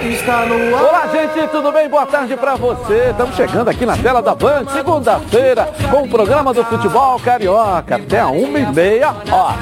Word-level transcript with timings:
Está 0.00 0.46
no 0.46 0.76
ar. 0.76 0.84
Olá, 0.84 1.06
gente, 1.08 1.48
tudo 1.48 1.72
bem? 1.72 1.88
Boa 1.88 2.06
tarde 2.06 2.36
para 2.36 2.54
você. 2.54 3.10
Estamos 3.10 3.34
chegando 3.34 3.68
aqui 3.68 3.84
na 3.84 3.96
tela 3.96 4.22
da 4.22 4.32
Band, 4.32 4.66
segunda-feira, 4.72 5.72
com 5.90 6.02
o 6.02 6.08
programa 6.08 6.54
do 6.54 6.64
futebol 6.64 7.18
carioca, 7.18 7.96
até 7.96 8.20
a 8.20 8.28
uma 8.28 8.60
e 8.60 8.72
meia. 8.72 9.12
Ó, 9.30 9.54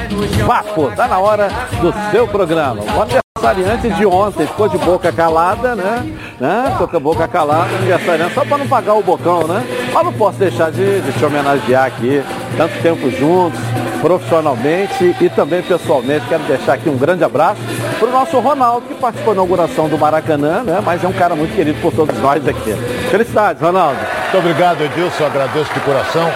papo, 0.46 0.94
tá 0.94 1.08
na 1.08 1.18
hora 1.18 1.48
do 1.80 1.92
seu 2.10 2.28
programa. 2.28 2.82
O 2.82 3.25
aniversariante 3.50 3.90
de 3.90 4.06
ontem 4.06 4.46
ficou 4.46 4.68
de 4.68 4.78
boca 4.78 5.12
calada, 5.12 5.74
né? 5.74 6.04
né? 6.40 6.68
Ficou 6.72 6.88
com 6.88 6.96
a 6.96 7.00
boca 7.00 7.28
calada, 7.28 7.74
aniversariante, 7.76 8.34
só 8.34 8.44
para 8.44 8.58
não 8.58 8.66
pagar 8.66 8.94
o 8.94 9.02
bocão, 9.02 9.46
né? 9.46 9.64
Mas 9.92 10.04
não 10.04 10.12
posso 10.12 10.38
deixar 10.38 10.70
de, 10.70 11.00
de 11.00 11.12
te 11.12 11.24
homenagear 11.24 11.86
aqui, 11.86 12.22
tanto 12.56 12.80
tempo 12.82 13.10
juntos, 13.10 13.60
profissionalmente 14.00 15.14
e 15.20 15.28
também 15.28 15.62
pessoalmente. 15.62 16.26
Quero 16.28 16.42
deixar 16.44 16.74
aqui 16.74 16.88
um 16.88 16.96
grande 16.96 17.24
abraço 17.24 17.60
para 17.98 18.08
o 18.08 18.12
nosso 18.12 18.38
Ronaldo, 18.40 18.86
que 18.88 18.94
participou 18.94 19.34
da 19.34 19.40
inauguração 19.40 19.88
do 19.88 19.98
Maracanã, 19.98 20.62
né? 20.62 20.82
Mas 20.84 21.02
é 21.04 21.08
um 21.08 21.12
cara 21.12 21.36
muito 21.36 21.54
querido 21.54 21.80
por 21.80 21.92
todos 21.92 22.18
nós 22.18 22.46
aqui. 22.46 22.72
Felicidades, 23.10 23.62
Ronaldo. 23.62 23.98
Muito 23.98 24.38
obrigado, 24.38 24.82
Edilson. 24.82 25.24
Agradeço 25.24 25.72
de 25.72 25.80
coração. 25.80 26.28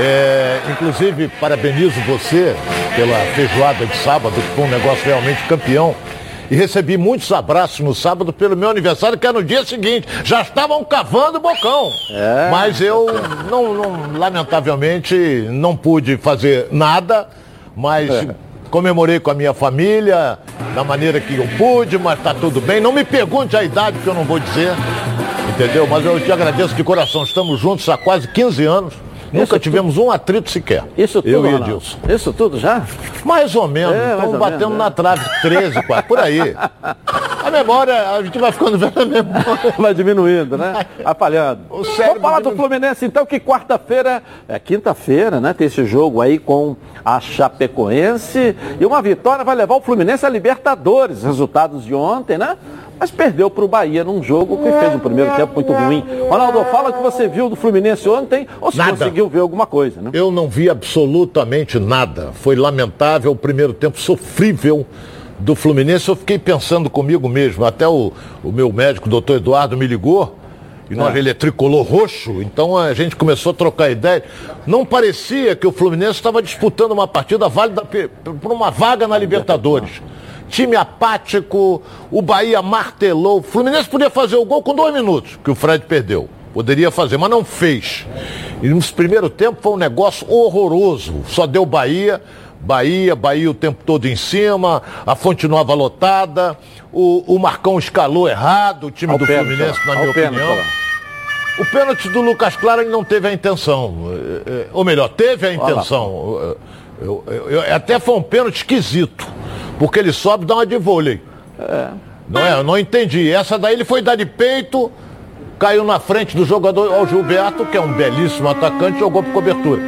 É, 0.00 0.60
inclusive, 0.70 1.28
parabenizo 1.40 2.00
você 2.02 2.54
pela 2.94 3.18
feijoada 3.34 3.86
de 3.86 3.96
sábado, 3.98 4.34
que 4.34 4.54
foi 4.54 4.64
um 4.64 4.68
negócio 4.68 5.04
realmente 5.04 5.42
campeão. 5.44 5.94
E 6.50 6.56
recebi 6.56 6.96
muitos 6.96 7.30
abraços 7.30 7.80
no 7.80 7.94
sábado 7.94 8.32
pelo 8.32 8.56
meu 8.56 8.70
aniversário, 8.70 9.18
que 9.18 9.26
é 9.26 9.32
no 9.32 9.44
dia 9.44 9.64
seguinte. 9.66 10.08
Já 10.24 10.40
estavam 10.40 10.82
cavando 10.82 11.38
o 11.38 11.40
bocão. 11.40 11.90
É. 12.10 12.48
Mas 12.50 12.80
eu, 12.80 13.06
não, 13.50 13.74
não, 13.74 14.18
lamentavelmente, 14.18 15.14
não 15.50 15.76
pude 15.76 16.16
fazer 16.16 16.68
nada, 16.72 17.28
mas 17.76 18.10
é. 18.10 18.34
comemorei 18.70 19.20
com 19.20 19.30
a 19.30 19.34
minha 19.34 19.52
família, 19.52 20.38
da 20.74 20.82
maneira 20.82 21.20
que 21.20 21.36
eu 21.36 21.46
pude, 21.58 21.98
mas 21.98 22.18
tá 22.20 22.32
tudo 22.32 22.62
bem. 22.62 22.80
Não 22.80 22.92
me 22.92 23.04
pergunte 23.04 23.54
a 23.54 23.62
idade, 23.62 23.98
que 23.98 24.06
eu 24.06 24.14
não 24.14 24.24
vou 24.24 24.38
dizer. 24.38 24.72
Entendeu? 25.50 25.86
Mas 25.86 26.04
eu 26.04 26.18
te 26.18 26.32
agradeço 26.32 26.74
de 26.74 26.84
coração. 26.84 27.24
Estamos 27.24 27.60
juntos 27.60 27.86
há 27.90 27.98
quase 27.98 28.26
15 28.26 28.64
anos. 28.64 28.94
Nunca 29.32 29.58
tivemos 29.58 29.96
um 29.96 30.10
atrito 30.10 30.50
sequer. 30.50 30.84
Isso 30.96 31.22
tudo, 31.22 31.32
Eu 31.32 31.46
e 31.46 31.54
Edilson. 31.54 31.98
Isso 32.08 32.32
tudo 32.32 32.58
já? 32.58 32.84
Mais 33.24 33.54
ou 33.54 33.68
menos. 33.68 33.94
É, 33.94 34.14
Estamos 34.14 34.38
batendo 34.38 34.70
menos, 34.70 34.78
na 34.78 34.86
é. 34.86 34.90
trave 34.90 35.24
13, 35.42 35.82
quase, 35.82 36.02
por 36.04 36.18
aí. 36.18 36.38
A 37.48 37.50
memória, 37.50 38.10
a 38.10 38.22
gente 38.22 38.38
vai 38.38 38.52
ficando 38.52 38.76
vendo 38.76 39.00
a 39.00 39.06
memória. 39.06 39.74
Vai 39.78 39.94
diminuindo, 39.94 40.58
né? 40.58 40.84
Apalhando. 41.02 41.60
Vamos 41.70 41.88
falar 42.20 42.40
do 42.40 42.50
Fluminense, 42.54 43.06
então, 43.06 43.24
que 43.24 43.40
quarta-feira, 43.40 44.22
é 44.46 44.58
quinta-feira, 44.58 45.40
né? 45.40 45.54
Tem 45.54 45.66
esse 45.66 45.86
jogo 45.86 46.20
aí 46.20 46.38
com 46.38 46.76
a 47.02 47.18
Chapecoense. 47.20 48.54
E 48.78 48.84
uma 48.84 49.00
vitória 49.00 49.42
vai 49.44 49.56
levar 49.56 49.76
o 49.76 49.80
Fluminense 49.80 50.26
a 50.26 50.28
Libertadores. 50.28 51.22
Resultados 51.22 51.86
de 51.86 51.94
ontem, 51.94 52.36
né? 52.36 52.56
mas 53.00 53.10
perdeu 53.10 53.48
para 53.48 53.64
o 53.64 53.68
Bahia 53.68 54.02
num 54.02 54.22
jogo 54.22 54.56
que 54.56 54.70
fez 54.72 54.94
um 54.94 54.98
primeiro 54.98 55.30
tempo 55.36 55.54
muito 55.54 55.72
ruim. 55.72 56.04
Ronaldo, 56.28 56.64
fala 56.64 56.92
que 56.92 57.00
você 57.00 57.28
viu 57.28 57.48
do 57.48 57.54
Fluminense 57.54 58.08
ontem 58.08 58.46
ou 58.60 58.72
se 58.72 58.78
nada. 58.78 58.90
conseguiu 58.90 59.28
ver 59.28 59.38
alguma 59.38 59.66
coisa, 59.66 60.02
né? 60.02 60.10
Eu 60.12 60.32
não 60.32 60.48
vi 60.48 60.68
absolutamente 60.68 61.78
nada. 61.78 62.32
Foi 62.34 62.56
lamentável 62.56 63.30
o 63.30 63.36
primeiro 63.36 63.72
tempo 63.72 64.00
sofrível 64.00 64.84
do 65.38 65.54
Fluminense. 65.54 66.08
Eu 66.08 66.16
fiquei 66.16 66.38
pensando 66.38 66.90
comigo 66.90 67.28
mesmo. 67.28 67.64
Até 67.64 67.86
o, 67.86 68.12
o 68.42 68.52
meu 68.52 68.72
médico, 68.72 69.06
o 69.06 69.10
doutor 69.10 69.36
Eduardo, 69.36 69.76
me 69.76 69.86
ligou. 69.86 70.36
E 70.90 70.94
nós, 70.94 71.14
é. 71.14 71.18
ele 71.18 71.28
é 71.28 71.34
tricolor 71.34 71.82
roxo, 71.82 72.40
então 72.40 72.74
a 72.74 72.94
gente 72.94 73.14
começou 73.14 73.50
a 73.52 73.54
trocar 73.54 73.90
ideia. 73.90 74.24
Não 74.66 74.86
parecia 74.86 75.54
que 75.54 75.66
o 75.66 75.72
Fluminense 75.72 76.12
estava 76.12 76.40
disputando 76.40 76.92
uma 76.92 77.06
partida 77.06 77.46
válida 77.46 77.82
por 77.84 78.52
uma 78.52 78.70
vaga 78.70 79.06
na 79.06 79.18
Libertadores 79.18 80.00
time 80.48 80.76
apático, 80.76 81.82
o 82.10 82.22
Bahia 82.22 82.60
martelou. 82.62 83.38
O 83.38 83.42
Fluminense 83.42 83.88
podia 83.88 84.10
fazer 84.10 84.36
o 84.36 84.44
gol 84.44 84.62
com 84.62 84.74
dois 84.74 84.92
minutos, 84.92 85.38
que 85.44 85.50
o 85.50 85.54
Fred 85.54 85.84
perdeu. 85.84 86.28
Poderia 86.52 86.90
fazer, 86.90 87.18
mas 87.18 87.30
não 87.30 87.44
fez. 87.44 88.06
E 88.62 88.68
no 88.68 88.82
primeiro 88.82 89.30
tempo 89.30 89.58
foi 89.60 89.72
um 89.72 89.76
negócio 89.76 90.28
horroroso. 90.30 91.22
Só 91.28 91.46
deu 91.46 91.64
Bahia, 91.64 92.20
Bahia, 92.60 93.14
Bahia 93.14 93.50
o 93.50 93.54
tempo 93.54 93.82
todo 93.84 94.06
em 94.06 94.16
cima, 94.16 94.82
a 95.06 95.14
fonte 95.14 95.46
nova 95.46 95.74
lotada, 95.74 96.56
o, 96.92 97.34
o 97.34 97.38
Marcão 97.38 97.78
escalou 97.78 98.28
errado, 98.28 98.88
o 98.88 98.90
time 98.90 99.12
ao 99.12 99.18
do 99.18 99.26
pênalti, 99.26 99.48
Fluminense, 99.48 99.86
na 99.86 99.94
minha 99.94 100.10
opinião. 100.10 100.32
Pênalti, 100.32 100.68
o 101.58 101.64
pênalti 101.66 102.08
do 102.08 102.20
Lucas 102.20 102.56
Claro 102.56 102.82
ele 102.82 102.90
não 102.90 103.04
teve 103.04 103.28
a 103.28 103.32
intenção. 103.32 103.94
É, 104.46 104.50
é, 104.50 104.66
ou 104.72 104.84
melhor, 104.84 105.08
teve 105.08 105.46
a 105.46 105.52
intenção. 105.52 106.56
Eu, 107.00 107.24
eu, 107.26 107.50
eu, 107.50 107.74
até 107.74 107.98
foi 107.98 108.16
um 108.16 108.22
pênalti 108.22 108.56
esquisito. 108.56 109.26
Porque 109.78 109.98
ele 109.98 110.12
sobe 110.12 110.44
e 110.44 110.46
dá 110.46 110.54
uma 110.54 110.66
de 110.66 110.76
vôlei. 110.76 111.22
É. 111.58 111.88
Não 112.28 112.40
é? 112.40 112.52
Eu 112.54 112.64
não 112.64 112.76
entendi. 112.76 113.30
Essa 113.30 113.58
daí 113.58 113.74
ele 113.74 113.84
foi 113.84 114.02
dar 114.02 114.16
de 114.16 114.26
peito, 114.26 114.90
caiu 115.58 115.84
na 115.84 115.98
frente 115.98 116.36
do 116.36 116.44
jogador, 116.44 116.92
o 117.00 117.06
Gilberto, 117.06 117.64
que 117.64 117.76
é 117.76 117.80
um 117.80 117.92
belíssimo 117.92 118.48
atacante, 118.48 118.98
jogou 118.98 119.22
por 119.22 119.32
cobertura. 119.32 119.80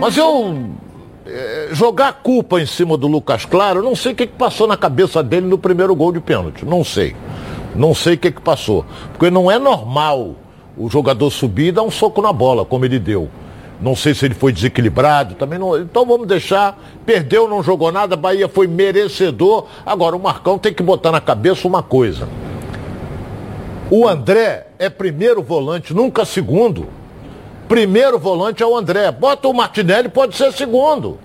Mas 0.00 0.16
eu. 0.16 0.70
É, 1.34 1.68
jogar 1.72 2.08
a 2.08 2.12
culpa 2.12 2.60
em 2.60 2.66
cima 2.66 2.94
do 2.94 3.06
Lucas 3.06 3.46
Claro, 3.46 3.82
não 3.82 3.96
sei 3.96 4.12
o 4.12 4.14
que, 4.14 4.26
que 4.26 4.34
passou 4.34 4.66
na 4.66 4.76
cabeça 4.76 5.22
dele 5.22 5.46
no 5.46 5.56
primeiro 5.56 5.94
gol 5.96 6.12
de 6.12 6.20
pênalti. 6.20 6.62
Não 6.62 6.84
sei. 6.84 7.16
Não 7.74 7.94
sei 7.94 8.14
o 8.14 8.18
que, 8.18 8.30
que 8.30 8.40
passou. 8.42 8.84
Porque 9.12 9.30
não 9.30 9.50
é 9.50 9.58
normal 9.58 10.36
o 10.76 10.90
jogador 10.90 11.30
subir 11.30 11.68
e 11.68 11.72
dar 11.72 11.84
um 11.84 11.90
soco 11.90 12.20
na 12.20 12.34
bola, 12.34 12.66
como 12.66 12.84
ele 12.84 12.98
deu. 12.98 13.30
Não 13.80 13.96
sei 13.96 14.12
se 14.14 14.26
ele 14.26 14.34
foi 14.34 14.52
desequilibrado, 14.52 15.34
também 15.34 15.58
não. 15.58 15.80
Então 15.80 16.04
vamos 16.04 16.26
deixar. 16.26 16.78
Perdeu, 17.06 17.48
não 17.48 17.62
jogou 17.62 17.90
nada, 17.90 18.14
Bahia 18.14 18.46
foi 18.46 18.66
merecedor. 18.66 19.66
Agora 19.86 20.14
o 20.14 20.20
Marcão 20.20 20.58
tem 20.58 20.74
que 20.74 20.82
botar 20.82 21.10
na 21.10 21.20
cabeça 21.20 21.66
uma 21.66 21.82
coisa. 21.82 22.28
O 23.90 24.06
André 24.06 24.66
é 24.78 24.90
primeiro 24.90 25.42
volante, 25.42 25.94
nunca 25.94 26.26
segundo. 26.26 26.88
Primeiro 27.72 28.18
volante 28.18 28.62
é 28.62 28.66
o 28.66 28.76
André. 28.76 29.10
Bota 29.10 29.48
o 29.48 29.54
Martinelli, 29.54 30.06
pode 30.10 30.36
ser 30.36 30.52
segundo. 30.52 31.18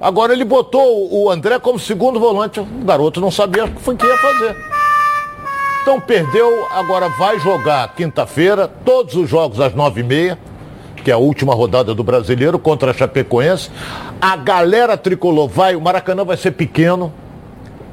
Agora 0.00 0.32
ele 0.32 0.44
botou 0.44 1.08
o 1.14 1.30
André 1.30 1.60
como 1.60 1.78
segundo 1.78 2.18
volante. 2.18 2.58
O 2.58 2.64
garoto 2.84 3.20
não 3.20 3.30
sabia 3.30 3.66
o 3.66 3.68
que 3.68 4.04
ia 4.04 4.18
fazer. 4.18 4.56
Então 5.80 6.00
perdeu, 6.00 6.66
agora 6.72 7.08
vai 7.10 7.38
jogar 7.38 7.94
quinta-feira, 7.94 8.66
todos 8.84 9.14
os 9.14 9.30
jogos 9.30 9.60
às 9.60 9.72
nove 9.72 10.00
e 10.00 10.04
meia 10.04 10.36
que 11.04 11.10
é 11.10 11.14
a 11.14 11.18
última 11.18 11.54
rodada 11.54 11.94
do 11.94 12.02
brasileiro 12.02 12.58
contra 12.58 12.90
a 12.90 12.94
Chapecoense. 12.94 13.70
A 14.20 14.34
galera 14.36 14.96
tricolor 14.96 15.48
vai, 15.48 15.76
o 15.76 15.80
Maracanã 15.80 16.24
vai 16.24 16.36
ser 16.36 16.50
pequeno, 16.50 17.12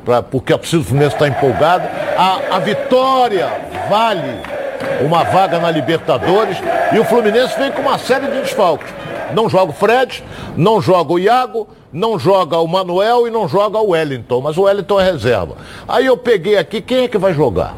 pra, 0.03 0.23
porque 0.23 0.51
a 0.51 0.57
torcida 0.57 0.81
do 0.81 0.83
Fluminense 0.83 1.15
está 1.15 1.27
empolgada. 1.27 1.91
A, 2.17 2.55
a 2.55 2.59
vitória 2.59 3.47
vale 3.87 4.56
uma 5.01 5.23
vaga 5.23 5.59
na 5.59 5.71
Libertadores 5.71 6.57
e 6.93 6.99
o 6.99 7.05
Fluminense 7.05 7.57
vem 7.57 7.71
com 7.71 7.81
uma 7.81 7.97
série 7.97 8.27
de 8.27 8.41
desfalques. 8.41 8.93
Não 9.33 9.49
joga 9.49 9.71
o 9.71 9.75
Fred, 9.75 10.23
não 10.55 10.81
joga 10.81 11.13
o 11.13 11.19
Iago, 11.19 11.67
não 11.91 12.17
joga 12.17 12.57
o 12.57 12.67
Manuel 12.67 13.27
e 13.27 13.31
não 13.31 13.47
joga 13.47 13.77
o 13.77 13.89
Wellington, 13.89 14.41
mas 14.41 14.57
o 14.57 14.63
Wellington 14.63 14.99
é 14.99 15.11
reserva. 15.11 15.55
Aí 15.87 16.05
eu 16.05 16.17
peguei 16.17 16.57
aqui, 16.57 16.81
quem 16.81 17.03
é 17.03 17.07
que 17.07 17.17
vai 17.17 17.33
jogar? 17.33 17.75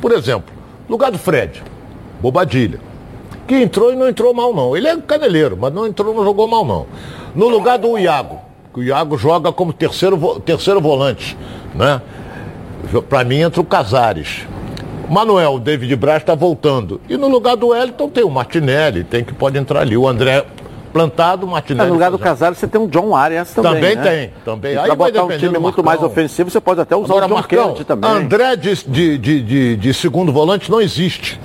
Por 0.00 0.12
exemplo, 0.12 0.52
lugar 0.88 1.10
do 1.10 1.18
Fred, 1.18 1.62
Bobadilha 2.20 2.88
que 3.48 3.56
entrou 3.56 3.90
e 3.90 3.96
não 3.96 4.06
entrou 4.06 4.34
mal 4.34 4.54
não. 4.54 4.76
Ele 4.76 4.86
é 4.86 4.96
caneleiro, 4.98 5.56
mas 5.56 5.72
não 5.72 5.86
entrou, 5.86 6.14
não 6.14 6.22
jogou 6.22 6.46
mal 6.46 6.64
não. 6.64 6.86
No 7.34 7.48
lugar 7.48 7.78
do 7.78 7.98
Iago, 7.98 8.38
que 8.74 8.80
o 8.80 8.82
Iago 8.82 9.16
joga 9.16 9.50
como 9.50 9.72
terceiro, 9.72 10.38
terceiro 10.40 10.80
volante, 10.80 11.36
né? 11.74 12.02
Para 13.08 13.24
mim 13.24 13.36
entra 13.36 13.60
o 13.60 13.64
Casares. 13.64 14.46
Manuel, 15.08 15.54
o 15.54 15.60
David 15.60 15.94
Braz 15.96 16.22
está 16.22 16.34
voltando. 16.34 17.00
E 17.08 17.16
no 17.16 17.28
lugar 17.28 17.56
do 17.56 17.68
Wellington 17.68 18.08
tem 18.08 18.24
o 18.24 18.30
Martinelli, 18.30 19.04
tem 19.04 19.24
que 19.24 19.32
pode 19.32 19.58
entrar 19.58 19.80
ali. 19.80 19.96
O 19.96 20.06
André 20.06 20.44
plantado, 20.92 21.46
o 21.46 21.50
Martinelli. 21.50 21.88
No 21.88 21.94
lugar 21.94 22.10
do 22.10 22.18
Casares 22.18 22.58
você 22.58 22.66
tem 22.66 22.80
um 22.80 22.86
John 22.86 23.14
Arias 23.14 23.52
também. 23.52 23.72
Também 23.72 23.96
né? 23.96 24.02
tem, 24.02 24.30
também. 24.44 24.76
Aí 24.76 24.86
pra 24.86 24.96
botar 24.96 25.24
um 25.24 25.38
time 25.38 25.58
muito 25.58 25.82
mais 25.82 26.02
ofensivo, 26.02 26.50
você 26.50 26.60
pode 26.60 26.80
até 26.80 26.96
usar 26.96 27.14
Agora, 27.14 27.26
o 27.26 27.28
John 27.28 27.34
Marcão, 27.34 27.62
Kennedy 27.64 27.84
também. 27.84 28.10
André 28.10 28.56
de, 28.56 28.74
de, 28.74 29.18
de, 29.18 29.42
de, 29.42 29.76
de 29.76 29.94
segundo 29.94 30.32
volante 30.32 30.70
não 30.70 30.80
existe. 30.80 31.40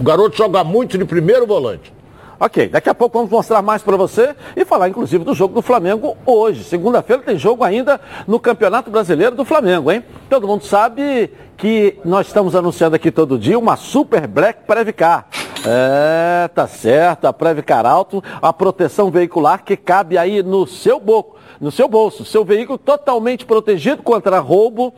O 0.00 0.02
garoto 0.02 0.36
joga 0.36 0.62
muito 0.62 0.96
de 0.96 1.04
primeiro 1.04 1.46
volante. 1.46 1.92
Ok, 2.40 2.68
daqui 2.68 2.88
a 2.88 2.94
pouco 2.94 3.18
vamos 3.18 3.32
mostrar 3.32 3.60
mais 3.62 3.82
para 3.82 3.96
você 3.96 4.36
e 4.56 4.64
falar 4.64 4.88
inclusive 4.88 5.24
do 5.24 5.34
jogo 5.34 5.54
do 5.54 5.60
Flamengo 5.60 6.16
hoje. 6.24 6.62
Segunda-feira 6.62 7.20
tem 7.20 7.36
jogo 7.36 7.64
ainda 7.64 8.00
no 8.28 8.38
Campeonato 8.38 8.92
Brasileiro 8.92 9.34
do 9.34 9.44
Flamengo, 9.44 9.90
hein? 9.90 10.04
Todo 10.30 10.46
mundo 10.46 10.64
sabe 10.64 11.32
que 11.56 11.98
nós 12.04 12.28
estamos 12.28 12.54
anunciando 12.54 12.94
aqui 12.94 13.10
todo 13.10 13.36
dia 13.36 13.58
uma 13.58 13.74
Super 13.74 14.28
Black 14.28 14.60
Previcar. 14.68 15.26
É, 15.66 16.46
tá 16.54 16.68
certo, 16.68 17.26
a 17.26 17.32
Previcar 17.32 17.84
Alto, 17.84 18.22
a 18.40 18.52
proteção 18.52 19.10
veicular 19.10 19.64
que 19.64 19.76
cabe 19.76 20.16
aí 20.16 20.40
no 20.40 20.64
seu 20.64 21.00
bolso, 21.00 21.30
no 21.60 21.72
seu 21.72 21.88
bolso, 21.88 22.24
seu 22.24 22.44
veículo 22.44 22.78
totalmente 22.78 23.44
protegido 23.44 24.00
contra 24.04 24.38
roubo, 24.38 24.94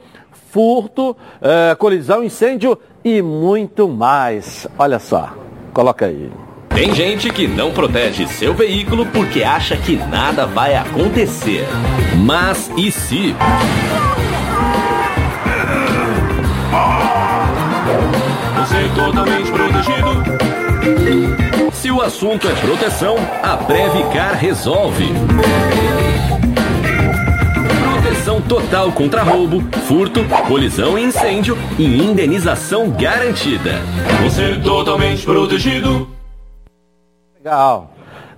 furto, 0.50 1.16
é, 1.40 1.74
colisão, 1.74 2.22
incêndio 2.22 2.78
e 3.02 3.22
muito 3.22 3.88
mais. 3.88 4.66
Olha 4.78 4.98
só, 4.98 5.30
coloca 5.72 6.04
aí. 6.04 6.30
Tem 6.74 6.94
gente 6.94 7.30
que 7.30 7.46
não 7.46 7.72
protege 7.72 8.26
seu 8.26 8.54
veículo 8.54 9.04
porque 9.06 9.42
acha 9.42 9.76
que 9.76 9.96
nada 9.96 10.46
vai 10.46 10.76
acontecer. 10.76 11.66
Mas 12.16 12.70
e 12.76 12.90
se? 12.90 13.34
Você 18.56 18.76
é 18.76 18.88
totalmente 18.94 19.50
protegido. 19.50 21.70
Se 21.72 21.90
o 21.90 22.00
assunto 22.00 22.48
é 22.48 22.54
proteção, 22.54 23.16
a 23.42 23.56
Previcar 23.56 24.36
resolve. 24.36 25.08
Proteção 27.92 28.40
total 28.40 28.92
contra 28.92 29.22
roubo, 29.22 29.62
furto, 29.86 30.24
colisão 30.46 30.98
e 30.98 31.04
incêndio 31.04 31.58
e 31.78 32.02
indenização 32.02 32.90
garantida. 32.90 33.80
Você 34.22 34.52
é 34.52 34.54
totalmente 34.56 35.24
protegido. 35.24 36.19
Legal. 37.42 37.92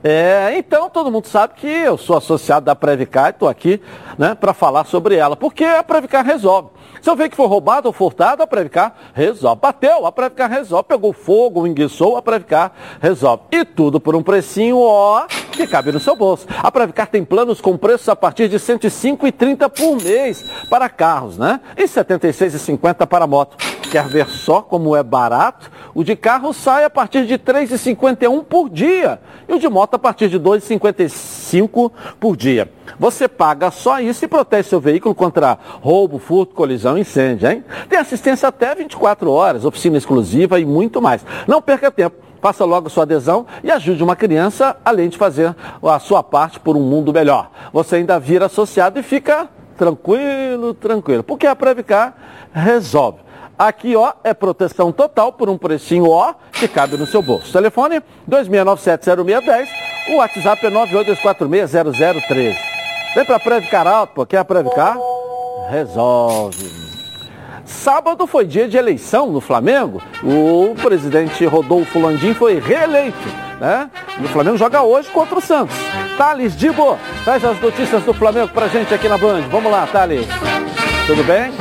É, 0.04 0.56
então 0.56 0.88
todo 0.88 1.10
mundo 1.10 1.26
sabe 1.26 1.54
que 1.56 1.66
eu 1.66 1.98
sou 1.98 2.16
associado 2.16 2.66
da 2.66 2.76
Previcar 2.76 3.26
e 3.26 3.30
estou 3.30 3.48
aqui 3.48 3.80
né, 4.16 4.32
para 4.32 4.54
falar 4.54 4.84
sobre 4.84 5.16
ela, 5.16 5.34
porque 5.34 5.64
a 5.64 5.82
Previcar 5.82 6.24
resolve. 6.24 6.68
Se 7.00 7.10
eu 7.10 7.16
ver 7.16 7.28
que 7.28 7.34
foi 7.34 7.48
roubado 7.48 7.88
ou 7.88 7.92
furtado, 7.92 8.44
a 8.44 8.46
Previcar 8.46 8.94
resolve. 9.12 9.60
Bateu, 9.60 10.06
a 10.06 10.12
Previcar 10.12 10.48
resolve. 10.48 10.84
Pegou 10.84 11.12
fogo, 11.12 11.66
enguiçou, 11.66 12.16
a 12.16 12.22
Previcar 12.22 12.72
resolve. 13.00 13.42
E 13.50 13.64
tudo 13.64 13.98
por 13.98 14.14
um 14.14 14.22
precinho, 14.22 14.78
ó, 14.78 15.26
que 15.50 15.66
cabe 15.66 15.90
no 15.90 15.98
seu 15.98 16.14
bolso. 16.14 16.46
A 16.62 16.70
Previcar 16.70 17.08
tem 17.08 17.24
planos 17.24 17.60
com 17.60 17.76
preços 17.76 18.08
a 18.08 18.14
partir 18.14 18.48
de 18.48 18.56
R$ 18.56 18.62
105,30 18.62 19.68
por 19.68 20.00
mês 20.00 20.44
para 20.70 20.88
carros, 20.88 21.36
né? 21.36 21.60
E 21.76 21.82
R$ 21.82 21.88
76,50 21.88 23.04
para 23.04 23.26
moto. 23.26 23.56
Quer 23.92 24.06
ver 24.06 24.26
só 24.26 24.62
como 24.62 24.96
é 24.96 25.02
barato? 25.02 25.70
O 25.94 26.02
de 26.02 26.16
carro 26.16 26.54
sai 26.54 26.82
a 26.82 26.88
partir 26.88 27.26
de 27.26 27.34
R$ 27.34 27.38
3,51 27.40 28.42
por 28.42 28.70
dia. 28.70 29.20
E 29.46 29.52
o 29.52 29.58
de 29.58 29.68
moto 29.68 29.92
a 29.92 29.98
partir 29.98 30.30
de 30.30 30.38
R$ 30.38 30.44
2,55 30.44 31.92
por 32.18 32.34
dia. 32.34 32.72
Você 32.98 33.28
paga 33.28 33.70
só 33.70 34.00
isso 34.00 34.24
e 34.24 34.28
protege 34.28 34.70
seu 34.70 34.80
veículo 34.80 35.14
contra 35.14 35.58
roubo, 35.82 36.18
furto, 36.18 36.54
colisão 36.54 36.96
incêndio, 36.96 37.50
hein? 37.50 37.62
Tem 37.86 37.98
assistência 37.98 38.48
até 38.48 38.74
24 38.74 39.30
horas, 39.30 39.66
oficina 39.66 39.98
exclusiva 39.98 40.58
e 40.58 40.64
muito 40.64 41.02
mais. 41.02 41.22
Não 41.46 41.60
perca 41.60 41.90
tempo. 41.90 42.16
Faça 42.40 42.64
logo 42.64 42.88
sua 42.88 43.02
adesão 43.02 43.44
e 43.62 43.70
ajude 43.70 44.02
uma 44.02 44.16
criança, 44.16 44.74
além 44.82 45.10
de 45.10 45.18
fazer 45.18 45.54
a 45.82 45.98
sua 45.98 46.22
parte 46.22 46.58
por 46.58 46.78
um 46.78 46.82
mundo 46.82 47.12
melhor. 47.12 47.50
Você 47.74 47.96
ainda 47.96 48.18
vira 48.18 48.46
associado 48.46 48.98
e 48.98 49.02
fica 49.02 49.50
tranquilo, 49.76 50.72
tranquilo. 50.72 51.22
Porque 51.22 51.46
a 51.46 51.54
Previcar 51.54 52.14
resolve. 52.54 53.18
Aqui, 53.62 53.94
ó, 53.94 54.12
é 54.24 54.34
proteção 54.34 54.90
total 54.90 55.32
por 55.32 55.48
um 55.48 55.56
precinho, 55.56 56.08
ó, 56.10 56.34
que 56.52 56.66
cabe 56.66 56.96
no 56.96 57.06
seu 57.06 57.22
bolso. 57.22 57.52
Telefone 57.52 58.02
26970610, 58.28 59.68
o 60.08 60.16
WhatsApp 60.16 60.66
é 60.66 60.70
982460013. 60.70 62.56
Vem 63.14 63.24
pra 63.24 63.38
Previcar 63.38 63.86
Alto, 63.86 64.14
porque 64.16 64.36
a 64.36 64.44
Previcar 64.44 64.98
resolve. 65.70 66.72
Sábado 67.64 68.26
foi 68.26 68.46
dia 68.46 68.66
de 68.66 68.76
eleição 68.76 69.30
no 69.30 69.40
Flamengo. 69.40 70.02
O 70.24 70.74
presidente 70.82 71.46
Rodolfo 71.46 72.00
Landim 72.00 72.34
foi 72.34 72.58
reeleito. 72.58 73.16
Né? 73.60 73.88
E 74.18 74.24
o 74.24 74.28
Flamengo 74.28 74.56
joga 74.56 74.82
hoje 74.82 75.08
contra 75.10 75.38
o 75.38 75.40
Santos. 75.40 75.76
Thales 76.18 76.56
Dibo, 76.56 76.98
traz 77.22 77.44
as 77.44 77.60
notícias 77.60 78.02
do 78.02 78.12
Flamengo 78.12 78.48
pra 78.48 78.66
gente 78.66 78.92
aqui 78.92 79.08
na 79.08 79.16
Band. 79.16 79.42
Vamos 79.42 79.70
lá, 79.70 79.86
Thales. 79.86 80.26
Tudo 81.06 81.22
bem? 81.22 81.52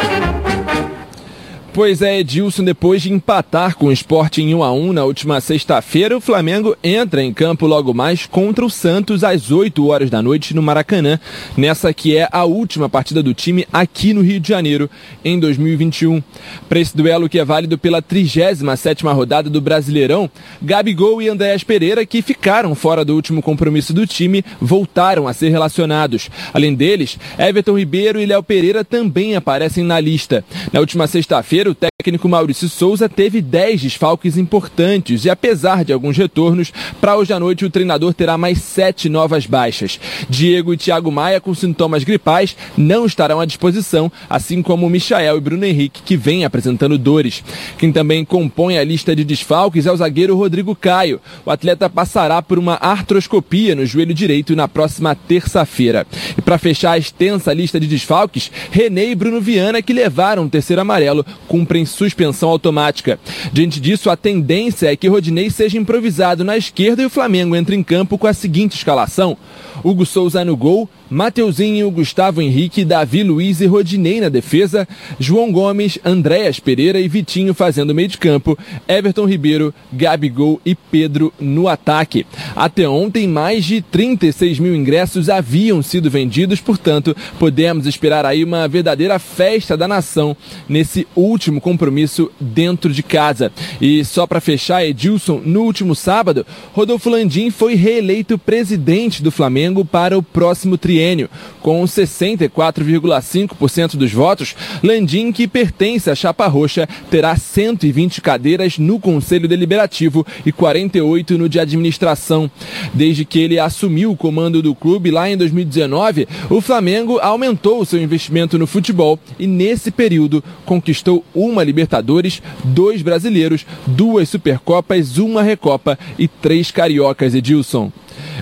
Pois 1.74 2.02
é, 2.02 2.20
Edilson, 2.20 2.66
depois 2.66 3.02
de 3.02 3.14
empatar 3.14 3.78
com 3.78 3.86
o 3.86 3.94
Sport 3.94 4.40
em 4.40 4.54
1 4.54 4.62
a 4.62 4.74
1 4.74 4.92
na 4.92 5.06
última 5.06 5.40
sexta-feira, 5.40 6.18
o 6.18 6.20
Flamengo 6.20 6.76
entra 6.84 7.24
em 7.24 7.34
campo 7.34 7.66
logo 7.66 7.94
mais 7.94 8.26
contra 8.26 8.66
o 8.66 8.70
Santos 8.70 9.24
às 9.24 9.52
8 9.52 9.88
horas 9.88 10.10
da 10.10 10.22
noite 10.22 10.54
no 10.54 10.62
Maracanã, 10.62 11.18
nessa 11.56 11.94
que 11.94 12.18
é 12.18 12.28
a 12.30 12.44
última 12.44 12.90
partida 12.90 13.24
do 13.24 13.34
time 13.34 13.66
aqui 13.72 14.14
no 14.14 14.20
Rio 14.20 14.42
de 14.42 14.50
Janeiro 14.50 14.90
em 15.24 15.40
2021. 15.40 16.22
Para 16.68 16.82
esse 16.82 16.96
duelo 16.96 17.30
que 17.30 17.40
é 17.40 17.46
válido 17.46 17.78
pela 17.78 18.02
37ª 18.02 19.16
rodada 19.16 19.50
do 19.50 19.62
Brasileirão, 19.62 20.30
Gabigol 20.62 21.22
e 21.22 21.30
Andréas 21.30 21.64
Pereira, 21.64 22.06
que 22.06 22.22
ficaram 22.22 22.76
fora 22.76 23.06
do 23.06 23.16
último 23.16 23.42
compromisso 23.42 23.94
do 23.94 24.06
time, 24.06 24.44
voltaram 24.60 25.26
a 25.26 25.32
ser 25.32 25.48
relacionados. 25.48 26.30
Além 26.54 26.76
deles, 26.76 27.18
Everton 27.40 27.78
Ribeiro 27.78 28.20
e 28.20 28.26
Léo 28.26 28.44
Pereira 28.44 28.84
também 28.84 29.38
aparecem 29.38 29.86
na 29.86 30.02
lista. 30.02 30.44
Na 30.74 30.82
última 30.82 31.08
sexta-feira, 31.08 31.61
o 31.68 31.76
técnico 31.76 32.28
Maurício 32.28 32.68
Souza 32.68 33.08
teve 33.08 33.42
10 33.42 33.82
desfalques 33.82 34.36
importantes 34.36 35.24
e, 35.24 35.30
apesar 35.30 35.86
de 35.86 35.94
alguns 35.94 36.18
retornos, 36.18 36.74
para 37.00 37.16
hoje 37.16 37.32
à 37.32 37.40
noite 37.40 37.64
o 37.64 37.70
treinador 37.70 38.14
terá 38.14 38.38
mais 38.38 38.60
sete 38.60 39.08
novas 39.08 39.46
baixas. 39.46 40.00
Diego 40.28 40.74
e 40.74 40.78
Thiago 40.78 41.12
Maia, 41.12 41.40
com 41.40 41.54
sintomas 41.54 42.04
gripais, 42.04 42.56
não 42.76 43.06
estarão 43.06 43.40
à 43.40 43.46
disposição, 43.46 44.12
assim 44.30 44.62
como 44.64 44.90
Michael 44.90 45.38
e 45.38 45.42
Bruno 45.42 45.66
Henrique, 45.66 46.02
que 46.02 46.18
vêm 46.18 46.44
apresentando 46.44 46.98
dores. 46.98 47.44
Quem 47.78 47.92
também 47.92 48.26
compõe 48.26 48.78
a 48.78 48.84
lista 48.84 49.16
de 49.16 49.24
desfalques 49.24 49.86
é 49.86 49.92
o 49.92 49.98
zagueiro 49.98 50.36
Rodrigo 50.36 50.76
Caio. 50.76 51.22
O 51.46 51.52
atleta 51.52 51.90
passará 51.90 52.42
por 52.42 52.58
uma 52.58 52.76
artroscopia 52.76 53.76
no 53.76 53.86
joelho 53.86 54.14
direito 54.14 54.56
na 54.56 54.68
próxima 54.68 55.14
terça-feira. 55.14 56.08
E 56.38 56.42
para 56.42 56.58
fechar 56.58 56.94
a 56.94 56.98
extensa 56.98 57.54
lista 57.54 57.80
de 57.80 57.88
desfalques, 57.88 58.52
René 58.72 59.06
e 59.06 59.16
Bruno 59.16 59.40
Viana, 59.40 59.82
que 59.82 59.94
levaram 59.94 60.46
o 60.46 60.50
terceiro 60.50 60.82
amarelo, 60.82 61.26
cumprem 61.52 61.86
suspensão 61.86 62.48
automática. 62.48 63.20
Diante 63.52 63.82
disso, 63.82 64.10
a 64.10 64.16
tendência 64.16 64.90
é 64.90 64.96
que 64.96 65.10
Rodinei 65.10 65.50
seja 65.50 65.78
improvisado 65.78 66.46
na 66.46 66.56
esquerda 66.56 67.02
e 67.02 67.06
o 67.06 67.10
Flamengo 67.10 67.58
entre 67.58 67.76
em 67.76 67.84
campo 67.84 68.18
com 68.18 68.26
a 68.26 68.34
seguinte 68.34 68.78
escalação: 68.78 69.38
Hugo 69.84 70.06
Souza 70.06 70.46
no 70.46 70.56
gol, 70.56 70.90
Mateuzinho, 71.10 71.90
Gustavo 71.92 72.42
Henrique, 72.42 72.86
Davi 72.86 73.24
Luiz 73.24 73.62
e 73.62 73.66
Rodinei 73.66 74.22
na 74.22 74.30
defesa, 74.30 74.88
João 75.20 75.52
Gomes, 75.52 75.98
Andréas 76.06 76.60
Pereira 76.60 77.00
e 77.00 77.08
Vitinho 77.08 77.54
fazendo 77.54 77.94
meio 77.94 78.08
de 78.08 78.18
campo, 78.18 78.58
Everton 78.88 79.26
Ribeiro, 79.26 79.74
Gabigol 79.92 80.62
e 80.66 80.76
Pedro 80.76 81.34
no 81.40 81.68
ataque. 81.68 82.26
Até 82.56 82.88
ontem, 82.88 83.28
mais 83.28 83.66
de 83.66 83.82
36 83.82 84.60
mil 84.60 84.76
ingressos 84.76 85.30
haviam 85.30 85.82
sido 85.82 86.10
vendidos, 86.10 86.60
portanto, 86.62 87.16
podemos 87.40 87.86
esperar 87.86 88.26
aí 88.26 88.44
uma 88.44 88.68
verdadeira 88.68 89.20
festa 89.20 89.76
da 89.78 89.88
nação 89.88 90.36
nesse 90.68 91.08
último 91.16 91.60
compromisso 91.60 92.32
dentro 92.40 92.92
de 92.92 93.04
casa. 93.04 93.52
E 93.80 94.06
só 94.06 94.28
para 94.28 94.42
fechar, 94.42 94.86
Edilson, 94.86 95.42
no 95.44 95.62
último 95.64 95.96
sábado, 95.96 96.46
Rodolfo 96.74 97.10
Landim 97.10 97.50
foi 97.50 97.76
reeleito 97.76 98.38
presidente 98.38 99.24
do 99.24 99.32
Flamengo 99.32 99.71
para 99.86 100.18
o 100.18 100.24
próximo 100.24 100.78
triênio. 100.78 101.30
Com 101.62 101.82
64,5% 101.84 103.96
dos 103.96 104.12
votos, 104.12 104.56
Landim, 104.84 105.32
que 105.32 105.48
pertence 105.48 106.10
à 106.10 106.16
Chapa 106.16 106.48
Roxa, 106.48 106.90
terá 107.10 107.36
120 107.36 108.22
cadeiras 108.22 108.78
no 108.78 109.00
Conselho 109.00 109.48
Deliberativo 109.48 110.26
e 110.46 110.52
48 110.52 111.38
no 111.38 111.48
de 111.48 111.60
administração. 111.60 112.52
Desde 112.94 113.26
que 113.26 113.40
ele 113.40 113.58
assumiu 113.58 114.12
o 114.12 114.18
comando 114.18 114.62
do 114.62 114.76
clube 114.76 115.12
lá 115.12 115.30
em 115.30 115.38
2019, 115.38 116.28
o 116.50 116.60
Flamengo 116.60 117.20
aumentou 117.20 117.86
seu 117.86 118.02
investimento 118.02 118.58
no 118.58 118.68
futebol 118.68 119.18
e, 119.40 119.48
nesse 119.48 119.92
período, 119.92 120.44
conquistou 120.66 121.24
uma 121.34 121.64
Libertadores, 121.64 122.42
dois 122.64 123.02
brasileiros, 123.02 123.66
duas 123.86 124.30
Supercopas, 124.30 125.18
uma 125.18 125.42
Recopa 125.42 125.98
e 126.18 126.28
três 126.28 126.72
Cariocas, 126.72 127.36
Edilson. 127.36 127.92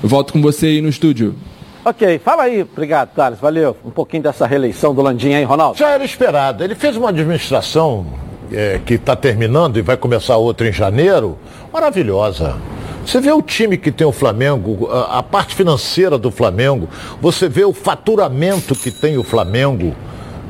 Eu 0.01 0.09
volto 0.09 0.33
com 0.33 0.41
você 0.41 0.67
aí 0.67 0.81
no 0.81 0.89
estúdio. 0.89 1.35
Ok, 1.83 2.19
fala 2.19 2.43
aí. 2.43 2.61
Obrigado, 2.61 3.09
Thales. 3.15 3.39
Valeu. 3.39 3.75
Um 3.83 3.89
pouquinho 3.89 4.23
dessa 4.23 4.45
reeleição 4.45 4.93
do 4.93 5.01
Landim 5.01 5.33
aí, 5.33 5.43
Ronaldo. 5.43 5.77
Já 5.77 5.89
era 5.89 6.03
esperado. 6.03 6.63
Ele 6.63 6.75
fez 6.75 6.97
uma 6.97 7.09
administração 7.09 8.05
é, 8.51 8.79
que 8.85 8.95
está 8.95 9.15
terminando 9.15 9.77
e 9.77 9.81
vai 9.81 9.97
começar 9.97 10.37
outra 10.37 10.67
em 10.67 10.73
janeiro, 10.73 11.37
maravilhosa. 11.71 12.57
Você 13.05 13.19
vê 13.19 13.31
o 13.31 13.41
time 13.41 13.77
que 13.77 13.91
tem 13.91 14.05
o 14.05 14.11
Flamengo, 14.11 14.87
a, 14.91 15.19
a 15.19 15.23
parte 15.23 15.55
financeira 15.55 16.17
do 16.17 16.29
Flamengo, 16.29 16.87
você 17.21 17.47
vê 17.47 17.63
o 17.63 17.73
faturamento 17.73 18.75
que 18.75 18.91
tem 18.91 19.17
o 19.17 19.23
Flamengo, 19.23 19.95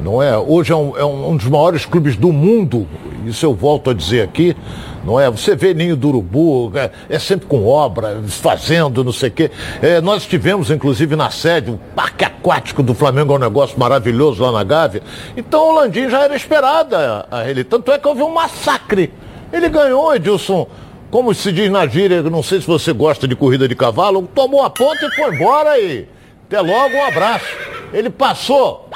não 0.03 0.21
é? 0.21 0.37
Hoje 0.37 0.71
é 0.71 0.75
um, 0.75 0.97
é 0.97 1.05
um 1.05 1.35
dos 1.35 1.47
maiores 1.47 1.85
clubes 1.85 2.15
do 2.15 2.31
mundo, 2.31 2.87
isso 3.25 3.45
eu 3.45 3.53
volto 3.53 3.89
a 3.89 3.93
dizer 3.93 4.21
aqui, 4.21 4.55
não 5.03 5.19
é? 5.19 5.29
Você 5.29 5.55
vê 5.55 5.73
Ninho 5.73 5.95
do 5.95 6.09
Urubu, 6.09 6.71
é, 6.75 6.91
é 7.09 7.19
sempre 7.19 7.47
com 7.47 7.65
obra, 7.65 8.21
fazendo, 8.27 9.03
não 9.03 9.11
sei 9.11 9.29
o 9.29 9.31
quê. 9.31 9.51
É, 9.81 10.01
nós 10.01 10.25
tivemos, 10.25 10.71
inclusive, 10.71 11.15
na 11.15 11.29
sede, 11.29 11.71
o 11.71 11.79
parque 11.95 12.25
aquático 12.25 12.81
do 12.83 12.93
Flamengo 12.93 13.33
é 13.33 13.35
um 13.35 13.39
negócio 13.39 13.79
maravilhoso 13.79 14.43
lá 14.43 14.51
na 14.51 14.63
Gávea. 14.63 15.01
Então 15.35 15.69
o 15.69 15.71
Landim 15.73 16.09
já 16.09 16.23
era 16.23 16.35
esperada 16.35 17.25
a 17.29 17.49
ele. 17.49 17.63
Tanto 17.63 17.91
é 17.91 17.97
que 17.97 18.07
houve 18.07 18.21
um 18.21 18.33
massacre. 18.33 19.11
Ele 19.51 19.69
ganhou, 19.69 20.13
Edilson 20.15 20.67
como 21.11 21.33
se 21.33 21.51
diz 21.51 21.71
na 21.71 21.87
gíria, 21.87 22.21
não 22.21 22.43
sei 22.43 22.61
se 22.61 22.67
você 22.67 22.93
gosta 22.93 23.27
de 23.27 23.35
corrida 23.35 23.67
de 23.67 23.75
cavalo, 23.75 24.29
tomou 24.33 24.63
a 24.63 24.69
ponta 24.69 25.07
e 25.07 25.15
foi 25.15 25.33
embora 25.33 25.79
e 25.79 26.07
até 26.45 26.61
logo, 26.61 26.95
um 26.95 27.03
abraço. 27.03 27.47
Ele 27.91 28.09
passou 28.11 28.87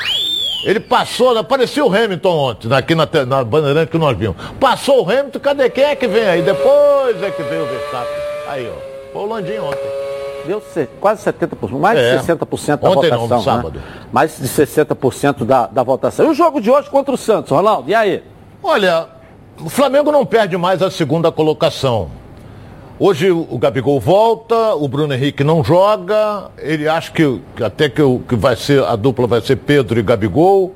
ele 0.64 0.80
passou, 0.80 1.38
apareceu 1.38 1.88
o 1.88 1.94
Hamilton 1.94 2.30
ontem, 2.30 2.74
aqui 2.74 2.96
na, 2.96 3.08
na 3.28 3.44
Bandeirante 3.44 3.92
que 3.92 3.98
nós 3.98 4.18
vimos. 4.18 4.36
Passou 4.60 5.06
o 5.06 5.10
Hamilton, 5.10 5.40
cadê 5.40 5.70
quem 5.70 5.84
é 5.84 5.96
que 5.96 6.08
vem 6.08 6.24
aí? 6.24 6.42
Depois 6.42 7.22
é 7.22 7.32
que 7.32 7.44
veio 7.44 7.64
o 7.64 7.68
Verstappen. 7.68 8.16
Aí, 8.48 8.70
ó. 8.70 8.94
Foi 9.12 9.22
o 9.22 9.26
Landim 9.26 9.58
ontem. 9.60 10.04
Deu 10.46 10.62
quase 11.00 11.24
70%, 11.24 11.80
mais 11.80 11.98
é. 11.98 12.18
de 12.18 12.24
60% 12.24 12.78
da 12.78 12.90
ontem 12.90 13.10
votação. 13.10 13.28
Não, 13.28 13.38
no 13.38 13.44
sábado. 13.44 13.80
Né? 13.80 13.86
Mais 14.12 14.38
de 14.38 14.48
60% 14.48 15.46
da, 15.46 15.68
da 15.68 15.84
votação. 15.84 16.26
E 16.26 16.30
o 16.30 16.34
jogo 16.34 16.60
de 16.60 16.70
hoje 16.70 16.90
contra 16.90 17.14
o 17.14 17.18
Santos, 17.18 17.52
Ronaldo, 17.52 17.90
e 17.90 17.96
aí? 17.96 18.24
Olha, 18.62 19.08
o 19.60 19.70
Flamengo 19.70 20.12
não 20.12 20.26
perde 20.26 20.58
mais 20.58 20.82
a 20.82 20.92
segunda 20.92 21.32
colocação. 21.32 22.10
Hoje 23.06 23.30
o 23.32 23.58
Gabigol 23.58 24.00
volta, 24.00 24.76
o 24.76 24.88
Bruno 24.88 25.14
Henrique 25.14 25.44
não 25.44 25.62
joga, 25.62 26.50
ele 26.58 26.88
acha 26.88 27.12
que, 27.12 27.42
até 27.62 27.90
que, 27.90 28.02
que 28.30 28.34
vai 28.34 28.56
ser, 28.56 28.82
a 28.82 28.96
dupla 28.96 29.28
vai 29.28 29.42
ser 29.42 29.58
Pedro 29.58 30.00
e 30.00 30.02
Gabigol. 30.02 30.74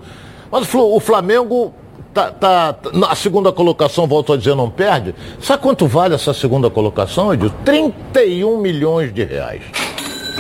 Mas 0.52 0.68
o 0.74 1.00
Flamengo 1.00 1.74
tá, 2.14 2.30
tá, 2.30 2.76
na 2.92 3.16
segunda 3.16 3.50
colocação, 3.54 4.06
volto 4.08 4.34
a 4.34 4.38
dizer, 4.38 4.56
não 4.56 4.70
perde. 4.70 5.16
Sabe 5.40 5.64
quanto 5.64 5.88
vale 5.88 6.16
essa 6.16 6.34
segunda 6.34 6.70
colocação, 6.70 7.34
Edil? 7.34 7.50
31 7.64 8.58
milhões 8.58 9.14
de 9.14 9.24
reais. 9.24 9.62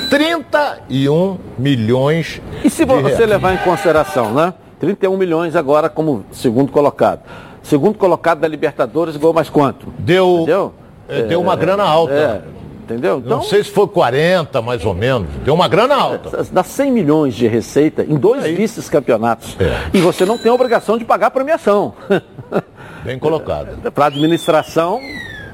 31 0.10 1.38
milhões 1.58 2.41
E 2.65 2.70
se 2.70 2.84
você 2.84 3.25
levar 3.25 3.53
em 3.53 3.60
consideração, 3.60 4.34
né? 4.34 4.53
31 4.77 5.15
milhões 5.15 5.56
agora 5.56 5.88
como 5.88 6.25
segundo 6.34 6.70
colocado. 6.70 7.22
Segundo 7.63 7.98
colocado 7.98 8.41
da 8.41 8.48
Libertadores 8.50 9.15
ganhou 9.15 9.34
mais 9.34 9.50
quanto? 9.50 9.88
Deu, 9.98 10.39
Entendeu? 10.39 10.74
É, 11.08 11.24
deu 11.24 11.42
uma 11.42 11.56
grana 11.56 11.84
alta. 11.84 12.14
É, 12.14 12.42
entendeu? 12.84 13.22
Então, 13.24 13.38
não 13.38 13.44
sei 13.44 13.64
se 13.64 13.72
foi 13.72 13.88
40, 13.88 14.62
mais 14.62 14.86
ou 14.86 14.94
menos. 14.94 15.30
Deu 15.44 15.54
uma 15.54 15.68
grana 15.68 15.96
alta. 15.96 16.46
Dá 16.52 16.64
100 16.64 16.92
milhões 16.92 17.36
de 17.36 17.48
receita 17.48 18.04
em 18.04 18.16
dois 18.16 18.44
vices-campeonatos. 18.44 19.56
É. 19.60 19.90
E 19.94 20.02
você 20.02 20.26
não 20.26 20.38
tem 20.38 20.52
a 20.52 20.56
obrigação 20.56 20.98
de 20.98 21.06
pagar 21.06 21.28
a 21.28 21.32
premiação. 21.32 21.94
Bem 23.04 23.18
colocado. 23.20 23.78
Para 23.92 24.06
a 24.06 24.08
administração, 24.08 25.00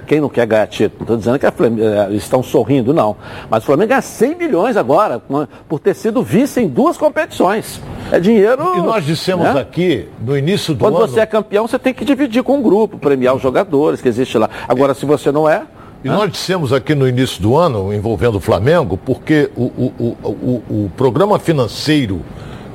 quem 0.04 0.22
não 0.22 0.30
quer 0.30 0.46
ganhar 0.46 0.68
título? 0.68 1.04
Estou 1.04 1.18
dizendo 1.18 1.40
que 1.40 1.52
Flamengo, 1.52 1.82
é, 1.82 2.06
eles 2.06 2.24
estão 2.24 2.44
sorrindo, 2.44 2.94
não. 2.94 3.16
Mas 3.50 3.64
o 3.64 3.66
Flamengo 3.66 3.90
ganha 3.90 4.02
100 4.02 4.36
milhões 4.36 4.78
agora, 4.78 5.22
por 5.68 5.80
ter 5.80 5.94
sido 5.94 6.22
vice 6.22 6.62
em 6.62 6.68
duas 6.68 6.98
competições. 6.98 7.82
É 8.12 8.20
dinheiro. 8.20 8.78
E 8.78 8.82
nós 8.82 9.06
dissemos 9.06 9.46
né? 9.54 9.62
aqui, 9.62 10.08
no 10.20 10.38
início 10.38 10.74
do 10.74 10.80
Quando 10.80 10.96
ano. 10.96 11.04
Quando 11.06 11.14
você 11.14 11.20
é 11.22 11.26
campeão, 11.26 11.68
você 11.68 11.80
tem 11.80 11.94
que 11.94 12.06
dividir 12.06 12.44
com 12.44 12.58
um 12.58 12.62
grupo, 12.62 12.98
premiar 12.98 13.36
os 13.36 13.42
jogadores 13.42 14.02
que 14.02 14.08
existe 14.08 14.38
lá. 14.38 14.50
Agora, 14.68 14.94
se 14.94 15.06
você 15.06 15.32
não 15.32 15.48
é. 15.48 15.64
E 16.04 16.10
nós 16.10 16.30
dissemos 16.30 16.74
aqui 16.74 16.94
no 16.94 17.08
início 17.08 17.42
do 17.42 17.56
ano, 17.56 17.94
envolvendo 17.94 18.36
o 18.36 18.40
Flamengo, 18.40 18.98
porque 18.98 19.50
o, 19.56 19.64
o, 19.64 19.94
o, 20.00 20.30
o, 20.30 20.86
o 20.86 20.92
programa 20.98 21.40
financeiro 21.40 22.22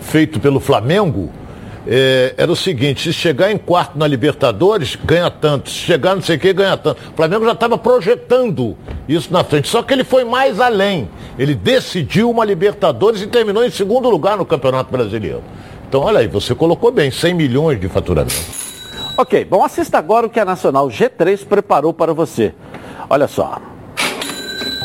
feito 0.00 0.40
pelo 0.40 0.58
Flamengo 0.58 1.28
é, 1.90 2.34
era 2.36 2.52
o 2.52 2.56
seguinte, 2.56 3.00
se 3.00 3.14
chegar 3.14 3.50
em 3.50 3.56
quarto 3.56 3.98
na 3.98 4.06
Libertadores, 4.06 4.94
ganha 4.94 5.30
tanto. 5.30 5.70
Se 5.70 5.76
chegar 5.76 6.14
não 6.14 6.20
sei 6.20 6.36
o 6.36 6.38
que, 6.38 6.52
ganha 6.52 6.76
tanto. 6.76 7.00
O 7.12 7.16
Flamengo 7.16 7.46
já 7.46 7.52
estava 7.52 7.78
projetando 7.78 8.76
isso 9.08 9.32
na 9.32 9.42
frente. 9.42 9.68
Só 9.68 9.82
que 9.82 9.94
ele 9.94 10.04
foi 10.04 10.22
mais 10.22 10.60
além. 10.60 11.08
Ele 11.38 11.54
decidiu 11.54 12.30
uma 12.30 12.44
Libertadores 12.44 13.22
e 13.22 13.26
terminou 13.26 13.64
em 13.64 13.70
segundo 13.70 14.10
lugar 14.10 14.36
no 14.36 14.44
Campeonato 14.44 14.92
Brasileiro. 14.92 15.42
Então, 15.88 16.02
olha 16.02 16.20
aí, 16.20 16.28
você 16.28 16.54
colocou 16.54 16.92
bem, 16.92 17.10
100 17.10 17.32
milhões 17.32 17.80
de 17.80 17.88
faturamento. 17.88 18.34
Ok, 19.16 19.46
bom, 19.46 19.64
assista 19.64 19.96
agora 19.96 20.26
o 20.26 20.30
que 20.30 20.38
a 20.38 20.44
Nacional 20.44 20.88
G3 20.88 21.46
preparou 21.46 21.94
para 21.94 22.12
você. 22.12 22.54
Olha 23.08 23.26
só. 23.26 23.58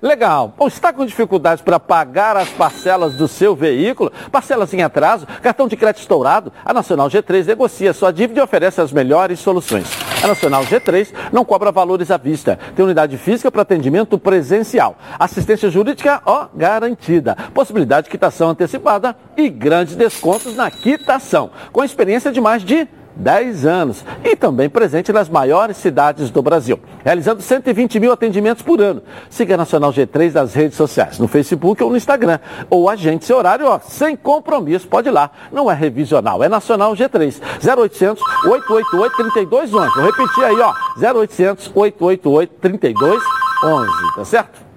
Legal. 0.00 0.54
Bom, 0.56 0.68
está 0.68 0.92
com 0.92 1.04
dificuldades 1.04 1.62
para 1.62 1.80
pagar 1.80 2.36
as 2.36 2.48
parcelas 2.50 3.16
do 3.16 3.26
seu 3.26 3.56
veículo? 3.56 4.12
Parcelas 4.30 4.72
em 4.72 4.80
atraso? 4.80 5.26
Cartão 5.42 5.66
de 5.66 5.76
crédito 5.76 6.02
estourado? 6.02 6.52
A 6.64 6.72
Nacional 6.72 7.08
G3 7.08 7.46
negocia 7.46 7.92
sua 7.92 8.12
dívida 8.12 8.38
e 8.38 8.42
oferece 8.42 8.80
as 8.80 8.92
melhores 8.92 9.40
soluções. 9.40 9.88
A 10.22 10.28
Nacional 10.28 10.62
G3 10.64 11.12
não 11.32 11.44
cobra 11.44 11.72
valores 11.72 12.12
à 12.12 12.16
vista. 12.16 12.56
Tem 12.76 12.84
unidade 12.84 13.18
física 13.18 13.50
para 13.50 13.62
atendimento 13.62 14.16
presencial. 14.18 14.96
Assistência 15.18 15.68
jurídica, 15.68 16.22
ó, 16.24 16.46
garantida. 16.54 17.36
Possibilidade 17.52 18.04
de 18.04 18.10
quitação 18.10 18.50
antecipada 18.50 19.16
e 19.36 19.48
grandes 19.48 19.96
descontos 19.96 20.54
na 20.54 20.70
quitação. 20.70 21.50
Com 21.72 21.82
experiência 21.82 22.30
de 22.30 22.40
mais 22.40 22.62
de 22.62 22.86
10 23.16 23.66
anos 23.66 24.04
e 24.24 24.36
também 24.36 24.68
presente 24.68 25.12
nas 25.12 25.28
maiores 25.28 25.76
cidades 25.76 26.30
do 26.30 26.40
Brasil, 26.42 26.78
realizando 27.04 27.42
120 27.42 27.98
mil 27.98 28.12
atendimentos 28.12 28.62
por 28.62 28.80
ano. 28.80 29.02
Siga 29.28 29.54
a 29.54 29.56
Nacional 29.56 29.92
G3 29.92 30.32
nas 30.32 30.54
redes 30.54 30.76
sociais, 30.76 31.18
no 31.18 31.26
Facebook 31.26 31.82
ou 31.82 31.90
no 31.90 31.96
Instagram, 31.96 32.38
ou 32.70 32.88
agende 32.88 33.24
seu 33.24 33.36
horário, 33.36 33.66
ó, 33.66 33.78
sem 33.80 34.16
compromisso, 34.16 34.86
pode 34.86 35.08
ir 35.08 35.12
lá. 35.12 35.30
Não 35.50 35.70
é 35.70 35.74
revisional, 35.74 36.42
é 36.42 36.48
Nacional 36.48 36.92
G3, 36.94 37.40
0800 37.62 38.22
888 38.46 39.16
3211. 39.16 39.94
Vou 39.94 40.04
repetir 40.04 40.44
aí, 40.44 40.60
ó, 40.60 40.72
0800 40.96 41.72
888 41.74 42.54
3211, 42.60 44.14
tá 44.14 44.24
certo? 44.24 44.68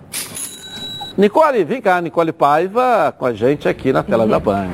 Nicole, 1.18 1.64
vem 1.64 1.82
cá, 1.82 2.02
Nicole 2.02 2.32
Paiva 2.32 3.14
com 3.18 3.26
a 3.26 3.34
gente 3.34 3.68
aqui 3.68 3.92
na 3.92 4.02
tela 4.02 4.26
da 4.26 4.40
Band. 4.40 4.70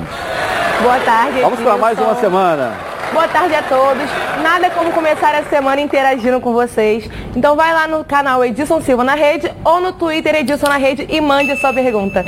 Boa 0.81 0.99
tarde. 0.99 1.41
Vamos 1.41 1.59
para 1.59 1.77
mais 1.77 1.99
uma 1.99 2.15
semana. 2.15 2.96
Boa 3.13 3.27
tarde 3.27 3.55
a 3.55 3.63
todos. 3.63 4.03
Nada 4.43 4.69
como 4.69 4.91
começar 4.91 5.33
a 5.33 5.43
semana 5.43 5.81
interagindo 5.81 6.39
com 6.41 6.53
vocês. 6.53 7.09
Então 7.35 7.55
vai 7.55 7.73
lá 7.73 7.87
no 7.87 8.03
canal 8.03 8.43
Edson 8.43 8.81
Silva 8.81 9.03
na 9.03 9.15
rede 9.15 9.51
ou 9.63 9.79
no 9.79 9.93
Twitter 9.93 10.35
Edson 10.35 10.67
na 10.67 10.77
rede 10.77 11.07
e 11.09 11.21
mande 11.21 11.55
sua 11.57 11.73
pergunta. 11.73 12.25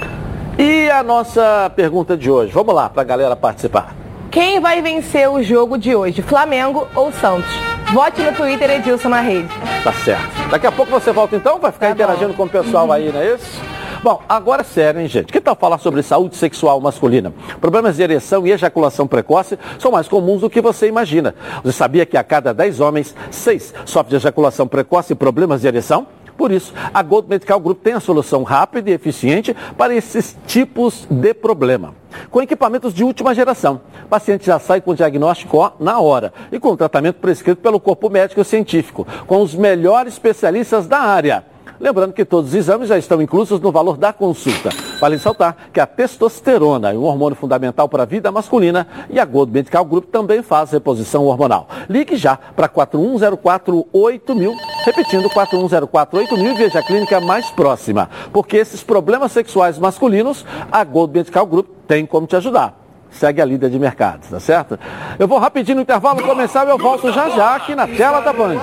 E 0.58 0.90
a 0.90 1.04
nossa 1.04 1.72
pergunta 1.76 2.16
de 2.18 2.32
hoje? 2.32 2.52
Vamos 2.52 2.74
lá 2.74 2.90
para 2.90 3.02
a 3.02 3.06
galera 3.06 3.36
participar. 3.36 3.94
Quem 4.32 4.60
vai 4.60 4.82
vencer 4.82 5.30
o 5.30 5.42
jogo 5.42 5.78
de 5.78 5.96
hoje, 5.96 6.22
Flamengo 6.22 6.88
ou 6.96 7.12
Santos? 7.12 7.50
Vote 7.92 8.22
no 8.22 8.32
Twitter 8.34 8.70
Edilson 8.70 9.10
na 9.10 9.22
rede. 9.22 9.50
Tá 9.84 9.92
certo. 9.92 10.50
Daqui 10.50 10.68
a 10.68 10.72
pouco 10.72 10.92
você 10.92 11.12
volta 11.12 11.36
então, 11.36 11.60
vai 11.60 11.72
ficar 11.72 11.88
tá 11.88 11.92
interagindo 11.94 12.34
com 12.34 12.44
o 12.44 12.50
pessoal 12.50 12.92
aí, 12.92 13.12
não 13.12 13.20
é 13.20 13.34
isso? 13.34 13.60
Bom, 14.02 14.22
agora 14.30 14.62
é 14.62 14.64
sério, 14.64 15.02
hein, 15.02 15.08
gente? 15.10 15.34
Que 15.34 15.42
tal 15.42 15.58
falar 15.58 15.78
sobre 15.78 16.02
saúde 16.02 16.38
sexual 16.38 16.80
masculina? 16.80 17.34
Problemas 17.60 17.98
de 17.98 18.04
ereção 18.04 18.48
e 18.48 18.52
ejaculação 18.52 19.06
precoce 19.06 19.60
são 19.78 19.92
mais 19.92 20.08
comuns 20.08 20.40
do 20.40 20.50
que 20.50 20.62
você 20.62 20.88
imagina. 20.88 21.36
Você 21.62 21.74
sabia 21.74 22.06
que 22.06 22.16
a 22.16 22.24
cada 22.24 22.54
10 22.54 22.80
homens, 22.80 23.14
6 23.30 23.74
sofrem 23.84 24.12
de 24.12 24.16
ejaculação 24.16 24.66
precoce 24.66 25.12
e 25.12 25.16
problemas 25.18 25.60
de 25.62 25.68
ereção? 25.68 26.08
Por 26.38 26.50
isso, 26.50 26.74
a 26.94 27.04
Gold 27.04 27.28
Medical 27.28 27.60
Group 27.60 27.82
tem 27.84 27.92
a 27.92 28.00
solução 28.00 28.44
rápida 28.44 28.90
e 28.90 28.94
eficiente 28.94 29.54
para 29.78 29.94
esses 29.94 30.38
tipos 30.48 31.06
de 31.10 31.34
problema. 31.34 31.94
Com 32.32 32.42
equipamentos 32.42 32.94
de 32.94 33.04
última 33.04 33.36
geração, 33.36 33.82
o 34.06 34.08
paciente 34.08 34.46
já 34.46 34.58
sai 34.60 34.80
com 34.80 34.92
o 34.92 34.96
diagnóstico 34.96 35.74
na 35.78 36.00
hora 36.00 36.32
e 36.54 36.58
com 36.58 36.70
o 36.70 36.78
tratamento 36.78 37.18
prescrito 37.18 37.62
pelo 37.62 37.82
corpo 37.82 38.10
médico 38.10 38.46
científico, 38.46 39.06
com 39.28 39.42
os 39.42 39.54
melhores 39.54 40.14
especialistas 40.14 40.88
da 40.88 41.00
área. 41.00 41.49
Lembrando 41.80 42.14
que 42.14 42.24
todos 42.24 42.50
os 42.52 42.56
exames 42.56 42.90
já 42.90 42.98
estão 42.98 43.22
inclusos 43.22 43.60
no 43.60 43.72
valor 43.72 43.98
da 43.98 44.14
consulta. 44.14 44.70
Vale 45.00 45.16
ressaltar 45.16 45.56
que 45.74 45.80
a 45.80 45.86
testosterona 45.86 46.92
é 46.92 46.98
um 46.98 47.04
hormônio 47.04 47.36
fundamental 47.36 47.88
para 47.90 48.04
a 48.04 48.06
vida 48.06 48.32
masculina 48.32 48.88
e 49.10 49.20
a 49.20 49.26
Gold 49.26 49.52
Medical 49.52 49.86
Group 49.86 50.06
também 50.12 50.42
faz 50.42 50.72
reposição 50.72 51.26
hormonal. 51.26 51.68
Ligue 51.90 52.16
já 52.16 52.38
para 52.38 52.70
41048000, 52.70 54.54
repetindo 54.86 55.30
41048000 55.30 56.38
e 56.40 56.58
veja 56.58 56.80
a 56.80 56.84
clínica 56.84 57.20
mais 57.20 57.50
próxima. 57.52 58.10
Porque 58.32 58.58
esses 58.58 58.84
problemas 58.84 59.32
sexuais 59.32 59.78
masculinos, 59.78 60.46
a 60.72 60.84
Gold 60.84 61.14
Medical 61.14 61.46
Group 61.46 61.68
tem 61.88 62.06
como 62.06 62.28
te 62.28 62.36
ajudar 62.36 62.80
segue 63.12 63.42
a 63.42 63.46
líder 63.46 63.70
de 63.70 63.80
mercado, 63.80 64.22
tá 64.30 64.40
certo? 64.40 64.80
Eu 65.18 65.28
vou 65.28 65.40
rapidinho 65.40 65.78
no 65.78 65.82
intervalo 65.82 66.22
começar 66.22 66.66
e 66.68 66.70
eu 66.70 66.78
volto 66.78 67.12
já 67.12 67.30
já 67.30 67.56
aqui 67.56 67.76
na 67.76 67.88
tela 67.88 68.20
da 68.22 68.32
Band. 68.32 68.60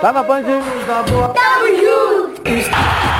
Tá 0.00 0.12
na 0.12 0.22
Band? 0.22 0.42
Tamo 2.42 2.60
junto! 2.60 3.17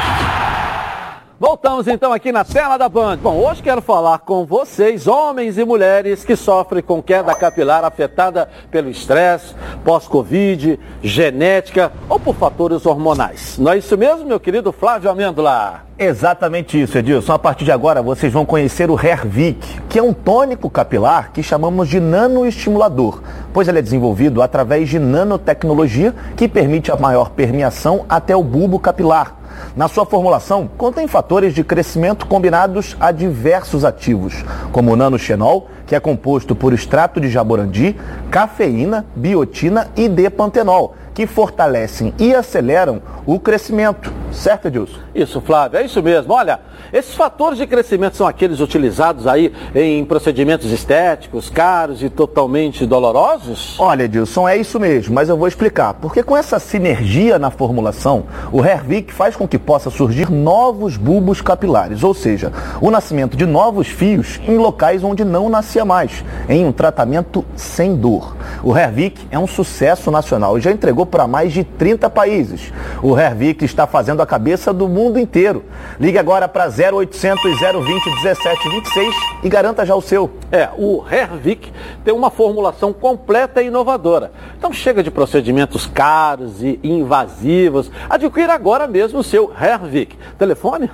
Voltamos 1.40 1.86
então 1.86 2.12
aqui 2.12 2.32
na 2.32 2.42
tela 2.42 2.76
da 2.76 2.88
Band. 2.88 3.18
Bom, 3.18 3.36
hoje 3.36 3.62
quero 3.62 3.80
falar 3.80 4.18
com 4.18 4.44
vocês, 4.44 5.06
homens 5.06 5.56
e 5.56 5.64
mulheres 5.64 6.24
que 6.24 6.34
sofrem 6.34 6.82
com 6.82 7.00
queda 7.00 7.32
capilar 7.32 7.84
afetada 7.84 8.48
pelo 8.72 8.90
estresse, 8.90 9.54
pós-Covid, 9.84 10.80
genética 11.00 11.92
ou 12.08 12.18
por 12.18 12.34
fatores 12.34 12.84
hormonais. 12.84 13.56
Não 13.56 13.70
é 13.70 13.78
isso 13.78 13.96
mesmo, 13.96 14.26
meu 14.26 14.40
querido 14.40 14.72
Flávio 14.72 15.08
Amêndola? 15.08 15.82
Exatamente 15.96 16.80
isso, 16.82 16.98
Edilson. 16.98 17.32
A 17.32 17.38
partir 17.38 17.64
de 17.64 17.70
agora 17.70 18.02
vocês 18.02 18.32
vão 18.32 18.44
conhecer 18.44 18.90
o 18.90 18.98
Hervic, 18.98 19.80
que 19.88 20.00
é 20.00 20.02
um 20.02 20.12
tônico 20.12 20.68
capilar 20.68 21.30
que 21.30 21.40
chamamos 21.40 21.88
de 21.88 22.00
nanoestimulador, 22.00 23.22
pois 23.52 23.68
ele 23.68 23.78
é 23.78 23.82
desenvolvido 23.82 24.42
através 24.42 24.88
de 24.88 24.98
nanotecnologia 24.98 26.12
que 26.36 26.48
permite 26.48 26.90
a 26.90 26.96
maior 26.96 27.30
permeação 27.30 28.04
até 28.08 28.34
o 28.34 28.42
bulbo 28.42 28.80
capilar 28.80 29.38
na 29.76 29.88
sua 29.88 30.04
formulação, 30.04 30.68
contém 30.76 31.06
fatores 31.06 31.54
de 31.54 31.64
crescimento 31.64 32.26
combinados 32.26 32.96
a 32.98 33.10
diversos 33.10 33.84
ativos, 33.84 34.44
como 34.72 34.92
o 34.92 34.96
nanoxenol, 34.96 35.68
que 35.86 35.94
é 35.94 36.00
composto 36.00 36.54
por 36.54 36.72
extrato 36.72 37.20
de 37.20 37.30
jaborandi, 37.30 37.96
cafeína, 38.30 39.06
biotina 39.16 39.88
e 39.96 40.08
depantenol, 40.08 40.94
que 41.18 41.26
fortalecem 41.26 42.14
e 42.16 42.32
aceleram 42.32 43.02
o 43.26 43.40
crescimento. 43.40 44.12
Certo, 44.30 44.68
Edilson? 44.68 44.98
Isso, 45.12 45.40
Flávio, 45.40 45.80
é 45.80 45.84
isso 45.84 46.00
mesmo. 46.00 46.32
Olha, 46.32 46.60
esses 46.92 47.12
fatores 47.12 47.58
de 47.58 47.66
crescimento 47.66 48.16
são 48.16 48.24
aqueles 48.24 48.60
utilizados 48.60 49.26
aí 49.26 49.52
em 49.74 50.04
procedimentos 50.04 50.70
estéticos, 50.70 51.50
caros 51.50 52.04
e 52.04 52.08
totalmente 52.08 52.86
dolorosos? 52.86 53.74
Olha, 53.80 54.04
Edilson, 54.04 54.48
é 54.48 54.56
isso 54.56 54.78
mesmo, 54.78 55.12
mas 55.12 55.28
eu 55.28 55.36
vou 55.36 55.48
explicar. 55.48 55.94
Porque 55.94 56.22
com 56.22 56.36
essa 56.36 56.60
sinergia 56.60 57.36
na 57.36 57.50
formulação, 57.50 58.26
o 58.52 58.64
Hervik 58.64 59.12
faz 59.12 59.34
com 59.34 59.48
que 59.48 59.58
possa 59.58 59.90
surgir 59.90 60.30
novos 60.30 60.96
bulbos 60.96 61.40
capilares, 61.40 62.04
ou 62.04 62.14
seja, 62.14 62.52
o 62.80 62.92
nascimento 62.92 63.36
de 63.36 63.44
novos 63.44 63.88
fios 63.88 64.38
em 64.46 64.56
locais 64.56 65.02
onde 65.02 65.24
não 65.24 65.48
nascia 65.48 65.84
mais, 65.84 66.24
em 66.48 66.64
um 66.64 66.70
tratamento 66.70 67.44
sem 67.56 67.96
dor. 67.96 68.36
O 68.62 68.76
Hervik 68.76 69.26
é 69.32 69.38
um 69.38 69.48
sucesso 69.48 70.12
nacional 70.12 70.56
e 70.56 70.60
já 70.60 70.70
entregou 70.70 71.07
para 71.08 71.26
mais 71.26 71.52
de 71.52 71.64
30 71.64 72.08
países. 72.10 72.72
O 73.02 73.18
Hervik 73.18 73.64
está 73.64 73.86
fazendo 73.86 74.22
a 74.22 74.26
cabeça 74.26 74.72
do 74.72 74.88
mundo 74.88 75.18
inteiro. 75.18 75.64
Ligue 75.98 76.18
agora 76.18 76.46
para 76.46 76.66
0800 76.66 77.42
020 77.42 78.04
1726 78.22 79.14
e 79.42 79.48
garanta 79.48 79.84
já 79.84 79.94
o 79.94 80.02
seu. 80.02 80.30
É, 80.52 80.68
o 80.76 81.04
Hervik 81.10 81.72
tem 82.04 82.14
uma 82.14 82.30
formulação 82.30 82.92
completa 82.92 83.62
e 83.62 83.66
inovadora. 83.66 84.32
Então 84.56 84.72
chega 84.72 85.02
de 85.02 85.10
procedimentos 85.10 85.86
caros 85.86 86.62
e 86.62 86.78
invasivos. 86.82 87.90
Adquira 88.08 88.52
agora 88.52 88.86
mesmo 88.86 89.20
o 89.20 89.24
seu 89.24 89.50
Hervik. 89.60 90.16
Telefone 90.38 90.90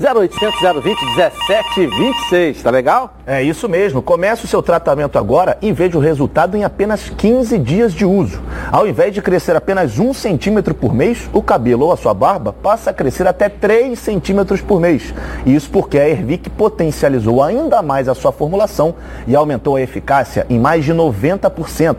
0800 0.00 0.60
020 0.82 1.02
1726, 1.16 2.62
tá 2.62 2.70
legal? 2.70 3.14
É 3.26 3.42
isso 3.42 3.68
mesmo. 3.68 4.02
Comece 4.02 4.44
o 4.44 4.48
seu 4.48 4.62
tratamento 4.62 5.18
agora 5.18 5.58
e 5.60 5.72
veja 5.72 5.98
o 5.98 6.00
resultado 6.00 6.56
em 6.56 6.64
apenas 6.64 7.10
15 7.10 7.58
dias 7.58 7.92
de 7.92 8.04
uso. 8.04 8.40
Ao 8.70 8.86
invés 8.86 9.12
de 9.12 9.20
crescer 9.20 9.41
apenas 9.50 9.98
um 9.98 10.14
centímetro 10.14 10.74
por 10.74 10.94
mês, 10.94 11.28
o 11.32 11.42
cabelo 11.42 11.86
ou 11.86 11.92
a 11.92 11.96
sua 11.96 12.14
barba 12.14 12.52
passa 12.52 12.90
a 12.90 12.92
crescer 12.92 13.26
até 13.26 13.48
3 13.48 13.98
centímetros 13.98 14.60
por 14.60 14.80
mês. 14.80 15.12
Isso 15.44 15.68
porque 15.70 15.98
a 15.98 16.08
Ervic 16.08 16.48
potencializou 16.50 17.42
ainda 17.42 17.82
mais 17.82 18.08
a 18.08 18.14
sua 18.14 18.30
formulação 18.30 18.94
e 19.26 19.34
aumentou 19.34 19.76
a 19.76 19.80
eficácia 19.80 20.46
em 20.48 20.58
mais 20.58 20.84
de 20.84 20.92
90%. 20.92 21.96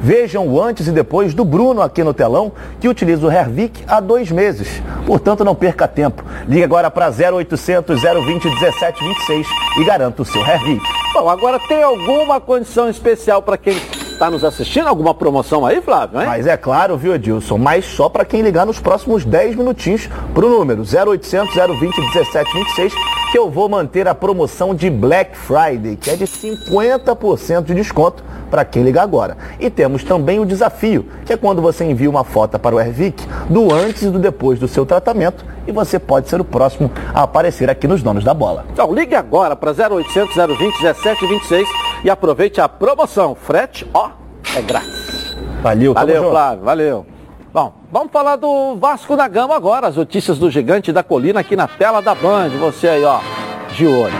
Vejam 0.00 0.46
o 0.46 0.62
antes 0.62 0.86
e 0.86 0.92
depois 0.92 1.34
do 1.34 1.44
Bruno 1.44 1.82
aqui 1.82 2.04
no 2.04 2.14
telão, 2.14 2.52
que 2.78 2.88
utiliza 2.88 3.26
o 3.26 3.30
Hervic 3.30 3.82
há 3.88 4.00
dois 4.00 4.30
meses. 4.30 4.82
Portanto, 5.06 5.44
não 5.44 5.54
perca 5.54 5.88
tempo. 5.88 6.24
Ligue 6.46 6.64
agora 6.64 6.90
para 6.90 7.08
0800 7.08 8.00
020 8.00 8.44
1726 8.44 9.46
e 9.80 9.84
garanta 9.84 10.22
o 10.22 10.24
seu 10.24 10.40
Hervic. 10.42 10.82
Bom, 11.12 11.28
agora 11.28 11.58
tem 11.68 11.82
alguma 11.82 12.40
condição 12.40 12.88
especial 12.88 13.40
para 13.40 13.56
quem 13.56 13.76
está 14.14 14.30
nos 14.30 14.44
assistindo? 14.44 14.86
Alguma 14.86 15.12
promoção 15.12 15.66
aí, 15.66 15.80
Flávio? 15.82 16.20
Hein? 16.20 16.26
Mas 16.26 16.46
é 16.46 16.56
claro, 16.56 16.96
viu, 16.96 17.14
Edilson? 17.14 17.58
Mas 17.58 17.84
só 17.84 18.08
para 18.08 18.24
quem 18.24 18.40
ligar 18.42 18.64
nos 18.64 18.80
próximos 18.80 19.24
10 19.24 19.56
minutinhos 19.56 20.08
para 20.32 20.46
o 20.46 20.48
número 20.48 20.82
0800 20.82 21.54
020 21.54 21.80
1726 21.80 22.94
que 23.32 23.38
eu 23.38 23.50
vou 23.50 23.68
manter 23.68 24.06
a 24.06 24.14
promoção 24.14 24.72
de 24.72 24.88
Black 24.88 25.36
Friday, 25.36 25.96
que 25.96 26.08
é 26.08 26.14
de 26.14 26.24
50% 26.24 27.64
de 27.64 27.74
desconto 27.74 28.22
para 28.48 28.64
quem 28.64 28.84
ligar 28.84 29.02
agora. 29.02 29.36
E 29.58 29.68
temos 29.68 30.04
também 30.04 30.38
o 30.38 30.46
desafio, 30.46 31.08
que 31.26 31.32
é 31.32 31.36
quando 31.36 31.60
você 31.60 31.84
envia 31.84 32.08
uma 32.08 32.22
foto 32.22 32.56
para 32.60 32.76
o 32.76 32.80
Ervic 32.80 33.26
do 33.50 33.74
antes 33.74 34.02
e 34.02 34.10
do 34.10 34.20
depois 34.20 34.60
do 34.60 34.68
seu 34.68 34.86
tratamento 34.86 35.44
e 35.66 35.72
você 35.72 35.98
pode 35.98 36.28
ser 36.28 36.40
o 36.40 36.44
próximo 36.44 36.90
a 37.12 37.22
aparecer 37.22 37.68
aqui 37.68 37.88
nos 37.88 38.02
Donos 38.02 38.22
da 38.22 38.34
Bola. 38.34 38.64
Então 38.72 38.94
ligue 38.94 39.14
agora 39.14 39.56
para 39.56 39.72
0800 39.72 40.34
020 40.34 40.82
1726 40.82 41.68
e 42.04 42.10
aproveite 42.10 42.60
a 42.60 42.68
promoção. 42.68 43.34
Frete, 43.34 43.86
ó, 43.92 44.10
é 44.54 44.60
grátis. 44.60 45.34
Valeu, 45.62 45.94
Valeu, 45.94 46.30
Flávio, 46.30 46.64
valeu. 46.64 47.06
Bom, 47.52 47.72
vamos 47.90 48.12
falar 48.12 48.36
do 48.36 48.76
Vasco 48.76 49.16
da 49.16 49.26
Gama 49.26 49.56
agora, 49.56 49.86
as 49.86 49.96
notícias 49.96 50.38
do 50.38 50.50
Gigante 50.50 50.92
da 50.92 51.02
Colina 51.02 51.40
aqui 51.40 51.56
na 51.56 51.66
tela 51.66 52.02
da 52.02 52.14
Band. 52.14 52.50
Você 52.60 52.88
aí, 52.88 53.04
ó, 53.04 53.20
de 53.74 53.86
olho. 53.86 54.12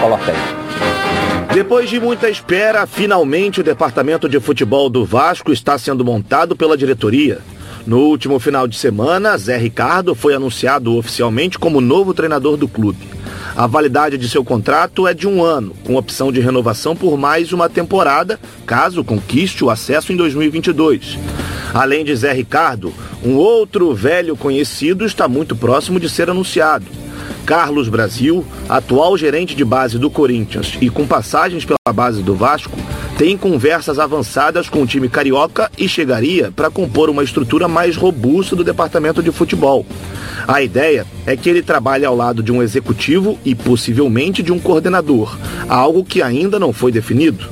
Coloca 0.00 0.30
aí. 0.30 1.54
Depois 1.54 1.88
de 1.88 1.98
muita 1.98 2.28
espera, 2.28 2.86
finalmente 2.86 3.60
o 3.60 3.64
departamento 3.64 4.28
de 4.28 4.38
futebol 4.38 4.90
do 4.90 5.04
Vasco 5.04 5.50
está 5.50 5.78
sendo 5.78 6.04
montado 6.04 6.54
pela 6.54 6.76
diretoria. 6.76 7.38
No 7.86 8.00
último 8.00 8.38
final 8.38 8.68
de 8.68 8.76
semana, 8.76 9.38
Zé 9.38 9.56
Ricardo 9.56 10.14
foi 10.14 10.34
anunciado 10.34 10.94
oficialmente 10.94 11.58
como 11.58 11.80
novo 11.80 12.12
treinador 12.12 12.56
do 12.58 12.68
clube. 12.68 13.17
A 13.56 13.66
validade 13.66 14.16
de 14.16 14.28
seu 14.28 14.44
contrato 14.44 15.06
é 15.06 15.14
de 15.14 15.26
um 15.26 15.42
ano, 15.42 15.74
com 15.84 15.96
opção 15.96 16.30
de 16.30 16.40
renovação 16.40 16.94
por 16.94 17.16
mais 17.16 17.52
uma 17.52 17.68
temporada, 17.68 18.38
caso 18.66 19.02
conquiste 19.02 19.64
o 19.64 19.70
acesso 19.70 20.12
em 20.12 20.16
2022. 20.16 21.18
Além 21.74 22.04
de 22.04 22.14
Zé 22.14 22.32
Ricardo, 22.32 22.92
um 23.24 23.34
outro 23.34 23.94
velho 23.94 24.36
conhecido 24.36 25.04
está 25.04 25.28
muito 25.28 25.56
próximo 25.56 25.98
de 26.00 26.08
ser 26.08 26.30
anunciado. 26.30 26.86
Carlos 27.44 27.88
Brasil, 27.88 28.44
atual 28.68 29.16
gerente 29.16 29.54
de 29.54 29.64
base 29.64 29.98
do 29.98 30.10
Corinthians 30.10 30.76
e 30.80 30.90
com 30.90 31.06
passagens 31.06 31.64
pela 31.64 31.78
base 31.94 32.22
do 32.22 32.34
Vasco, 32.34 32.76
tem 33.18 33.36
conversas 33.36 33.98
avançadas 33.98 34.68
com 34.68 34.80
o 34.80 34.86
time 34.86 35.08
carioca 35.08 35.68
e 35.76 35.88
chegaria 35.88 36.52
para 36.54 36.70
compor 36.70 37.10
uma 37.10 37.24
estrutura 37.24 37.66
mais 37.66 37.96
robusta 37.96 38.54
do 38.54 38.62
departamento 38.62 39.20
de 39.20 39.32
futebol. 39.32 39.84
A 40.46 40.62
ideia 40.62 41.04
é 41.26 41.36
que 41.36 41.50
ele 41.50 41.60
trabalhe 41.60 42.04
ao 42.04 42.14
lado 42.14 42.44
de 42.44 42.52
um 42.52 42.62
executivo 42.62 43.36
e 43.44 43.56
possivelmente 43.56 44.40
de 44.40 44.52
um 44.52 44.60
coordenador, 44.60 45.36
algo 45.68 46.04
que 46.04 46.22
ainda 46.22 46.60
não 46.60 46.72
foi 46.72 46.92
definido. 46.92 47.44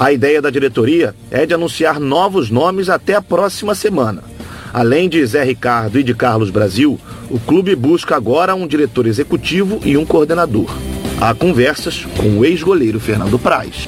A 0.00 0.10
ideia 0.10 0.40
da 0.40 0.48
diretoria 0.48 1.14
é 1.30 1.44
de 1.44 1.52
anunciar 1.52 2.00
novos 2.00 2.48
nomes 2.48 2.88
até 2.88 3.14
a 3.14 3.20
próxima 3.20 3.74
semana. 3.74 4.24
Além 4.72 5.10
de 5.10 5.24
Zé 5.26 5.44
Ricardo 5.44 6.00
e 6.00 6.02
de 6.02 6.14
Carlos 6.14 6.48
Brasil, 6.48 6.98
o 7.28 7.38
clube 7.38 7.76
busca 7.76 8.16
agora 8.16 8.54
um 8.54 8.66
diretor 8.66 9.06
executivo 9.06 9.78
e 9.84 9.94
um 9.94 10.06
coordenador. 10.06 10.74
Há 11.20 11.34
conversas 11.34 12.06
com 12.16 12.38
o 12.38 12.44
ex-goleiro 12.46 12.98
Fernando 12.98 13.38
Praz. 13.38 13.86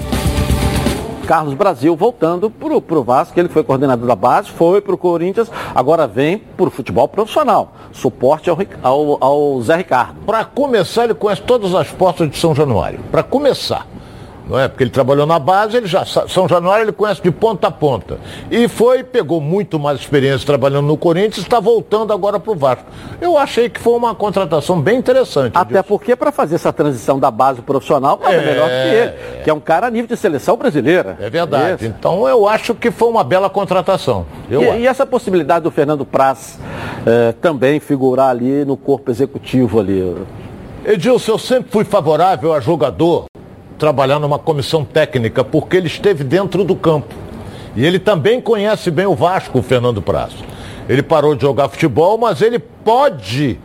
Carlos 1.24 1.54
Brasil 1.54 1.96
voltando 1.96 2.50
pro, 2.50 2.80
pro 2.80 3.02
Vasco, 3.02 3.38
ele 3.38 3.48
foi 3.48 3.64
coordenador 3.64 4.06
da 4.06 4.14
base, 4.14 4.50
foi 4.50 4.80
pro 4.80 4.98
Corinthians, 4.98 5.50
agora 5.74 6.06
vem 6.06 6.38
pro 6.38 6.70
futebol 6.70 7.08
profissional. 7.08 7.72
Suporte 7.92 8.50
ao, 8.50 8.58
ao, 8.82 9.24
ao 9.24 9.62
Zé 9.62 9.76
Ricardo. 9.76 10.20
Para 10.26 10.44
começar, 10.44 11.04
ele 11.04 11.14
conhece 11.14 11.42
todas 11.42 11.74
as 11.74 11.88
portas 11.88 12.30
de 12.30 12.36
São 12.36 12.54
Januário. 12.54 13.00
Para 13.10 13.22
começar 13.22 13.86
não 14.48 14.58
é? 14.58 14.68
Porque 14.68 14.84
ele 14.84 14.90
trabalhou 14.90 15.26
na 15.26 15.38
base, 15.38 15.76
ele 15.76 15.86
já 15.86 16.04
São 16.04 16.48
Januário 16.48 16.84
ele 16.84 16.92
conhece 16.92 17.22
de 17.22 17.30
ponta 17.30 17.68
a 17.68 17.70
ponta. 17.70 18.18
E 18.50 18.68
foi, 18.68 19.02
pegou 19.02 19.40
muito 19.40 19.78
mais 19.78 20.00
experiência 20.00 20.46
trabalhando 20.46 20.86
no 20.86 20.96
Corinthians, 20.96 21.38
está 21.38 21.60
voltando 21.60 22.12
agora 22.12 22.38
para 22.38 22.52
o 22.52 22.54
Vasco. 22.54 22.84
Eu 23.20 23.38
achei 23.38 23.68
que 23.68 23.80
foi 23.80 23.94
uma 23.94 24.14
contratação 24.14 24.80
bem 24.80 24.98
interessante. 24.98 25.52
Até 25.54 25.74
disso. 25.74 25.84
porque 25.84 26.14
para 26.14 26.30
fazer 26.30 26.56
essa 26.56 26.72
transição 26.72 27.18
da 27.18 27.30
base 27.30 27.62
profissional, 27.62 28.20
é 28.22 28.40
melhor 28.40 28.68
que 28.68 28.94
ele, 28.94 29.42
que 29.44 29.50
é 29.50 29.54
um 29.54 29.60
cara 29.60 29.86
a 29.86 29.90
nível 29.90 30.08
de 30.08 30.16
seleção 30.16 30.56
brasileira. 30.56 31.16
É 31.20 31.30
verdade. 31.30 31.86
Então 31.86 32.28
eu 32.28 32.46
acho 32.48 32.74
que 32.74 32.90
foi 32.90 33.08
uma 33.08 33.24
bela 33.24 33.48
contratação. 33.48 34.26
E, 34.50 34.54
e, 34.54 34.86
essa 34.86 35.06
possibilidade 35.06 35.64
do 35.64 35.70
Fernando 35.70 36.04
Praz 36.04 36.58
eh, 37.06 37.34
também 37.40 37.80
figurar 37.80 38.28
ali 38.28 38.64
no 38.64 38.76
corpo 38.76 39.10
executivo 39.10 39.80
ali. 39.80 40.14
Edilson, 40.84 41.32
eu 41.32 41.38
sempre 41.38 41.70
fui 41.70 41.84
favorável 41.84 42.52
a 42.52 42.60
jogador 42.60 43.24
trabalhar 43.78 44.18
numa 44.18 44.38
comissão 44.38 44.84
técnica, 44.84 45.44
porque 45.44 45.76
ele 45.76 45.86
esteve 45.86 46.24
dentro 46.24 46.64
do 46.64 46.74
campo. 46.74 47.14
E 47.76 47.84
ele 47.84 47.98
também 47.98 48.40
conhece 48.40 48.90
bem 48.90 49.06
o 49.06 49.14
Vasco, 49.14 49.58
o 49.58 49.62
Fernando 49.62 50.00
Prazo. 50.00 50.36
Ele 50.88 51.02
parou 51.02 51.34
de 51.34 51.42
jogar 51.42 51.68
futebol, 51.68 52.16
mas 52.18 52.40
ele 52.40 52.58
pode 52.58 53.58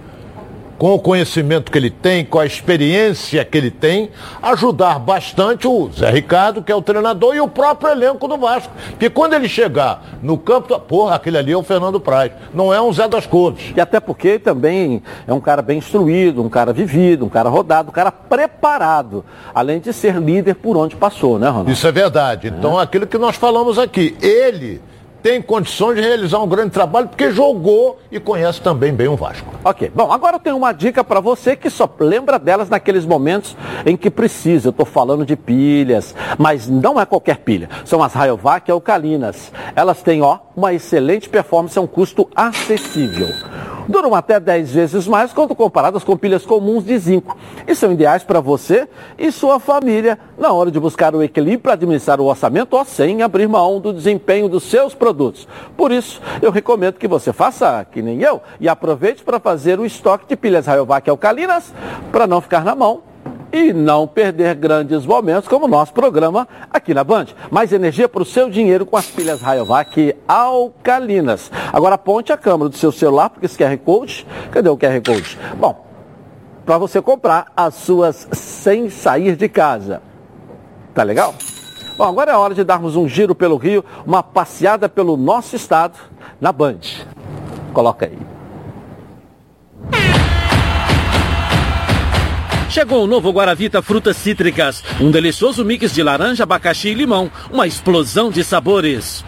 com 0.79 0.93
o 0.93 0.99
conhecimento 0.99 1.69
que 1.71 1.77
ele 1.77 1.89
tem, 1.89 2.23
com 2.23 2.39
a 2.39 2.45
experiência 2.45 3.43
que 3.43 3.57
ele 3.57 3.69
tem, 3.69 4.09
ajudar 4.41 4.97
bastante 4.97 5.67
o 5.67 5.91
Zé 5.91 6.09
Ricardo, 6.09 6.63
que 6.63 6.71
é 6.71 6.75
o 6.75 6.81
treinador, 6.81 7.35
e 7.35 7.41
o 7.41 7.49
próprio 7.49 7.91
elenco 7.91 8.29
do 8.29 8.37
Vasco. 8.37 8.71
Porque 8.91 9.09
quando 9.09 9.33
ele 9.33 9.49
chegar 9.49 10.01
no 10.23 10.37
campo, 10.37 10.79
porra, 10.79 11.15
aquele 11.15 11.37
ali 11.37 11.51
é 11.51 11.57
o 11.57 11.61
Fernando 11.61 11.99
Praz, 11.99 12.31
não 12.53 12.73
é 12.73 12.81
um 12.81 12.93
Zé 12.93 13.09
das 13.09 13.27
Cores. 13.27 13.73
E 13.75 13.81
até 13.81 13.99
porque 13.99 14.39
também 14.39 15.03
é 15.27 15.33
um 15.33 15.41
cara 15.41 15.61
bem 15.61 15.79
instruído, 15.79 16.41
um 16.41 16.49
cara 16.49 16.71
vivido, 16.71 17.25
um 17.25 17.29
cara 17.29 17.49
rodado, 17.49 17.89
um 17.89 17.93
cara 17.93 18.11
preparado, 18.11 19.25
além 19.53 19.81
de 19.81 19.91
ser 19.91 20.15
líder 20.15 20.55
por 20.55 20.77
onde 20.77 20.95
passou, 20.95 21.37
né, 21.37 21.49
Ronaldo? 21.49 21.71
Isso 21.71 21.85
é 21.85 21.91
verdade. 21.91 22.47
Então, 22.47 22.79
é. 22.79 22.83
aquilo 22.83 23.05
que 23.05 23.17
nós 23.17 23.35
falamos 23.35 23.77
aqui, 23.77 24.15
ele 24.21 24.81
tem 25.21 25.41
condições 25.41 25.95
de 25.95 26.01
realizar 26.01 26.39
um 26.39 26.47
grande 26.47 26.71
trabalho 26.71 27.07
porque 27.07 27.31
jogou 27.31 27.99
e 28.11 28.19
conhece 28.19 28.61
também 28.61 28.93
bem 28.93 29.07
o 29.07 29.15
Vasco. 29.15 29.53
Ok, 29.63 29.91
bom, 29.93 30.11
agora 30.11 30.37
eu 30.37 30.39
tenho 30.39 30.57
uma 30.57 30.71
dica 30.71 31.03
para 31.03 31.19
você 31.19 31.55
que 31.55 31.69
só 31.69 31.89
lembra 31.99 32.39
delas 32.39 32.69
naqueles 32.69 33.05
momentos 33.05 33.55
em 33.85 33.97
que 33.97 34.09
precisa. 34.09 34.67
Eu 34.67 34.71
estou 34.71 34.85
falando 34.85 35.25
de 35.25 35.35
pilhas, 35.35 36.15
mas 36.37 36.67
não 36.67 36.99
é 36.99 37.05
qualquer 37.05 37.37
pilha. 37.37 37.69
São 37.85 38.01
as 38.01 38.13
Rayovac 38.13 38.69
alcalinas. 38.71 39.51
Elas 39.75 40.01
têm, 40.01 40.21
ó, 40.21 40.39
uma 40.55 40.73
excelente 40.73 41.29
performance 41.29 41.77
a 41.77 41.81
um 41.81 41.87
custo 41.87 42.29
acessível. 42.35 43.27
Duram 43.89 44.13
até 44.13 44.39
10 44.39 44.71
vezes 44.71 45.07
mais 45.07 45.33
quando 45.33 45.55
comparadas 45.55 46.03
com 46.03 46.15
pilhas 46.15 46.45
comuns 46.45 46.85
de 46.85 46.95
zinco 46.99 47.35
e 47.67 47.73
são 47.73 47.91
ideais 47.91 48.21
para 48.21 48.39
você 48.39 48.87
e 49.17 49.31
sua 49.31 49.59
família 49.59 50.19
na 50.37 50.53
hora 50.53 50.69
de 50.69 50.79
buscar 50.79 51.15
o 51.15 51.23
equilíbrio 51.23 51.61
para 51.61 51.73
administrar 51.73 52.21
o 52.21 52.25
orçamento 52.25 52.77
ou 52.77 52.85
sem 52.85 53.23
abrir 53.23 53.47
mão 53.47 53.79
do 53.79 53.91
desempenho 53.91 54.47
dos 54.47 54.61
seus 54.65 54.93
produtos. 54.93 55.47
Por 55.75 55.91
isso, 55.91 56.21
eu 56.39 56.51
recomendo 56.51 56.99
que 56.99 57.07
você 57.07 57.33
faça 57.33 57.83
que 57.91 57.99
nem 57.99 58.21
eu 58.21 58.39
e 58.59 58.69
aproveite 58.69 59.23
para 59.23 59.39
fazer 59.39 59.79
o 59.79 59.85
estoque 59.87 60.27
de 60.27 60.35
pilhas 60.35 60.67
Rayovac 60.67 61.09
alcalinas 61.09 61.73
para 62.11 62.27
não 62.27 62.41
ficar 62.41 62.63
na 62.63 62.75
mão 62.75 63.08
e 63.51 63.73
não 63.73 64.07
perder 64.07 64.55
grandes 64.55 65.05
momentos 65.05 65.47
como 65.47 65.65
o 65.65 65.67
nosso 65.67 65.93
programa 65.93 66.47
aqui 66.71 66.93
na 66.93 67.03
Band. 67.03 67.27
Mais 67.49 67.73
energia 67.73 68.07
para 68.07 68.21
o 68.21 68.25
seu 68.25 68.49
dinheiro 68.49 68.85
com 68.85 68.97
as 68.97 69.07
pilhas 69.07 69.41
Rayovac 69.41 70.15
alcalinas. 70.27 71.51
Agora 71.73 71.95
aponte 71.95 72.31
a 72.31 72.37
câmera 72.37 72.69
do 72.69 72.77
seu 72.77 72.91
celular, 72.91 73.29
porque 73.29 73.45
esse 73.45 73.57
QR 73.57 73.77
Code, 73.77 74.25
cadê 74.51 74.69
o 74.69 74.77
QR 74.77 75.01
Code? 75.05 75.37
Bom, 75.57 75.85
para 76.65 76.77
você 76.77 77.01
comprar 77.01 77.51
as 77.55 77.75
suas 77.75 78.27
sem 78.31 78.89
sair 78.89 79.35
de 79.35 79.49
casa. 79.49 80.01
Tá 80.93 81.03
legal? 81.03 81.33
Bom, 81.97 82.05
agora 82.05 82.31
é 82.31 82.35
hora 82.37 82.53
de 82.53 82.63
darmos 82.63 82.95
um 82.95 83.07
giro 83.07 83.35
pelo 83.35 83.57
Rio, 83.57 83.83
uma 84.05 84.23
passeada 84.23 84.87
pelo 84.87 85.17
nosso 85.17 85.55
estado 85.55 85.97
na 86.39 86.51
Band. 86.51 86.79
Coloca 87.73 88.05
aí. 88.05 88.28
Chegou 92.69 93.03
o 93.03 93.07
novo 93.07 93.31
Guaravita 93.31 93.81
Frutas 93.81 94.15
Cítricas, 94.15 94.83
um 95.01 95.09
delicioso 95.09 95.65
mix 95.65 95.91
de 95.91 96.03
laranja, 96.03 96.43
abacaxi 96.43 96.89
e 96.89 96.93
limão, 96.93 97.31
uma 97.51 97.65
explosão 97.65 98.29
de 98.29 98.43
sabores. 98.43 99.25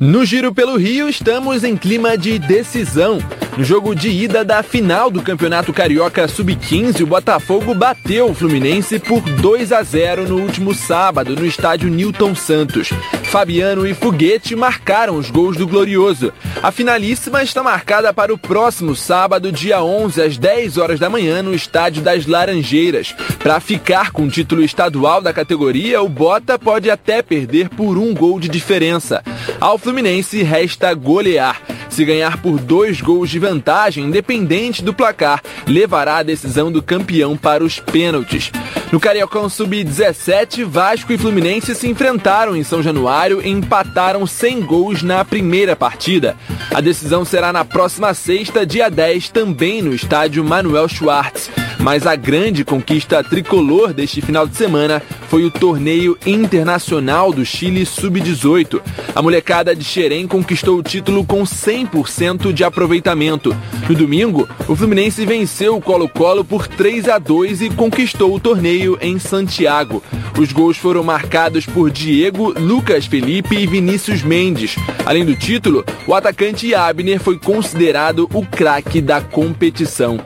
No 0.00 0.24
Giro 0.24 0.54
pelo 0.54 0.76
Rio, 0.76 1.08
estamos 1.08 1.64
em 1.64 1.76
clima 1.76 2.16
de 2.16 2.38
decisão. 2.38 3.18
No 3.56 3.62
jogo 3.62 3.94
de 3.94 4.08
ida 4.08 4.44
da 4.44 4.64
final 4.64 5.08
do 5.12 5.22
Campeonato 5.22 5.72
Carioca 5.72 6.26
Sub-15, 6.26 7.02
o 7.02 7.06
Botafogo 7.06 7.72
bateu 7.72 8.28
o 8.28 8.34
Fluminense 8.34 8.98
por 8.98 9.20
2 9.20 9.70
a 9.70 9.80
0 9.80 10.28
no 10.28 10.40
último 10.40 10.74
sábado 10.74 11.36
no 11.36 11.46
estádio 11.46 11.88
Newton 11.88 12.34
Santos. 12.34 12.90
Fabiano 13.22 13.86
e 13.86 13.94
Foguete 13.94 14.56
marcaram 14.56 15.16
os 15.16 15.30
gols 15.30 15.56
do 15.56 15.68
Glorioso. 15.68 16.32
A 16.60 16.72
finalíssima 16.72 17.44
está 17.44 17.62
marcada 17.62 18.12
para 18.12 18.34
o 18.34 18.38
próximo 18.38 18.96
sábado, 18.96 19.52
dia 19.52 19.80
11, 19.80 20.20
às 20.20 20.36
10 20.36 20.76
horas 20.76 20.98
da 20.98 21.08
manhã, 21.08 21.40
no 21.40 21.54
estádio 21.54 22.02
das 22.02 22.26
Laranjeiras. 22.26 23.14
Para 23.38 23.60
ficar 23.60 24.10
com 24.10 24.24
o 24.24 24.30
título 24.30 24.64
estadual 24.64 25.22
da 25.22 25.32
categoria, 25.32 26.02
o 26.02 26.08
Bota 26.08 26.58
pode 26.58 26.90
até 26.90 27.22
perder 27.22 27.68
por 27.68 27.98
um 27.98 28.12
gol 28.12 28.40
de 28.40 28.48
diferença. 28.48 29.22
Ao 29.60 29.78
Fluminense 29.78 30.42
resta 30.42 30.92
golear. 30.92 31.60
Se 31.94 32.04
ganhar 32.04 32.42
por 32.42 32.58
dois 32.58 33.00
gols 33.00 33.30
de 33.30 33.38
vantagem, 33.38 34.06
independente 34.06 34.82
do 34.82 34.92
placar, 34.92 35.40
levará 35.64 36.16
a 36.16 36.22
decisão 36.24 36.72
do 36.72 36.82
campeão 36.82 37.36
para 37.36 37.62
os 37.62 37.78
pênaltis. 37.78 38.50
No 38.90 38.98
Cariocão 38.98 39.48
Sub-17, 39.48 40.64
Vasco 40.64 41.12
e 41.12 41.16
Fluminense 41.16 41.72
se 41.72 41.88
enfrentaram 41.88 42.56
em 42.56 42.64
São 42.64 42.82
Januário 42.82 43.40
e 43.40 43.48
empataram 43.48 44.26
sem 44.26 44.60
gols 44.60 45.04
na 45.04 45.24
primeira 45.24 45.76
partida. 45.76 46.36
A 46.74 46.80
decisão 46.80 47.24
será 47.24 47.52
na 47.52 47.64
próxima 47.64 48.12
sexta, 48.12 48.66
dia 48.66 48.90
10, 48.90 49.28
também 49.28 49.80
no 49.80 49.94
estádio 49.94 50.42
Manuel 50.42 50.88
Schwartz. 50.88 51.48
Mas 51.78 52.06
a 52.06 52.16
grande 52.16 52.64
conquista 52.64 53.22
tricolor 53.22 53.92
deste 53.92 54.20
final 54.20 54.46
de 54.46 54.56
semana 54.56 55.02
foi 55.28 55.44
o 55.44 55.50
torneio 55.50 56.16
internacional 56.24 57.32
do 57.32 57.44
Chile 57.44 57.84
Sub-18. 57.84 58.80
A 59.14 59.22
molecada 59.22 59.74
de 59.74 59.84
Xerém 59.84 60.26
conquistou 60.26 60.78
o 60.78 60.82
título 60.82 61.24
com 61.24 61.42
100% 61.42 62.52
de 62.52 62.64
aproveitamento. 62.64 63.54
No 63.88 63.94
domingo, 63.94 64.48
o 64.68 64.74
Fluminense 64.74 65.26
venceu 65.26 65.76
o 65.76 65.80
Colo-Colo 65.80 66.44
por 66.44 66.66
3 66.66 67.08
a 67.08 67.18
2 67.18 67.62
e 67.62 67.70
conquistou 67.70 68.34
o 68.34 68.40
torneio 68.40 68.98
em 69.00 69.18
Santiago. 69.18 70.02
Os 70.38 70.52
gols 70.52 70.76
foram 70.76 71.02
marcados 71.02 71.66
por 71.66 71.90
Diego, 71.90 72.58
Lucas 72.58 73.06
Felipe 73.06 73.56
e 73.56 73.66
Vinícius 73.66 74.22
Mendes. 74.22 74.76
Além 75.04 75.24
do 75.24 75.36
título, 75.36 75.84
o 76.06 76.14
atacante 76.14 76.74
Abner 76.74 77.20
foi 77.20 77.38
considerado 77.38 78.28
o 78.32 78.44
craque 78.44 79.00
da 79.00 79.20
competição. 79.20 80.18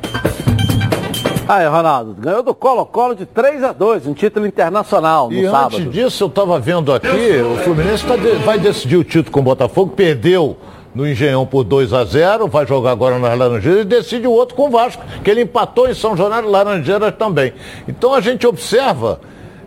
Aí, 1.49 1.67
Ronaldo, 1.67 2.15
ganhou 2.19 2.43
do 2.43 2.55
Colo-Colo 2.55 3.15
de 3.15 3.25
3 3.25 3.65
a 3.65 3.73
2 3.73 4.07
um 4.07 4.13
título 4.13 4.47
internacional 4.47 5.31
no 5.31 5.35
e 5.35 5.49
sábado. 5.49 5.79
antes 5.79 5.91
disso, 5.91 6.25
eu 6.25 6.29
estava 6.29 6.59
vendo 6.59 6.93
aqui, 6.93 7.41
o 7.41 7.57
Fluminense 7.65 8.05
tá 8.05 8.17
de, 8.17 8.33
vai 8.45 8.59
decidir 8.59 8.99
o 8.99 9.03
título 9.03 9.31
com 9.31 9.41
o 9.41 9.45
Botafogo, 9.45 9.93
perdeu 9.97 10.59
no 10.95 11.09
Engenhão 11.09 11.47
por 11.47 11.65
2 11.65 11.95
a 11.95 12.05
0 12.05 12.49
vai 12.49 12.67
jogar 12.67 12.91
agora 12.91 13.19
nas 13.19 13.39
Laranjeiras 13.39 13.83
e 13.83 13.85
decide 13.85 14.27
o 14.27 14.31
outro 14.31 14.55
com 14.55 14.69
o 14.69 14.71
Vasco, 14.71 15.03
que 15.25 15.31
ele 15.31 15.41
empatou 15.41 15.89
em 15.89 15.95
São 15.95 16.15
Januário 16.15 16.51
Laranjeiras 16.51 17.15
também. 17.17 17.55
Então 17.89 18.13
a 18.13 18.21
gente 18.21 18.47
observa 18.47 19.19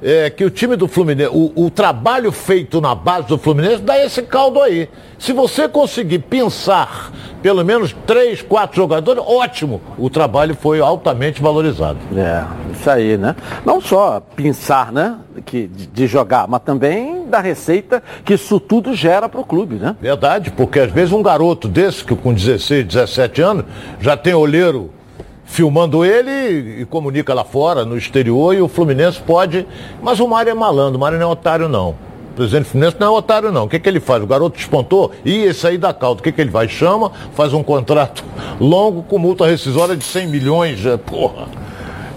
é, 0.03 0.29
que 0.29 0.43
o 0.43 0.49
time 0.49 0.75
do 0.75 0.87
Fluminense, 0.87 1.31
o, 1.33 1.51
o, 1.55 1.69
trabalho 1.69 2.31
feito 2.31 2.81
na 2.81 2.95
base 2.95 3.27
do 3.27 3.37
Fluminense 3.37 3.81
dá 3.81 4.03
esse 4.03 4.21
caldo 4.23 4.61
aí. 4.61 4.89
Se 5.21 5.33
você 5.33 5.69
conseguir 5.69 6.17
pensar 6.17 7.11
pelo 7.43 7.63
menos 7.63 7.95
três, 8.07 8.41
quatro 8.41 8.75
jogadores, 8.75 9.23
ótimo. 9.23 9.79
O 9.95 10.09
trabalho 10.09 10.55
foi 10.55 10.79
altamente 10.79 11.39
valorizado. 11.39 11.99
É, 12.17 12.43
isso 12.73 12.89
aí, 12.89 13.17
né? 13.17 13.35
Não 13.63 13.79
só 13.79 14.19
pensar, 14.35 14.91
né, 14.91 15.17
que, 15.45 15.67
de, 15.67 16.07
jogar, 16.07 16.47
mas 16.47 16.63
também 16.63 17.27
da 17.27 17.39
receita 17.39 18.01
que 18.25 18.33
isso 18.33 18.59
tudo 18.59 18.95
gera 18.95 19.29
para 19.29 19.39
o 19.39 19.45
clube, 19.45 19.75
né? 19.75 19.95
Verdade, 20.01 20.49
porque 20.49 20.79
às 20.79 20.91
vezes 20.91 21.13
um 21.13 21.21
garoto 21.21 21.67
desse, 21.67 22.03
que 22.03 22.15
com 22.15 22.33
16, 22.33 22.87
17 22.87 23.41
anos, 23.43 23.65
já 23.99 24.17
tem 24.17 24.33
olheiro 24.33 24.89
filmando 25.45 26.03
ele 26.03 26.81
e 26.81 26.85
comunica 26.85 27.31
lá 27.31 27.43
fora, 27.43 27.85
no 27.85 27.95
exterior, 27.95 28.55
e 28.55 28.61
o 28.61 28.67
Fluminense 28.67 29.21
pode. 29.21 29.67
Mas 30.01 30.19
o 30.19 30.27
Mário 30.27 30.49
é 30.49 30.55
malandro, 30.55 30.97
o 30.97 30.99
Mário 30.99 31.19
não 31.19 31.29
é 31.29 31.31
otário, 31.31 31.69
não. 31.69 32.09
O 32.41 32.43
presidente 32.43 32.69
Fluminense 32.69 32.97
não 32.99 33.07
é 33.07 33.17
otário, 33.19 33.51
não. 33.51 33.65
O 33.65 33.69
que, 33.69 33.79
que 33.79 33.87
ele 33.87 33.99
faz? 33.99 34.23
O 34.23 34.25
garoto 34.25 34.57
despontou 34.57 35.11
e 35.23 35.43
esse 35.43 35.67
aí 35.67 35.77
dá 35.77 35.93
caldo. 35.93 36.21
O 36.21 36.23
que, 36.23 36.31
que 36.31 36.41
ele 36.41 36.49
vai? 36.49 36.67
Chama, 36.67 37.11
faz 37.35 37.53
um 37.53 37.61
contrato 37.61 38.23
longo 38.59 39.03
com 39.03 39.19
multa 39.19 39.45
rescisória 39.45 39.95
de 39.95 40.03
100 40.03 40.27
milhões. 40.27 40.83
É, 40.83 40.97
porra. 40.97 41.47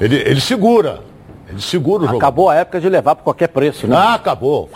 Ele, 0.01 0.17
ele 0.17 0.41
segura. 0.41 1.01
Ele 1.47 1.61
segura 1.61 2.05
o 2.05 2.07
jogo. 2.07 2.17
Acabou 2.17 2.49
a 2.49 2.55
época 2.55 2.81
de 2.81 2.89
levar 2.89 3.17
por 3.17 3.23
qualquer 3.23 3.49
preço, 3.49 3.87
né? 3.87 3.95
Ah, 3.95 4.15
acabou. 4.15 4.71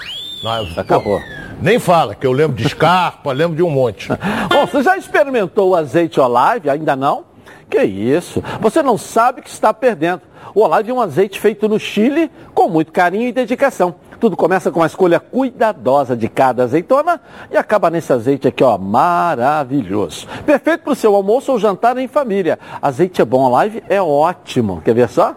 Acabou. 0.77 1.19
nem 1.63 1.79
fala, 1.79 2.15
que 2.15 2.27
eu 2.27 2.33
lembro 2.33 2.55
de 2.55 2.69
Scarpa, 2.69 3.33
lembro 3.33 3.57
de 3.57 3.63
um 3.63 3.71
monte. 3.71 4.09
Bom, 4.53 4.67
você 4.67 4.83
já 4.83 4.99
experimentou 4.99 5.71
o 5.71 5.75
azeite 5.75 6.21
Olive? 6.21 6.69
Ainda 6.69 6.95
não? 6.95 7.25
Que 7.71 7.83
isso? 7.83 8.43
Você 8.61 8.83
não 8.83 8.99
sabe 8.99 9.41
que 9.41 9.49
está 9.49 9.73
perdendo. 9.73 10.21
O 10.55 10.61
Olive 10.61 10.91
é 10.91 10.95
um 10.95 11.01
azeite 11.01 11.41
feito 11.41 11.69
no 11.69 11.79
Chile 11.79 12.31
com 12.55 12.69
muito 12.69 12.93
carinho 12.93 13.29
e 13.29 13.33
dedicação. 13.33 13.95
Tudo 14.21 14.37
começa 14.37 14.71
com 14.73 14.83
a 14.83 14.87
escolha 14.87 15.21
cuidadosa 15.21 16.17
de 16.17 16.29
cada 16.29 16.65
azeitona 16.65 17.21
e 17.53 17.57
acaba 17.57 17.89
nesse 17.89 18.13
azeite 18.13 18.49
aqui, 18.49 18.65
ó, 18.65 18.77
maravilhoso. 18.77 20.27
Perfeito 20.45 20.83
para 20.83 20.93
o 20.93 20.97
seu 20.97 21.15
almoço 21.15 21.53
ou 21.53 21.59
jantar 21.59 21.97
em 21.99 22.09
família. 22.09 22.59
Azeite 22.83 23.23
é 23.23 23.25
bom, 23.25 23.51
Olive 23.53 23.83
é 23.89 24.03
ótimo. 24.03 24.83
Quer 24.85 24.95
ver 24.95 25.09
só? 25.09 25.37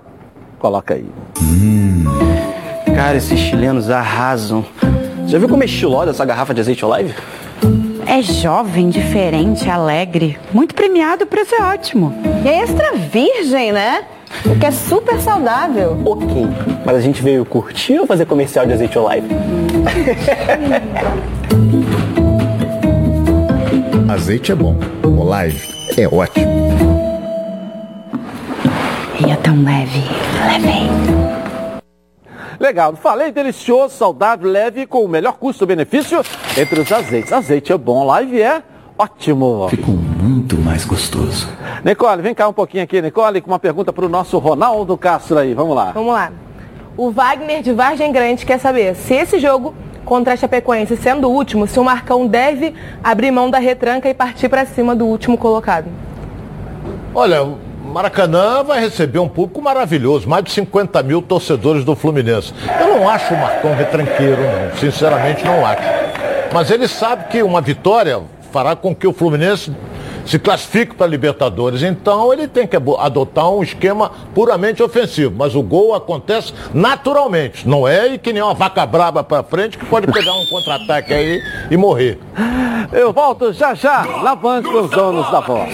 Coloca 0.57 0.95
aí. 0.95 1.05
Hum, 1.39 2.05
cara, 2.95 3.17
esses 3.17 3.39
chilenos 3.39 3.89
arrasam. 3.89 4.65
Já 5.27 5.37
viu 5.37 5.47
como 5.47 5.61
é 5.61 5.65
estilosa 5.67 6.09
essa 6.09 6.25
garrafa 6.25 6.53
de 6.53 6.61
azeite 6.61 6.83
Olive? 6.83 7.13
É 8.07 8.21
jovem, 8.23 8.89
diferente, 8.89 9.69
alegre. 9.69 10.39
Muito 10.51 10.73
premiado, 10.73 11.23
o 11.23 11.27
preço 11.27 11.53
é 11.53 11.61
ótimo. 11.61 12.13
E 12.43 12.47
é 12.47 12.63
extra 12.63 12.93
virgem, 12.93 13.71
né? 13.71 14.03
O 14.45 14.57
que 14.59 14.65
é 14.65 14.71
super 14.71 15.19
saudável. 15.19 15.97
Ok, 16.05 16.47
mas 16.85 16.95
a 16.95 16.99
gente 16.99 17.21
veio 17.21 17.45
curtir 17.45 17.99
ou 17.99 18.07
fazer 18.07 18.25
comercial 18.25 18.65
de 18.65 18.73
azeite 18.73 18.97
Olive? 18.97 19.27
azeite 24.09 24.51
é 24.51 24.55
bom, 24.55 24.75
Olive 25.03 25.69
é 25.97 26.07
ótimo. 26.07 26.71
E 29.25 29.31
é 29.31 29.35
tão 29.35 29.63
leve, 29.63 30.03
leve. 30.47 30.89
Legal, 32.59 32.95
falei 32.95 33.31
delicioso, 33.31 33.95
saudável, 33.95 34.49
leve 34.49 34.85
com 34.85 35.03
o 35.03 35.07
melhor 35.07 35.37
custo-benefício 35.37 36.21
entre 36.55 36.79
os 36.79 36.91
azeites. 36.91 37.33
Azeite 37.33 37.73
é 37.73 37.77
bom, 37.77 38.05
live 38.05 38.41
é 38.41 38.61
ótimo. 39.01 39.67
Ficou 39.69 39.95
muito 39.95 40.57
mais 40.57 40.85
gostoso. 40.85 41.47
Nicole, 41.83 42.21
vem 42.21 42.33
cá 42.33 42.47
um 42.47 42.53
pouquinho 42.53 42.83
aqui, 42.83 43.01
Nicole, 43.01 43.41
com 43.41 43.49
uma 43.49 43.59
pergunta 43.59 43.91
para 43.91 44.05
o 44.05 44.09
nosso 44.09 44.37
Ronaldo 44.37 44.97
Castro 44.97 45.37
aí. 45.37 45.53
Vamos 45.53 45.75
lá. 45.75 45.91
Vamos 45.91 46.13
lá. 46.13 46.31
O 46.95 47.09
Wagner 47.09 47.61
de 47.61 47.73
Vargem 47.73 48.11
Grande 48.11 48.45
quer 48.45 48.59
saber 48.59 48.95
se 48.95 49.13
esse 49.13 49.39
jogo 49.39 49.73
contra 50.05 50.33
a 50.33 50.37
Chapecoense 50.37 50.95
sendo 50.97 51.27
o 51.27 51.31
último, 51.31 51.67
se 51.67 51.79
o 51.79 51.83
Marcão 51.83 52.27
deve 52.27 52.75
abrir 53.03 53.31
mão 53.31 53.49
da 53.49 53.59
retranca 53.59 54.09
e 54.09 54.13
partir 54.13 54.49
para 54.49 54.65
cima 54.65 54.95
do 54.95 55.05
último 55.05 55.37
colocado. 55.37 55.87
Olha, 57.15 57.47
Maracanã 57.83 58.63
vai 58.63 58.79
receber 58.81 59.19
um 59.19 59.27
público 59.27 59.61
maravilhoso, 59.61 60.27
mais 60.27 60.43
de 60.43 60.51
50 60.51 61.01
mil 61.03 61.21
torcedores 61.21 61.83
do 61.83 61.95
Fluminense. 61.95 62.53
Eu 62.79 62.99
não 62.99 63.09
acho 63.09 63.33
o 63.33 63.37
Marcão 63.37 63.73
retranqueiro, 63.73 64.41
não. 64.41 64.77
Sinceramente, 64.77 65.43
não 65.45 65.65
acho. 65.65 65.81
Mas 66.53 66.69
ele 66.69 66.87
sabe 66.87 67.25
que 67.29 67.41
uma 67.41 67.61
vitória 67.61 68.21
fará 68.51 68.75
com 68.75 68.93
que 68.93 69.07
o 69.07 69.13
Fluminense 69.13 69.71
se 70.25 70.37
classifique 70.37 70.95
para 70.95 71.05
a 71.05 71.09
Libertadores. 71.09 71.81
Então 71.81 72.31
ele 72.31 72.47
tem 72.47 72.67
que 72.67 72.75
adotar 72.75 73.49
um 73.49 73.63
esquema 73.63 74.11
puramente 74.33 74.83
ofensivo. 74.83 75.33
Mas 75.35 75.55
o 75.55 75.61
gol 75.61 75.95
acontece 75.95 76.53
naturalmente. 76.73 77.67
Não 77.67 77.87
é 77.87 78.13
e 78.13 78.17
que 78.17 78.31
nem 78.31 78.41
uma 78.41 78.53
vaca 78.53 78.85
braba 78.85 79.23
para 79.23 79.43
frente 79.43 79.77
que 79.77 79.85
pode 79.85 80.07
pegar 80.11 80.33
um 80.33 80.45
contra-ataque 80.47 81.13
aí 81.13 81.41
e 81.69 81.77
morrer. 81.77 82.19
Eu 82.91 83.13
volto 83.13 83.53
já 83.53 83.73
já, 83.73 84.05
com 84.05 84.83
os 84.83 84.89
donos 84.91 85.31
da 85.31 85.39
voz. 85.39 85.69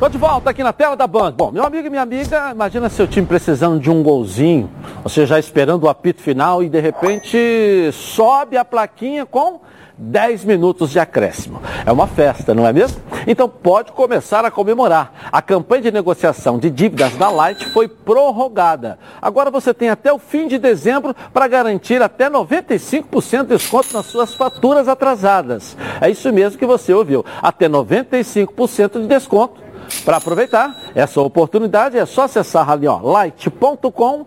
Tô 0.00 0.08
de 0.08 0.16
volta 0.16 0.48
aqui 0.48 0.62
na 0.64 0.72
tela 0.72 0.96
da 0.96 1.06
Band. 1.06 1.32
Bom, 1.32 1.52
meu 1.52 1.62
amigo 1.62 1.86
e 1.86 1.90
minha 1.90 2.00
amiga, 2.00 2.52
imagina 2.52 2.88
seu 2.88 3.06
time 3.06 3.26
precisando 3.26 3.78
de 3.78 3.90
um 3.90 4.02
golzinho, 4.02 4.70
você 5.02 5.26
já 5.26 5.38
esperando 5.38 5.84
o 5.84 5.90
apito 5.90 6.22
final 6.22 6.62
e 6.62 6.70
de 6.70 6.80
repente 6.80 7.90
sobe 7.92 8.56
a 8.56 8.64
plaquinha 8.64 9.26
com 9.26 9.60
10 9.98 10.46
minutos 10.46 10.90
de 10.90 10.98
acréscimo. 10.98 11.60
É 11.84 11.92
uma 11.92 12.06
festa, 12.06 12.54
não 12.54 12.66
é 12.66 12.72
mesmo? 12.72 12.98
Então 13.26 13.46
pode 13.46 13.92
começar 13.92 14.42
a 14.42 14.50
comemorar. 14.50 15.28
A 15.30 15.42
campanha 15.42 15.82
de 15.82 15.92
negociação 15.92 16.58
de 16.58 16.70
dívidas 16.70 17.14
da 17.16 17.28
Light 17.28 17.62
foi 17.66 17.86
prorrogada. 17.86 18.98
Agora 19.20 19.50
você 19.50 19.74
tem 19.74 19.90
até 19.90 20.10
o 20.10 20.18
fim 20.18 20.48
de 20.48 20.56
dezembro 20.56 21.14
para 21.30 21.46
garantir 21.46 22.00
até 22.00 22.30
95% 22.30 23.42
de 23.42 23.48
desconto 23.48 23.92
nas 23.92 24.06
suas 24.06 24.32
faturas 24.32 24.88
atrasadas. 24.88 25.76
É 26.00 26.08
isso 26.08 26.32
mesmo 26.32 26.58
que 26.58 26.64
você 26.64 26.94
ouviu. 26.94 27.22
Até 27.42 27.68
95% 27.68 29.02
de 29.02 29.06
desconto. 29.06 29.68
Para 30.04 30.16
aproveitar 30.16 30.76
essa 30.94 31.20
oportunidade 31.20 31.98
é 31.98 32.06
só 32.06 32.22
acessar 32.22 32.70
ali, 32.70 32.86
ó, 32.86 32.98
light.com.br, 32.98 34.24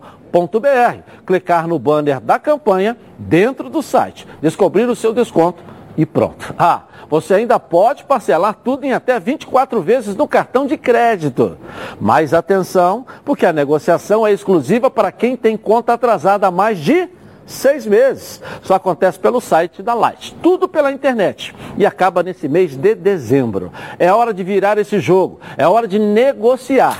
clicar 1.26 1.66
no 1.66 1.78
banner 1.78 2.20
da 2.20 2.38
campanha 2.38 2.96
dentro 3.18 3.68
do 3.68 3.82
site, 3.82 4.26
descobrir 4.40 4.88
o 4.88 4.96
seu 4.96 5.12
desconto 5.12 5.62
e 5.96 6.04
pronto. 6.04 6.54
Ah, 6.58 6.82
você 7.08 7.34
ainda 7.34 7.58
pode 7.60 8.04
parcelar 8.04 8.54
tudo 8.64 8.84
em 8.84 8.92
até 8.92 9.18
24 9.20 9.80
vezes 9.80 10.16
no 10.16 10.26
cartão 10.26 10.66
de 10.66 10.76
crédito. 10.76 11.56
Mas 12.00 12.34
atenção, 12.34 13.06
porque 13.24 13.46
a 13.46 13.52
negociação 13.52 14.26
é 14.26 14.32
exclusiva 14.32 14.90
para 14.90 15.12
quem 15.12 15.36
tem 15.36 15.56
conta 15.56 15.92
atrasada 15.92 16.46
há 16.46 16.50
mais 16.50 16.78
de 16.78 17.08
seis 17.46 17.86
meses. 17.86 18.40
Só 18.62 18.74
acontece 18.74 19.18
pelo 19.18 19.40
site 19.40 19.82
da 19.82 19.94
Light. 19.94 20.34
Tudo 20.42 20.68
pela 20.68 20.92
internet. 20.92 21.54
E 21.76 21.86
acaba 21.86 22.22
nesse 22.22 22.48
mês 22.48 22.76
de 22.76 22.94
dezembro. 22.94 23.72
É 23.98 24.12
hora 24.12 24.32
de 24.32 24.42
virar 24.42 24.78
esse 24.78 24.98
jogo. 25.00 25.40
É 25.56 25.66
hora 25.66 25.86
de 25.86 25.98
negociar. 25.98 26.98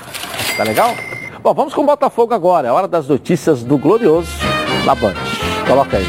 Tá 0.56 0.64
legal? 0.64 0.94
Bom, 1.42 1.52
vamos 1.52 1.74
com 1.74 1.82
o 1.82 1.86
Botafogo 1.86 2.32
agora. 2.32 2.68
É 2.68 2.72
hora 2.72 2.88
das 2.88 3.08
notícias 3.08 3.62
do 3.62 3.76
Glorioso 3.76 4.30
na 4.84 4.94
Band. 4.94 5.14
Coloca 5.66 5.96
aí. 5.96 6.06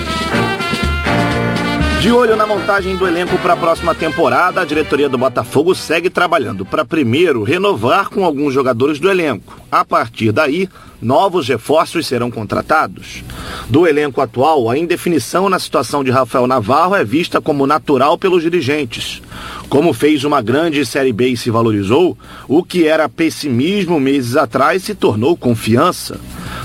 De 2.05 2.11
olho 2.11 2.35
na 2.35 2.45
montagem 2.45 2.95
do 2.95 3.07
elenco 3.07 3.35
para 3.39 3.53
a 3.53 3.57
próxima 3.57 3.95
temporada, 3.95 4.61
a 4.61 4.65
diretoria 4.65 5.09
do 5.09 5.17
Botafogo 5.17 5.73
segue 5.73 6.07
trabalhando 6.07 6.63
para 6.63 6.85
primeiro 6.85 7.41
renovar 7.41 8.09
com 8.09 8.23
alguns 8.23 8.53
jogadores 8.53 8.99
do 8.99 9.09
elenco. 9.09 9.64
A 9.75 9.83
partir 9.83 10.31
daí, 10.31 10.69
novos 11.01 11.49
reforços 11.49 12.07
serão 12.07 12.31
contratados. 12.31 13.25
Do 13.69 13.85
elenco 13.85 14.21
atual, 14.21 14.69
a 14.69 14.77
indefinição 14.77 15.49
na 15.49 15.59
situação 15.59 16.01
de 16.01 16.09
Rafael 16.09 16.47
Navarro 16.47 16.95
é 16.95 17.03
vista 17.03 17.41
como 17.41 17.67
natural 17.67 18.17
pelos 18.17 18.41
dirigentes. 18.41 19.21
Como 19.67 19.91
fez 19.91 20.23
uma 20.23 20.41
grande 20.41 20.85
Série 20.85 21.11
B 21.11 21.27
e 21.27 21.35
se 21.35 21.51
valorizou, 21.51 22.17
o 22.47 22.63
que 22.63 22.87
era 22.87 23.09
pessimismo 23.09 23.99
meses 23.99 24.37
atrás 24.37 24.81
se 24.81 24.95
tornou 24.95 25.35
confiança. 25.35 26.21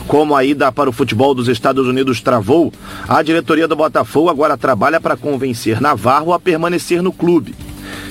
Como 0.07 0.37
a 0.37 0.45
ida 0.45 0.71
para 0.71 0.89
o 0.89 0.93
futebol 0.93 1.35
dos 1.35 1.49
Estados 1.49 1.89
Unidos 1.89 2.21
travou, 2.21 2.73
a 3.09 3.21
diretoria 3.25 3.67
do 3.67 3.75
Botafogo 3.75 4.31
agora 4.31 4.57
trabalha 4.57 5.01
para 5.01 5.17
convencer 5.17 5.81
Navarro 5.81 6.33
a 6.33 6.39
permanecer 6.39 7.03
no 7.03 7.13
clube. 7.13 7.57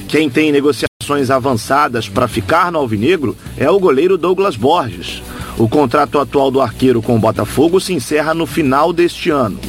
Quem 0.10 0.30
tem 0.30 0.52
avançadas 1.32 2.08
para 2.08 2.28
ficar 2.28 2.72
no 2.72 2.80
Alvinegro 2.80 3.36
é 3.58 3.70
o 3.70 3.80
goleiro 3.80 4.18
Douglas 4.18 4.56
Borges. 4.56 5.24
O 5.58 5.68
contrato 5.68 6.20
atual 6.20 6.52
do 6.52 6.62
arqueiro 6.62 7.02
com 7.02 7.16
o 7.16 7.20
Botafogo 7.20 7.80
se 7.80 7.94
encerra 7.94 8.34
no 8.34 8.46
final 8.46 8.94
deste 8.94 9.30
ano. 9.30 9.60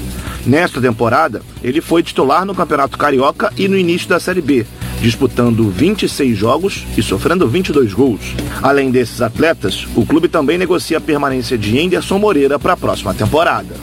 Nesta 0.46 0.81
temporada, 0.81 1.42
ele 1.62 1.81
foi 1.81 2.03
titular 2.03 2.44
no 2.44 2.55
Campeonato 2.55 2.96
Carioca 2.96 3.53
e 3.57 3.68
no 3.68 3.76
início 3.76 4.09
da 4.09 4.20
Série 4.20 4.40
B, 4.40 4.66
disputando 5.00 5.68
26 5.68 6.37
jogos 6.37 6.87
e 6.96 7.03
sofrendo 7.03 7.48
22 7.48 7.92
gols. 7.92 8.35
Além 8.62 8.90
desses 8.90 9.20
atletas, 9.20 9.87
o 9.94 10.07
clube 10.07 10.29
também 10.29 10.59
negocia 10.59 10.98
a 10.98 11.00
permanência 11.00 11.59
de 11.59 11.79
Henderson 11.79 12.18
Moreira 12.18 12.59
para 12.59 12.74
a 12.74 12.76
próxima 12.76 13.12
temporada. 13.14 13.74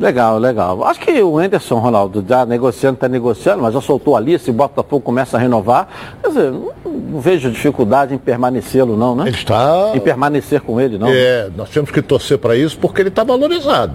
Legal, 0.00 0.38
legal. 0.38 0.82
Acho 0.84 0.98
que 0.98 1.22
o 1.22 1.38
Anderson, 1.38 1.78
Ronaldo, 1.78 2.24
já 2.26 2.46
negociando, 2.46 2.94
está 2.94 3.06
negociando, 3.06 3.62
mas 3.62 3.74
já 3.74 3.82
soltou 3.82 4.16
ali, 4.16 4.38
se 4.38 4.48
o 4.48 4.52
Botafogo 4.54 5.02
começa 5.02 5.36
a 5.36 5.40
renovar. 5.40 5.88
Quer 6.22 6.28
dizer, 6.28 6.50
não, 6.50 6.72
não 6.90 7.20
vejo 7.20 7.50
dificuldade 7.50 8.14
em 8.14 8.18
permanecê-lo, 8.18 8.96
não, 8.96 9.14
né? 9.14 9.24
Ele 9.26 9.36
está. 9.36 9.92
Em 9.94 10.00
permanecer 10.00 10.62
com 10.62 10.80
ele, 10.80 10.96
não. 10.96 11.08
É, 11.10 11.50
nós 11.54 11.68
temos 11.68 11.90
que 11.90 12.00
torcer 12.00 12.38
para 12.38 12.56
isso 12.56 12.78
porque 12.78 13.02
ele 13.02 13.10
está 13.10 13.22
valorizado. 13.22 13.92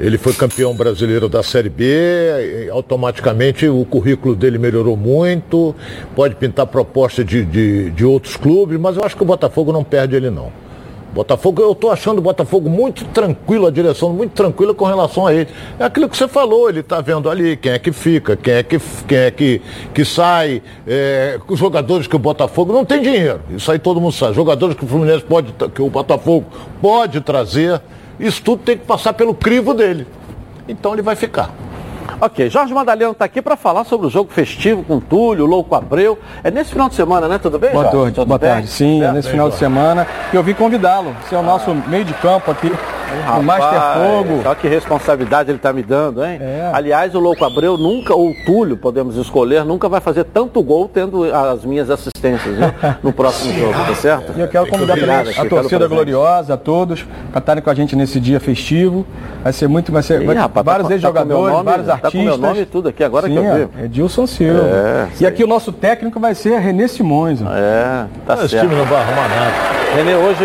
Ele 0.00 0.16
foi 0.16 0.32
campeão 0.32 0.74
brasileiro 0.74 1.28
da 1.28 1.42
Série 1.42 1.68
B, 1.68 2.68
automaticamente 2.72 3.68
o 3.68 3.84
currículo 3.84 4.34
dele 4.34 4.58
melhorou 4.58 4.96
muito, 4.96 5.74
pode 6.16 6.34
pintar 6.34 6.66
proposta 6.66 7.22
de, 7.22 7.44
de, 7.44 7.90
de 7.90 8.04
outros 8.04 8.36
clubes, 8.36 8.80
mas 8.80 8.96
eu 8.96 9.04
acho 9.04 9.14
que 9.14 9.22
o 9.22 9.26
Botafogo 9.26 9.70
não 9.70 9.84
perde 9.84 10.16
ele 10.16 10.30
não. 10.30 10.63
Botafogo, 11.14 11.62
eu 11.62 11.72
estou 11.72 11.92
achando 11.92 12.18
o 12.18 12.20
Botafogo 12.20 12.68
muito 12.68 13.04
tranquilo, 13.06 13.68
a 13.68 13.70
direção 13.70 14.12
muito 14.12 14.32
tranquila 14.32 14.74
com 14.74 14.84
relação 14.84 15.26
a 15.26 15.32
ele. 15.32 15.48
É 15.78 15.84
aquilo 15.84 16.08
que 16.08 16.16
você 16.16 16.26
falou, 16.26 16.68
ele 16.68 16.80
está 16.80 17.00
vendo 17.00 17.30
ali 17.30 17.56
quem 17.56 17.70
é 17.70 17.78
que 17.78 17.92
fica, 17.92 18.36
quem 18.36 18.54
é 18.54 18.62
que, 18.64 18.80
quem 19.06 19.18
é 19.18 19.30
que, 19.30 19.62
que 19.94 20.04
sai, 20.04 20.60
é, 20.86 21.38
os 21.48 21.58
jogadores 21.58 22.08
que 22.08 22.16
o 22.16 22.18
Botafogo 22.18 22.72
não 22.72 22.84
tem 22.84 23.00
dinheiro. 23.00 23.40
Isso 23.50 23.70
aí 23.70 23.78
todo 23.78 24.00
mundo 24.00 24.12
sabe. 24.12 24.34
Jogadores 24.34 24.76
que 24.76 24.84
o 24.84 24.88
Fluminense 24.88 25.24
pode, 25.24 25.54
que 25.72 25.80
o 25.80 25.88
Botafogo 25.88 26.46
pode 26.82 27.20
trazer, 27.20 27.80
isso 28.18 28.42
tudo 28.42 28.64
tem 28.64 28.76
que 28.76 28.84
passar 28.84 29.12
pelo 29.12 29.34
crivo 29.34 29.72
dele. 29.72 30.08
Então 30.68 30.92
ele 30.92 31.02
vai 31.02 31.14
ficar. 31.14 31.54
Ok, 32.20 32.48
Jorge 32.48 32.72
Madaleno 32.72 33.12
está 33.12 33.24
aqui 33.24 33.42
para 33.42 33.56
falar 33.56 33.84
sobre 33.84 34.06
o 34.06 34.10
jogo 34.10 34.32
festivo 34.32 34.82
com 34.84 35.00
Túlio, 35.00 35.44
Louco 35.46 35.74
Abreu. 35.74 36.18
É 36.42 36.50
nesse 36.50 36.70
final 36.72 36.88
de 36.88 36.94
semana, 36.94 37.26
né? 37.28 37.38
Tudo 37.38 37.58
bem, 37.58 37.70
Boa 37.70 37.84
Jorge? 37.84 37.98
tarde, 37.98 38.14
Tudo 38.14 38.26
boa 38.28 38.38
bem? 38.38 38.48
tarde. 38.50 38.68
Sim, 38.68 39.02
é 39.02 39.12
nesse 39.12 39.30
final 39.30 39.50
de 39.50 39.56
semana. 39.56 40.06
Eu 40.32 40.42
vim 40.42 40.54
convidá-lo. 40.54 41.14
Você 41.22 41.34
é 41.34 41.38
o 41.38 41.42
nosso 41.42 41.74
meio 41.74 42.04
de 42.04 42.14
campo 42.14 42.50
aqui, 42.50 42.72
o 43.38 43.42
Master 43.42 43.80
Fogo. 43.94 44.42
Olha 44.44 44.54
que 44.54 44.68
responsabilidade 44.68 45.50
ele 45.50 45.58
está 45.58 45.72
me 45.72 45.82
dando, 45.82 46.24
hein? 46.24 46.38
É. 46.40 46.70
Aliás, 46.72 47.14
o 47.14 47.18
Louco 47.18 47.44
Abreu 47.44 47.76
nunca, 47.78 48.14
ou 48.14 48.30
o 48.30 48.34
Túlio, 48.44 48.76
podemos 48.76 49.16
escolher, 49.16 49.64
nunca 49.64 49.88
vai 49.88 50.00
fazer 50.00 50.24
tanto 50.24 50.62
gol 50.62 50.88
tendo 50.92 51.24
as 51.34 51.64
minhas 51.64 51.90
assistências, 51.90 52.56
viu? 52.56 52.66
No 53.02 53.12
próximo 53.12 53.52
jogo, 53.58 53.72
tá 53.86 53.94
certo? 53.94 54.32
E 54.36 54.40
eu 54.40 54.48
quero 54.48 54.66
convidar 54.66 54.94
também 54.98 55.14
a 55.38 55.44
torcida 55.48 55.86
gloriosa, 55.88 56.54
a 56.54 56.56
todos, 56.56 57.04
para 57.30 57.38
estarem 57.38 57.62
com 57.62 57.70
a 57.70 57.74
gente 57.74 57.94
nesse 57.96 58.18
dia 58.20 58.40
festivo. 58.40 59.06
Vai 59.42 59.52
ser 59.52 59.68
muito, 59.68 59.92
vai 59.92 60.02
ser 60.02 60.22
Ih, 60.22 60.26
vai- 60.26 60.36
rapaz, 60.36 60.64
tá 60.64 60.70
vários 60.72 60.82
com- 60.84 60.88
tá 60.88 60.94
ex-jogadores, 60.94 61.64
vários 61.64 61.86
tá 61.86 61.98
com 61.98 62.06
artistas. 62.06 62.24
meu 62.24 62.38
nome 62.38 62.60
e 62.62 62.66
tudo 62.66 62.88
aqui, 62.88 63.04
agora 63.04 63.26
Sim, 63.26 63.32
que 63.34 63.38
eu 63.38 63.54
vi. 63.68 63.68
É 63.80 63.84
Edilson 63.84 64.26
Silva. 64.26 64.60
É, 64.64 65.06
e 65.20 65.26
aqui 65.26 65.44
o 65.44 65.46
nosso 65.46 65.70
técnico 65.72 66.18
vai 66.18 66.34
ser 66.34 66.58
Renê 66.58 66.88
Simões. 66.88 67.40
ó. 67.42 67.46
É, 67.54 68.06
tá 68.26 68.34
Esse 68.34 68.48
certo. 68.50 68.64
time 68.68 68.74
não 68.80 68.86
vai 68.86 69.00
arrumar 69.02 69.28
nada. 69.28 69.83
Renê 69.94 70.14
hoje, 70.16 70.44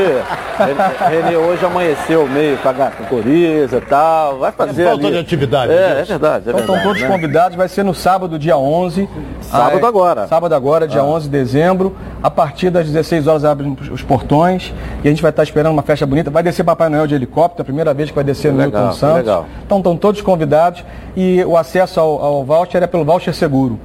Renê, 1.09 1.35
hoje 1.35 1.65
amanheceu 1.65 2.27
meio 2.27 2.57
com 2.57 2.69
a 2.69 2.73
coriza 3.09 3.77
e 3.77 3.81
tal, 3.81 4.37
vai 4.37 4.51
fazer 4.51 4.85
falta 4.85 5.05
ali. 5.07 5.13
de 5.13 5.19
atividade, 5.19 5.71
É, 5.71 5.75
é 5.75 5.91
Edilson. 5.93 6.05
verdade, 6.05 6.35
é 6.47 6.51
Então 6.51 6.57
verdade. 6.59 6.61
estão 6.77 6.83
todos 6.83 7.01
né? 7.01 7.07
convidados, 7.07 7.57
vai 7.57 7.67
ser 7.67 7.83
no 7.83 7.93
sábado, 7.93 8.37
dia 8.37 8.55
11. 8.57 9.09
Sábado 9.41 9.83
Ah, 9.83 9.87
agora. 9.87 10.27
Sábado 10.27 10.53
agora, 10.53 10.87
dia 10.87 11.03
11 11.03 11.25
de 11.25 11.31
dezembro. 11.31 11.95
A 12.21 12.29
partir 12.29 12.69
das 12.69 12.85
16 12.85 13.25
horas 13.27 13.43
abrem 13.43 13.75
os 13.91 14.01
portões 14.03 14.71
e 15.03 15.07
a 15.07 15.09
gente 15.09 15.21
vai 15.21 15.29
estar 15.31 15.41
esperando 15.43 15.71
uma 15.73 15.81
festa 15.81 16.05
bonita. 16.05 16.29
Vai 16.29 16.43
descer 16.43 16.63
Papai 16.63 16.89
Noel 16.89 17.07
de 17.07 17.15
helicóptero, 17.15 17.61
a 17.63 17.65
primeira 17.65 17.93
vez 17.93 18.09
que 18.09 18.15
vai 18.15 18.23
descer 18.23 18.51
no 18.51 18.59
Milton 18.61 18.91
Santos. 18.91 19.17
legal. 19.17 19.45
Então 19.65 19.77
estão 19.79 19.97
todos 19.97 20.21
convidados 20.21 20.83
e 21.15 21.43
o 21.45 21.57
acesso 21.57 21.99
ao, 21.99 22.21
ao 22.23 22.43
voucher 22.43 22.83
é 22.83 22.87
pelo 22.87 23.03
voucher 23.05 23.33
seguro. 23.33 23.79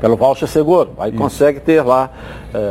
Pelo 0.00 0.16
voucher 0.16 0.46
seguro. 0.48 0.90
Aí 0.98 1.10
consegue 1.12 1.60
ter 1.60 1.82
lá 1.82 2.10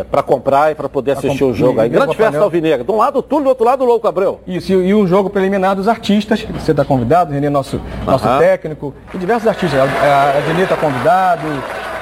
para 0.10 0.24
comprar 0.24 0.72
e 0.72 0.76
para 0.76 0.88
poder 0.90 1.12
assistir 1.12 1.40
comp- 1.40 1.52
o 1.52 1.54
jogo. 1.54 1.80
Aí 1.82 1.88
e- 1.88 1.90
grande 1.90 2.16
festa 2.16 2.40
alvinegra. 2.40 2.84
De 2.84 2.92
um 2.92 2.98
lado 2.98 3.20
o 3.20 3.22
Túlio, 3.22 3.46
do 3.46 3.50
outro 3.50 3.66
lado 3.66 3.84
o 3.84 3.88
Louco 3.88 4.08
Abreu. 4.08 4.40
Isso, 4.48 4.72
e, 4.72 4.88
e 4.88 4.96
um 4.96 5.06
jogo 5.08 5.30
preliminar 5.30 5.76
dos 5.76 5.88
artistas. 5.88 6.46
Você 6.60 6.72
está 6.72 6.86
convidado, 6.86 7.34
Renê, 7.34 7.50
nosso, 7.50 7.80
nosso 8.06 8.28
Aham. 8.28 8.40
técnico, 8.40 8.94
e 9.14 9.18
diversos 9.18 9.48
artistas. 9.48 9.80
A 9.80 10.38
Adnê 10.38 10.64
está 10.64 10.76
convidado, 10.78 11.42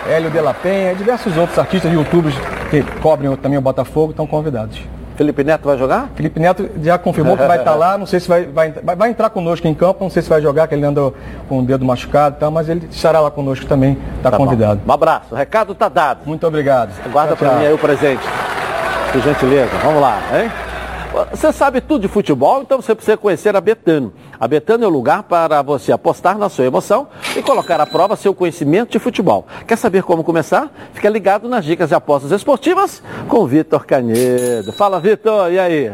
Hélio 0.10 0.30
de 0.30 0.40
la 0.40 0.54
Penha, 0.54 0.94
diversos 0.94 1.36
outros 1.38 1.58
artistas, 1.58 1.92
youtubers 1.92 2.36
que 2.70 2.84
cobrem 3.02 3.36
também 3.38 3.58
o 3.58 3.62
Botafogo, 3.62 4.12
estão 4.12 4.28
convidados. 4.28 4.80
Felipe 5.16 5.44
Neto 5.44 5.64
vai 5.66 5.78
jogar? 5.78 6.10
Felipe 6.16 6.40
Neto 6.40 6.70
já 6.82 6.98
confirmou 6.98 7.38
que 7.38 7.44
vai 7.46 7.58
estar 7.60 7.76
lá, 7.76 7.98
não 7.98 8.06
sei 8.06 8.20
se 8.20 8.28
vai, 8.28 8.44
vai, 8.46 8.72
vai- 8.72 9.10
entrar 9.10 9.30
conosco 9.30 9.68
em 9.68 9.74
campo, 9.74 10.04
não 10.04 10.10
sei 10.10 10.22
se 10.22 10.30
vai 10.30 10.42
jogar, 10.42 10.68
que 10.68 10.76
ele 10.76 10.86
anda 10.86 11.12
com 11.48 11.60
o 11.60 11.64
dedo 11.64 11.86
machucado 11.86 12.36
e 12.38 12.40
tal, 12.40 12.52
mas 12.52 12.68
ele 12.68 12.88
estará 12.92 13.20
lá 13.20 13.32
conosco 13.32 13.66
também, 13.66 13.98
está 14.18 14.32
Tá 14.32 14.38
bom. 14.38 14.44
convidado. 14.46 14.82
Um 14.86 14.92
abraço. 14.92 15.28
O 15.32 15.36
recado 15.36 15.74
tá 15.74 15.88
dado. 15.88 16.20
Muito 16.26 16.46
obrigado. 16.46 16.90
Guarda 17.12 17.36
para 17.36 17.54
mim 17.56 17.66
aí 17.66 17.74
o 17.74 17.78
presente. 17.78 18.24
Por 19.12 19.22
gentileza. 19.22 19.72
Vamos 19.82 20.02
lá, 20.02 20.20
hein? 20.34 20.52
Você 21.32 21.54
sabe 21.54 21.80
tudo 21.80 22.02
de 22.02 22.08
futebol, 22.10 22.62
então 22.62 22.82
você 22.82 22.94
precisa 22.94 23.16
conhecer 23.16 23.56
a 23.56 23.62
Betano. 23.62 24.14
A 24.38 24.48
Betano 24.48 24.84
é 24.84 24.88
o 24.88 24.90
lugar 24.90 25.24
para 25.24 25.62
você 25.62 25.92
apostar 25.92 26.38
na 26.38 26.50
sua 26.50 26.66
emoção 26.66 27.08
e 27.38 27.42
colocar 27.42 27.80
à 27.80 27.86
prova 27.86 28.18
seu 28.18 28.34
conhecimento 28.34 28.92
de 28.92 29.00
futebol. 29.00 29.48
Quer 29.66 29.78
saber 29.78 30.04
como 30.04 30.24
começar? 30.24 30.70
Fica 30.94 31.10
ligado 31.10 31.48
nas 31.48 31.64
dicas 31.64 31.90
de 31.90 31.96
apostas 31.96 32.32
esportivas 32.32 33.02
com 33.30 33.40
o 33.40 33.48
Vitor 33.48 33.86
Canedo. 33.86 34.74
Fala, 34.74 35.00
Vitor, 35.00 35.52
e 35.52 35.58
aí? 35.60 35.94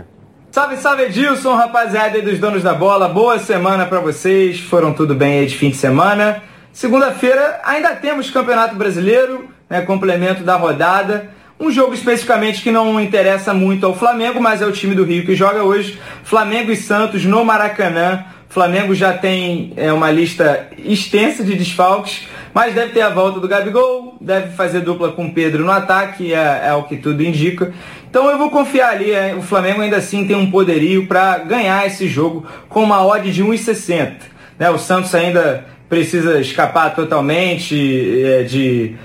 Salve, 0.52 0.78
salve 0.78 1.04
Edilson, 1.04 1.56
rapaziada 1.56 2.18
aí 2.18 2.22
dos 2.22 2.40
donos 2.40 2.64
da 2.64 2.74
bola. 2.74 3.08
Boa 3.08 3.38
semana 3.38 3.86
para 3.86 4.00
vocês. 4.00 4.60
Foram 4.60 4.92
tudo 4.92 5.14
bem 5.14 5.40
aí 5.40 5.46
de 5.46 5.56
fim 5.56 5.70
de 5.70 5.78
semana. 5.78 6.42
Segunda-feira 6.74 7.62
ainda 7.64 7.96
temos 7.96 8.32
Campeonato 8.32 8.76
Brasileiro, 8.76 9.50
né, 9.70 9.82
complemento 9.82 10.44
da 10.44 10.56
rodada. 10.56 11.30
Um 11.62 11.70
jogo 11.70 11.94
especificamente 11.94 12.60
que 12.64 12.72
não 12.72 13.00
interessa 13.00 13.54
muito 13.54 13.86
ao 13.86 13.96
Flamengo, 13.96 14.42
mas 14.42 14.64
é 14.64 14.66
o 14.66 14.72
time 14.72 14.96
do 14.96 15.04
Rio 15.04 15.24
que 15.24 15.36
joga 15.36 15.64
hoje. 15.64 16.00
Flamengo 16.24 16.72
e 16.72 16.76
Santos 16.76 17.24
no 17.24 17.46
Maracanã. 17.46 18.26
Flamengo 18.50 18.96
já 18.96 19.14
tem 19.14 19.72
é, 19.78 19.94
uma 19.94 20.10
lista 20.10 20.70
extensa 20.76 21.44
de 21.44 21.54
desfalques, 21.54 22.28
mas 22.52 22.74
deve 22.74 22.94
ter 22.94 23.02
a 23.02 23.10
volta 23.10 23.40
do 23.40 23.48
Gabigol, 23.48 24.18
deve 24.20 24.56
fazer 24.56 24.80
dupla 24.80 25.12
com 25.12 25.30
Pedro 25.30 25.64
no 25.64 25.72
ataque, 25.72 26.34
é, 26.34 26.64
é 26.66 26.74
o 26.74 26.82
que 26.82 26.98
tudo 26.98 27.22
indica. 27.22 27.72
Então 28.10 28.28
eu 28.32 28.40
vou 28.40 28.50
confiar 28.50 28.94
ali, 28.94 29.12
é, 29.12 29.36
o 29.36 29.44
Flamengo 29.44 29.82
ainda 29.82 29.98
assim 29.98 30.26
tem 30.26 30.36
um 30.36 30.50
poderio 30.50 31.06
para 31.06 31.38
ganhar 31.38 31.86
esse 31.86 32.08
jogo 32.08 32.44
com 32.70 32.82
uma 32.82 33.06
odd 33.06 33.32
de 33.32 33.44
1,60. 33.44 34.14
Né? 34.58 34.68
O 34.72 34.80
Santos 34.80 35.14
ainda 35.14 35.64
precisa 35.88 36.40
escapar 36.40 36.96
totalmente 36.96 38.24
é, 38.26 38.42
de 38.42 38.96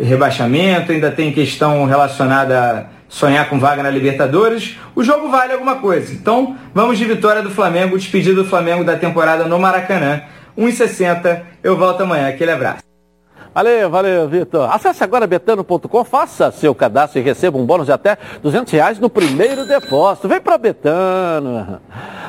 rebaixamento, 0.00 0.92
ainda 0.92 1.10
tem 1.10 1.32
questão 1.32 1.84
relacionada 1.84 2.58
a 2.58 2.84
sonhar 3.08 3.48
com 3.48 3.58
vaga 3.58 3.82
na 3.82 3.90
Libertadores. 3.90 4.76
O 4.94 5.02
jogo 5.02 5.28
vale 5.28 5.52
alguma 5.52 5.76
coisa. 5.76 6.12
Então, 6.12 6.56
vamos 6.74 6.98
de 6.98 7.04
vitória 7.04 7.42
do 7.42 7.50
Flamengo, 7.50 7.98
despedida 7.98 8.34
do 8.34 8.48
Flamengo 8.48 8.84
da 8.84 8.96
temporada 8.96 9.44
no 9.44 9.58
Maracanã. 9.58 10.22
1,60. 10.56 11.42
Eu 11.62 11.76
volto 11.76 12.02
amanhã. 12.02 12.28
Aquele 12.28 12.50
abraço. 12.50 12.86
Valeu, 13.56 13.88
valeu, 13.88 14.28
Vitor. 14.28 14.70
Acesse 14.70 15.02
agora 15.02 15.26
betano.com, 15.26 16.04
faça 16.04 16.50
seu 16.50 16.74
cadastro 16.74 17.18
e 17.18 17.22
receba 17.22 17.56
um 17.56 17.64
bônus 17.64 17.86
de 17.86 17.92
até 17.92 18.18
200 18.42 18.70
reais 18.70 18.98
no 18.98 19.08
primeiro 19.08 19.66
depósito. 19.66 20.28
Vem 20.28 20.38
para 20.42 20.58
Betano. 20.58 21.80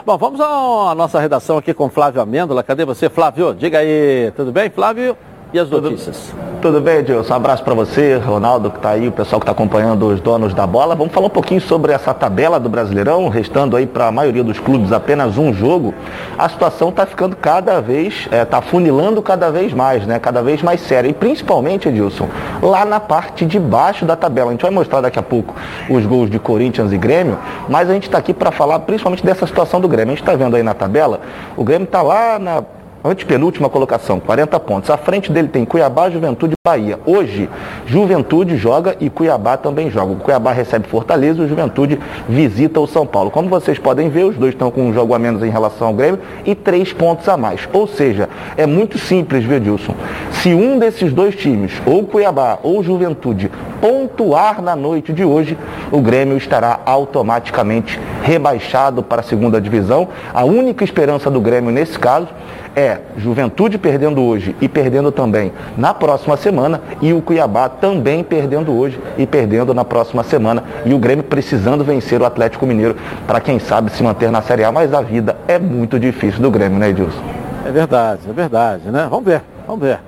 Bom, 0.06 0.18
vamos 0.18 0.40
à 0.40 0.96
nossa 0.96 1.20
redação 1.20 1.58
aqui 1.58 1.74
com 1.74 1.90
Flávio 1.90 2.22
Amêndola. 2.22 2.64
Cadê 2.64 2.86
você, 2.86 3.10
Flávio? 3.10 3.54
Diga 3.54 3.80
aí, 3.80 4.32
tudo 4.38 4.54
bem, 4.54 4.70
Flávio? 4.70 5.18
E 5.54 5.60
as 5.60 5.70
notícias? 5.70 6.34
Tudo 6.62 6.82
bem, 6.82 6.98
Edilson? 6.98 7.34
Um 7.34 7.38
abraço 7.38 7.64
para 7.64 7.74
você, 7.74 8.18
Ronaldo, 8.18 8.70
que 8.70 8.78
está 8.78 8.90
aí, 8.90 9.08
o 9.08 9.12
pessoal 9.14 9.40
que 9.40 9.44
está 9.44 9.54
acompanhando 9.54 10.08
os 10.08 10.20
donos 10.20 10.54
da 10.54 10.68
bola. 10.68 10.94
Vamos 10.94 11.14
falar 11.14 11.28
um 11.28 11.30
pouquinho 11.30 11.62
sobre 11.62 11.94
essa 11.94 12.14
tabela 12.14 12.60
do 12.60 12.68
Brasileirão, 12.68 13.30
restando 13.30 13.78
aí 13.78 13.88
para 13.88 14.08
a 14.08 14.12
maioria 14.12 14.44
dos 14.44 14.60
clubes 14.60 14.92
apenas 14.92 15.38
um 15.38 15.54
jogo. 15.54 15.94
A 16.38 16.50
situação 16.50 16.90
está 16.90 17.06
ficando 17.06 17.34
cada 17.36 17.80
vez, 17.80 18.28
está 18.30 18.62
funilando 18.62 19.22
cada 19.22 19.50
vez 19.50 19.72
mais, 19.72 20.06
né? 20.06 20.20
Cada 20.20 20.42
vez 20.42 20.62
mais 20.62 20.82
séria. 20.82 21.08
E 21.08 21.14
principalmente, 21.14 21.88
Edilson, 21.88 22.28
lá 22.62 22.84
na 22.84 23.00
parte 23.00 23.46
de 23.46 23.58
baixo 23.58 24.04
da 24.04 24.18
tabela. 24.18 24.50
A 24.50 24.52
gente 24.52 24.64
vai 24.64 24.72
mostrar 24.72 25.00
daqui 25.00 25.18
a 25.18 25.24
pouco 25.24 25.56
os 25.90 26.06
gols 26.06 26.30
de 26.30 26.40
Corinthians 26.40 26.92
e 26.92 26.98
Grêmio, 26.98 27.38
mas 27.70 27.90
a 27.90 27.94
gente 27.94 28.08
está 28.08 28.18
aqui 28.18 28.34
para 28.34 28.52
falar 28.52 28.80
principalmente 28.80 29.26
dessa 29.26 29.48
situação 29.48 29.80
do 29.80 29.88
Grêmio. 29.88 30.12
A 30.12 30.16
gente 30.16 30.24
está 30.24 30.36
vendo 30.36 30.58
aí 30.58 30.64
na 30.64 30.74
tabela, 30.74 31.22
o 31.56 31.64
Grêmio 31.64 31.86
está 31.86 32.02
lá 32.02 32.38
na 32.38 32.64
antepenúltima 33.08 33.70
colocação, 33.70 34.20
40 34.20 34.60
pontos. 34.60 34.90
À 34.90 34.98
frente 34.98 35.32
dele 35.32 35.48
tem 35.48 35.66
Cuiabá, 35.66 36.10
Juventude 36.10 36.54
e 36.54 36.58
Bahia. 36.64 37.00
Hoje, 37.06 37.50
Juventude 37.86 38.58
joga 38.58 38.96
e 39.00 39.10
Cuiabá 39.10 39.58
também 39.58 39.90
joga. 39.90 40.14
O 40.14 40.18
Cuiabá 40.18 40.52
recebe 40.52 40.88
Fortaleza 40.88 41.42
e 41.42 41.46
o 41.46 41.48
Juventude 41.48 42.00
visita 42.28 42.80
o 42.80 42.88
São 42.88 43.06
Paulo. 43.06 43.32
Como 43.32 43.50
vocês 43.50 43.80
podem 43.80 44.10
ver, 44.10 44.26
os 44.26 44.36
dois 44.36 44.54
estão 44.54 44.70
com 44.70 44.88
um 44.88 44.94
jogo 44.94 45.14
a 45.14 45.20
menos 45.20 45.44
em 45.44 45.50
relação 45.50 45.88
ao 45.88 45.94
Grêmio 45.94 46.20
e 46.46 46.54
três 46.54 46.94
pontos 46.94 47.28
a 47.28 47.38
mais. 47.38 47.68
Ou 47.74 47.88
seja, 47.88 48.30
é 48.56 48.66
muito 48.66 48.98
simples, 48.98 49.44
viu, 49.44 49.60
Dilson? 49.60 49.96
Se 50.32 50.54
um 50.54 50.78
desses 50.78 51.14
dois 51.14 51.36
times, 51.36 51.72
ou 51.86 52.04
Cuiabá 52.04 52.60
ou 52.64 52.84
Juventude, 52.84 53.52
pontuar 53.82 54.62
na 54.62 54.76
noite 54.76 55.14
de 55.14 55.24
hoje, 55.24 55.58
o 55.92 56.02
Grêmio 56.02 56.38
estará 56.38 56.80
automaticamente 56.86 58.00
rebaixado 58.24 59.02
para 59.04 59.22
a 59.22 59.24
segunda 59.24 59.62
divisão. 59.62 60.10
A 60.34 60.44
única 60.44 60.84
esperança 60.84 61.30
do 61.30 61.40
Grêmio 61.40 61.72
nesse 61.72 61.98
caso 61.98 62.28
é 62.76 62.97
Juventude 63.18 63.78
perdendo 63.78 64.22
hoje 64.22 64.56
e 64.62 64.68
perdendo 64.68 65.12
também 65.12 65.52
na 65.78 65.94
próxima 65.94 66.38
semana 66.38 66.82
e 67.02 67.14
o 67.14 67.22
Cuiabá 67.22 67.70
também 67.70 68.24
perdendo 68.24 68.78
hoje 68.78 69.00
e 69.18 69.26
perdendo 69.26 69.74
na 69.74 69.86
próxima 69.86 70.24
semana 70.24 70.64
e 70.86 70.94
o 70.94 71.00
Grêmio 71.00 71.24
precisando 71.24 71.84
vencer 71.84 72.22
o 72.22 72.26
Atlético 72.26 72.66
Mineiro 72.66 72.96
para 73.26 73.40
quem 73.40 73.60
sabe 73.60 73.92
se 73.92 74.04
manter 74.04 74.32
na 74.32 74.42
Série 74.42 74.64
A, 74.64 74.72
mas 74.72 74.94
a 74.94 75.02
vida 75.02 75.38
é 75.48 75.58
muito 75.58 76.00
difícil 76.00 76.42
do 76.42 76.52
Grêmio, 76.52 76.80
né, 76.80 76.90
Edilson? 76.90 77.22
É 77.66 77.72
verdade, 77.72 78.22
é 78.30 78.34
verdade, 78.34 78.90
né? 78.90 79.08
Vamos 79.10 79.26
ver, 79.26 79.42
vamos 79.68 79.82
ver. 79.82 80.00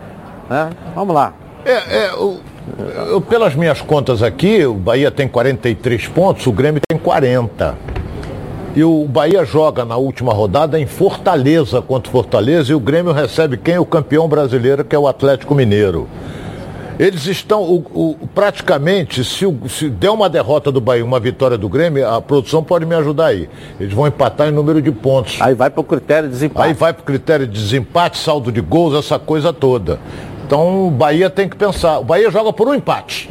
Né? 0.50 0.70
Vamos 0.96 1.14
lá. 1.14 1.34
É, 1.66 2.06
é, 2.06 2.14
o, 2.14 2.40
eu, 3.12 3.22
pelas 3.22 3.56
minhas 3.56 3.82
contas 3.82 4.24
aqui, 4.24 4.66
o 4.66 4.74
Bahia 4.74 5.12
tem 5.12 5.28
43 5.28 6.08
pontos, 6.08 6.46
o 6.48 6.52
Grêmio 6.52 6.82
tem 6.88 6.98
40. 6.98 7.76
E 8.76 8.84
o 8.84 9.06
Bahia 9.06 9.44
joga 9.44 9.84
na 9.84 9.98
última 9.98 10.32
rodada 10.32 10.80
em 10.80 10.86
Fortaleza 10.86 11.82
contra 11.82 12.12
Fortaleza 12.12 12.72
e 12.72 12.76
o 12.76 12.80
Grêmio 12.80 13.12
recebe 13.12 13.58
quem? 13.58 13.80
O 13.80 13.86
campeão 13.86 14.28
brasileiro, 14.28 14.86
que 14.86 14.96
é 14.96 15.00
o 15.00 15.08
Atlético 15.08 15.56
Mineiro. 15.56 16.08
Eles 17.00 17.26
estão, 17.26 17.64
o, 17.64 17.78
o, 17.94 18.28
praticamente, 18.28 19.24
se, 19.24 19.46
o, 19.46 19.58
se 19.70 19.90
der 19.90 20.10
uma 20.12 20.30
derrota 20.30 20.70
do 20.70 20.82
Bahia, 20.82 21.04
uma 21.04 21.20
vitória 21.20 21.58
do 21.58 21.70
Grêmio, 21.70 22.08
a 22.08 22.22
produção 22.22 22.62
pode 22.62 22.86
me 22.86 22.94
ajudar 22.94 23.28
aí. 23.28 23.50
Eles 23.80 23.94
vão 23.94 24.06
empatar 24.06 24.50
em 24.50 24.52
número 24.52 24.82
de 24.82 24.92
pontos. 24.92 25.42
Aí 25.42 25.56
vai 25.56 25.70
para 25.70 25.80
o 25.82 25.84
critério 25.84 26.28
de 26.28 26.34
desempate. 26.36 26.68
Aí 26.68 26.74
vai 26.74 26.94
para 26.94 27.02
o 27.02 27.06
critério 27.06 27.48
de 27.48 27.54
desempate, 27.54 28.18
saldo 28.18 28.52
de 28.52 28.62
gols, 28.62 28.94
essa 28.94 29.18
coisa 29.18 29.52
toda. 29.54 29.98
Então 30.46 30.88
o 30.88 30.92
Bahia 30.92 31.30
tem 31.30 31.48
que 31.48 31.56
pensar. 31.56 32.00
O 32.00 32.04
Bahia 32.04 32.30
joga 32.30 32.52
por 32.52 32.68
um 32.68 32.76
empate. 32.76 33.30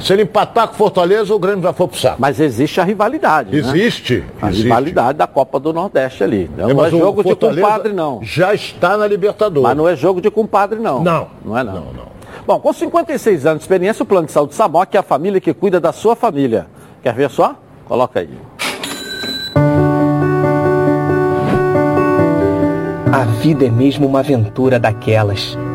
Se 0.00 0.12
ele 0.12 0.22
empatar 0.22 0.68
com 0.68 0.74
Fortaleza, 0.74 1.34
o 1.34 1.38
Grêmio 1.38 1.62
já 1.62 1.72
foi 1.72 1.86
pro 1.86 1.98
saco. 1.98 2.16
Mas 2.18 2.40
existe 2.40 2.80
a 2.80 2.84
rivalidade. 2.84 3.54
Existe. 3.54 4.20
Né? 4.20 4.26
A 4.40 4.48
existe. 4.48 4.62
rivalidade 4.64 5.18
da 5.18 5.26
Copa 5.26 5.60
do 5.60 5.72
Nordeste 5.72 6.24
ali. 6.24 6.50
Não 6.56 6.70
é, 6.70 6.74
não 6.74 6.84
é 6.84 6.90
jogo 6.90 7.22
de 7.22 7.36
compadre, 7.36 7.92
não. 7.92 8.20
Já 8.22 8.54
está 8.54 8.96
na 8.96 9.06
Libertadores. 9.06 9.62
Mas 9.62 9.76
não 9.76 9.88
é 9.88 9.94
jogo 9.94 10.20
de 10.20 10.30
compadre, 10.30 10.78
não. 10.78 11.02
Não. 11.02 11.28
Não 11.44 11.58
é, 11.58 11.62
não. 11.62 11.74
não, 11.74 11.92
não. 11.92 12.10
Bom, 12.46 12.58
com 12.58 12.72
56 12.72 13.46
anos 13.46 13.58
de 13.58 13.64
experiência, 13.64 14.02
o 14.02 14.06
Plano 14.06 14.26
de 14.26 14.32
Saúde 14.32 14.54
Samok 14.54 14.96
é 14.96 15.00
a 15.00 15.02
família 15.02 15.40
que 15.40 15.52
cuida 15.52 15.78
da 15.78 15.92
sua 15.92 16.16
família. 16.16 16.66
Quer 17.02 17.14
ver 17.14 17.30
só? 17.30 17.54
Coloca 17.86 18.20
aí. 18.20 18.30
A 23.12 23.24
vida 23.24 23.66
é 23.66 23.70
mesmo 23.70 24.06
uma 24.06 24.20
aventura 24.20 24.78
daquelas. 24.78 25.58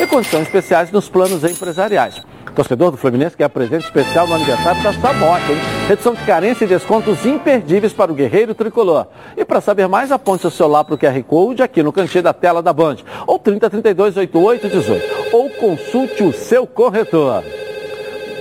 E 0.00 0.06
condições 0.06 0.44
especiais 0.44 0.90
nos 0.90 1.10
planos 1.10 1.44
empresariais. 1.44 2.22
Torcedor 2.54 2.90
do 2.90 2.96
Fluminense 2.96 3.36
quer 3.36 3.50
presente 3.50 3.84
especial 3.84 4.26
no 4.26 4.34
aniversário 4.34 4.82
da 4.82 4.94
Samok, 4.94 5.52
hein? 5.52 5.58
Redução 5.88 6.14
de 6.14 6.24
carência 6.24 6.64
e 6.64 6.68
descontos 6.68 7.26
imperdíveis 7.26 7.92
para 7.92 8.10
o 8.10 8.14
guerreiro 8.14 8.54
tricolor. 8.54 9.08
E 9.36 9.44
para 9.44 9.60
saber 9.60 9.88
mais, 9.88 10.10
aponte 10.10 10.40
seu 10.40 10.50
celular 10.50 10.84
para 10.84 10.94
o 10.94 10.98
QR 10.98 11.22
Code 11.24 11.62
aqui 11.62 11.82
no 11.82 11.92
cantinho 11.92 12.24
da 12.24 12.32
tela 12.32 12.62
da 12.62 12.72
Band. 12.72 12.96
Ou 13.26 13.38
3032 13.38 14.16
8818. 14.16 15.36
Ou 15.36 15.50
consulte 15.50 16.22
o 16.22 16.32
seu 16.32 16.66
corretor. 16.66 17.44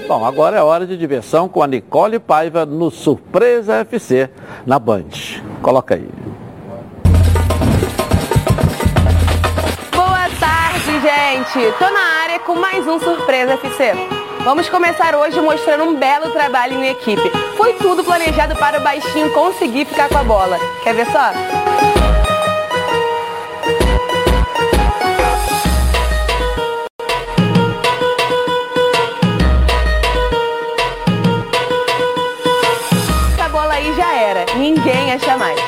Bom, 0.07 0.23
agora 0.23 0.57
é 0.57 0.61
hora 0.61 0.87
de 0.87 0.95
diversão 0.95 1.49
com 1.49 1.61
a 1.61 1.67
Nicole 1.67 2.19
Paiva 2.19 2.65
no 2.65 2.89
Surpresa 2.89 3.75
FC 3.81 4.29
na 4.65 4.79
Band. 4.79 5.09
Coloca 5.61 5.95
aí. 5.95 6.07
Gente? 11.01 11.71
Tô 11.77 11.89
na 11.89 12.21
área 12.23 12.39
com 12.39 12.55
mais 12.55 12.85
um 12.85 12.99
Surpresa 12.99 13.53
FC. 13.53 13.93
Vamos 14.43 14.67
começar 14.69 15.15
hoje 15.15 15.39
mostrando 15.39 15.85
um 15.85 15.95
belo 15.95 16.29
trabalho 16.31 16.73
em 16.73 16.89
equipe. 16.89 17.29
Foi 17.55 17.73
tudo 17.73 18.03
planejado 18.03 18.55
para 18.57 18.79
o 18.79 18.83
baixinho 18.83 19.31
conseguir 19.31 19.85
ficar 19.85 20.09
com 20.09 20.17
a 20.17 20.23
bola. 20.23 20.57
Quer 20.83 20.95
ver 20.95 21.05
só? 21.05 21.31
Essa 33.33 33.49
bola 33.49 33.73
aí 33.73 33.95
já 33.95 34.13
era, 34.13 34.45
ninguém 34.57 35.13
acha 35.13 35.37
mais. 35.37 35.58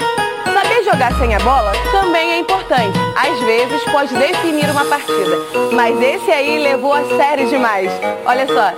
Jogar 1.02 1.18
sem 1.18 1.34
a 1.34 1.40
bola 1.40 1.72
também 1.92 2.34
é 2.34 2.38
importante. 2.38 2.96
Às 3.16 3.40
vezes 3.40 3.84
pode 3.86 4.14
definir 4.14 4.70
uma 4.70 4.86
partida. 4.86 5.36
Mas 5.74 6.00
esse 6.00 6.30
aí 6.30 6.60
levou 6.60 6.94
a 6.94 7.04
sério 7.18 7.50
demais. 7.50 7.92
Olha 8.24 8.46
só. 8.46 8.72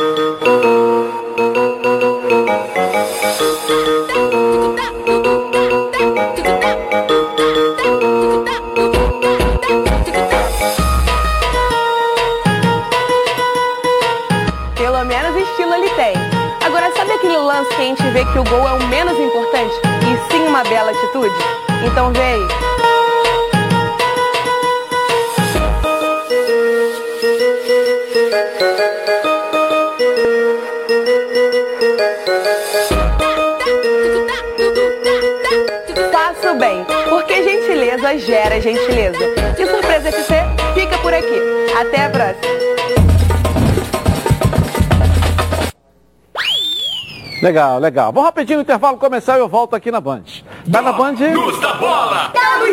Legal, 47.43 47.77
legal. 47.77 48.13
Vamos 48.13 48.27
rapidinho 48.27 48.59
no 48.59 48.63
intervalo 48.63 48.97
começar 48.97 49.35
e 49.35 49.41
eu 49.41 49.49
volto 49.49 49.75
aqui 49.75 49.91
na 49.91 49.99
Band. 49.99 50.23
Tá 50.71 50.81
na 50.81 50.93
Band? 50.93 51.15
Luz 51.33 51.59
da 51.59 51.73
bola! 51.73 52.31
Tamo! 52.31 52.63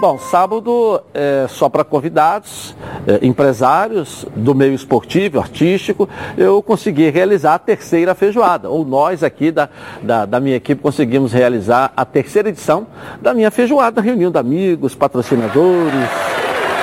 Bom, 0.00 0.18
sábado 0.18 1.02
é 1.12 1.44
só 1.46 1.68
para 1.68 1.84
convidados, 1.84 2.74
é, 3.06 3.26
empresários 3.26 4.24
do 4.34 4.54
meio 4.54 4.72
esportivo, 4.72 5.38
artístico, 5.38 6.08
eu 6.38 6.62
consegui 6.62 7.10
realizar 7.10 7.56
a 7.56 7.58
terceira 7.58 8.14
feijoada. 8.14 8.70
Ou 8.70 8.82
nós 8.82 9.22
aqui 9.22 9.52
da, 9.52 9.68
da, 10.00 10.24
da 10.24 10.40
minha 10.40 10.56
equipe 10.56 10.80
conseguimos 10.80 11.34
realizar 11.34 11.92
a 11.94 12.06
terceira 12.06 12.48
edição 12.48 12.86
da 13.20 13.34
minha 13.34 13.50
feijoada, 13.50 14.00
reunindo 14.00 14.38
amigos, 14.38 14.94
patrocinadores 14.94 16.10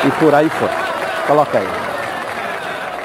e 0.05 0.11
por 0.19 0.35
aí 0.35 0.47
foi. 0.47 0.69
Coloca 1.25 1.57
aí. 1.57 1.87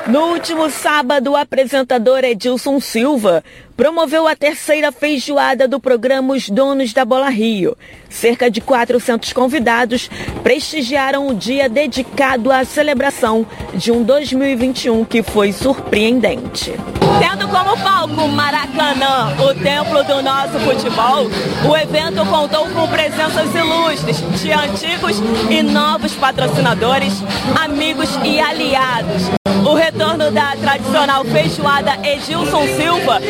No 0.09 0.33
último 0.33 0.69
sábado, 0.69 1.31
o 1.31 1.37
apresentador 1.37 2.25
Edilson 2.25 2.81
Silva 2.81 3.43
promoveu 3.83 4.29
a 4.29 4.37
terceira 4.37 4.93
feijoada 4.93 5.67
do 5.67 5.81
programa 5.81 6.35
Os 6.35 6.49
Donos 6.49 6.93
da 6.93 7.05
Bola 7.05 7.29
Rio. 7.29 7.77
Cerca 8.09 8.49
de 8.49 8.61
400 8.61 9.33
convidados 9.33 10.09
prestigiaram 10.45 11.27
o 11.27 11.35
dia 11.35 11.69
dedicado 11.69 12.53
à 12.53 12.65
celebração 12.65 13.45
de 13.75 13.91
um 13.91 14.05
2021 14.05 15.05
que 15.05 15.21
foi 15.25 15.51
surpreendente. 15.53 16.75
Tendo 17.19 17.49
como 17.49 17.77
palco 17.83 18.29
Maracanã, 18.29 19.35
o 19.41 19.53
templo 19.53 20.05
do 20.05 20.23
nosso 20.23 20.61
futebol, 20.61 21.27
o 21.69 21.77
evento 21.77 22.25
contou 22.27 22.69
com 22.69 22.87
presenças 22.87 23.53
ilustres 23.53 24.19
de 24.41 24.53
antigos 24.53 25.17
e 25.51 25.61
novos 25.61 26.15
patrocinadores, 26.15 27.15
amigos 27.61 28.09
e 28.23 28.39
aliados. 28.39 29.43
O 29.65 29.75
retorno 29.75 30.31
da 30.33 30.57
tradicional 30.57 31.25
feijoada 31.25 31.97
Edilson 32.03 32.67
Silva 32.77 33.21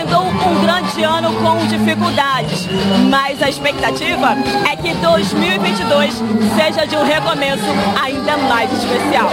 brindou 0.00 0.24
um 0.24 0.62
grande 0.62 1.02
ano 1.02 1.32
com 1.34 1.66
dificuldades, 1.66 2.66
mas 3.10 3.42
a 3.42 3.50
expectativa 3.50 4.34
é 4.70 4.76
que 4.76 4.94
2022 4.94 6.14
seja 6.56 6.86
de 6.86 6.96
um 6.96 7.04
recomeço 7.04 7.64
ainda 8.02 8.36
mais 8.38 8.70
especial. 8.72 9.30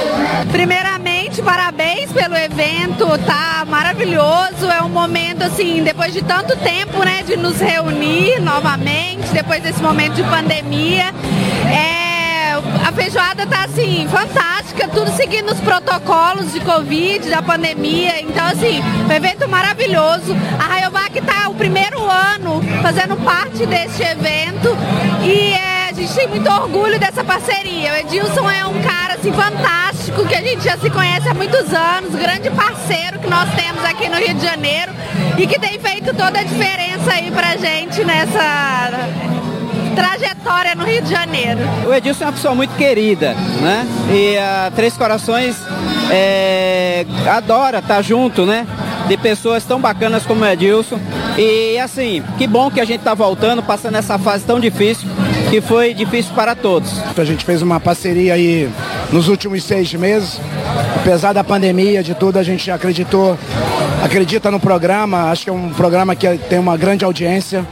Primeiramente, 0.51 1.41
parabéns 1.41 2.11
pelo 2.11 2.35
evento, 2.35 3.05
tá 3.25 3.63
maravilhoso. 3.65 4.69
É 4.69 4.81
um 4.81 4.89
momento 4.89 5.43
assim, 5.43 5.83
depois 5.83 6.13
de 6.13 6.21
tanto 6.21 6.55
tempo, 6.57 6.99
né, 7.03 7.23
de 7.23 7.37
nos 7.37 7.59
reunir 7.59 8.41
novamente, 8.41 9.29
depois 9.31 9.63
desse 9.63 9.81
momento 9.81 10.15
de 10.15 10.23
pandemia. 10.23 11.13
É, 11.65 12.06
a 12.85 12.91
feijoada 12.91 13.45
tá 13.45 13.65
assim, 13.65 14.07
fantástica, 14.09 14.87
tudo 14.87 15.11
seguindo 15.11 15.51
os 15.51 15.59
protocolos 15.59 16.53
de 16.53 16.59
Covid, 16.61 17.29
da 17.29 17.41
pandemia. 17.41 18.21
Então, 18.21 18.45
assim, 18.45 18.81
um 19.07 19.11
evento 19.11 19.47
maravilhoso. 19.47 20.35
A 20.59 20.63
Rayovac 20.63 21.21
tá 21.21 21.49
o 21.49 21.55
primeiro 21.55 21.99
ano 22.09 22.61
fazendo 22.81 23.15
parte 23.17 23.65
deste 23.65 24.03
evento 24.03 24.75
e 25.23 25.53
é, 25.53 25.89
a 25.89 25.93
gente 25.93 26.13
tem 26.13 26.27
muito 26.27 26.49
orgulho 26.49 26.99
dessa 26.99 27.23
parceria. 27.23 27.93
O 27.93 27.95
Edilson 27.97 28.49
é 28.49 28.65
um 28.65 28.81
cara 28.81 29.15
assim, 29.15 29.31
fantástico, 29.31 30.25
que 30.25 30.35
a 30.35 30.41
gente 30.41 30.63
já 30.63 30.77
se 30.77 30.89
conhece 30.89 31.27
há 31.27 31.33
muitos 31.33 31.73
anos, 31.73 32.15
grande 32.15 32.49
parceiro 32.51 33.19
que 33.19 33.29
nós 33.29 33.49
temos 33.55 33.83
aqui 33.83 34.09
no 34.09 34.17
Rio 34.17 34.33
de 34.33 34.45
Janeiro 34.45 34.91
e 35.37 35.45
que 35.45 35.59
tem 35.59 35.79
feito 35.79 36.13
toda 36.13 36.39
a 36.39 36.43
diferença 36.43 37.13
aí 37.13 37.31
pra 37.31 37.57
gente 37.57 38.03
nessa 38.03 39.36
trajetória 39.97 40.75
no 40.75 40.83
Rio 40.83 41.01
de 41.01 41.09
Janeiro. 41.09 41.59
O 41.87 41.93
Edilson 41.93 42.23
é 42.23 42.27
uma 42.27 42.33
pessoa 42.33 42.53
muito 42.53 42.75
querida, 42.75 43.33
né? 43.61 43.87
E 44.13 44.37
a 44.37 44.71
Três 44.75 44.95
Corações 44.95 45.57
é, 46.11 47.03
adora 47.27 47.79
estar 47.79 48.03
junto, 48.03 48.45
né? 48.45 48.67
De 49.07 49.17
pessoas 49.17 49.63
tão 49.63 49.81
bacanas 49.81 50.23
como 50.23 50.43
o 50.43 50.45
Edilson. 50.45 50.99
E 51.35 51.79
assim, 51.79 52.23
que 52.37 52.45
bom 52.45 52.69
que 52.69 52.79
a 52.79 52.85
gente 52.85 52.99
está 52.99 53.15
voltando, 53.15 53.63
passando 53.63 53.95
essa 53.95 54.19
fase 54.19 54.45
tão 54.45 54.59
difícil, 54.59 55.09
que 55.49 55.61
foi 55.61 55.95
difícil 55.95 56.31
para 56.35 56.53
todos. 56.53 56.91
A 57.17 57.23
gente 57.23 57.43
fez 57.43 57.63
uma 57.63 57.79
parceria 57.79 58.35
aí 58.35 58.69
nos 59.11 59.27
últimos 59.27 59.63
seis 59.63 59.91
meses. 59.95 60.39
Apesar 60.95 61.33
da 61.33 61.43
pandemia, 61.43 62.03
de 62.03 62.13
tudo, 62.13 62.37
a 62.37 62.43
gente 62.43 62.69
acreditou, 62.69 63.37
acredita 64.03 64.51
no 64.51 64.59
programa. 64.59 65.31
Acho 65.31 65.45
que 65.45 65.49
é 65.49 65.53
um 65.53 65.69
programa 65.69 66.15
que 66.15 66.37
tem 66.37 66.59
uma 66.59 66.77
grande 66.77 67.03
audiência. 67.03 67.65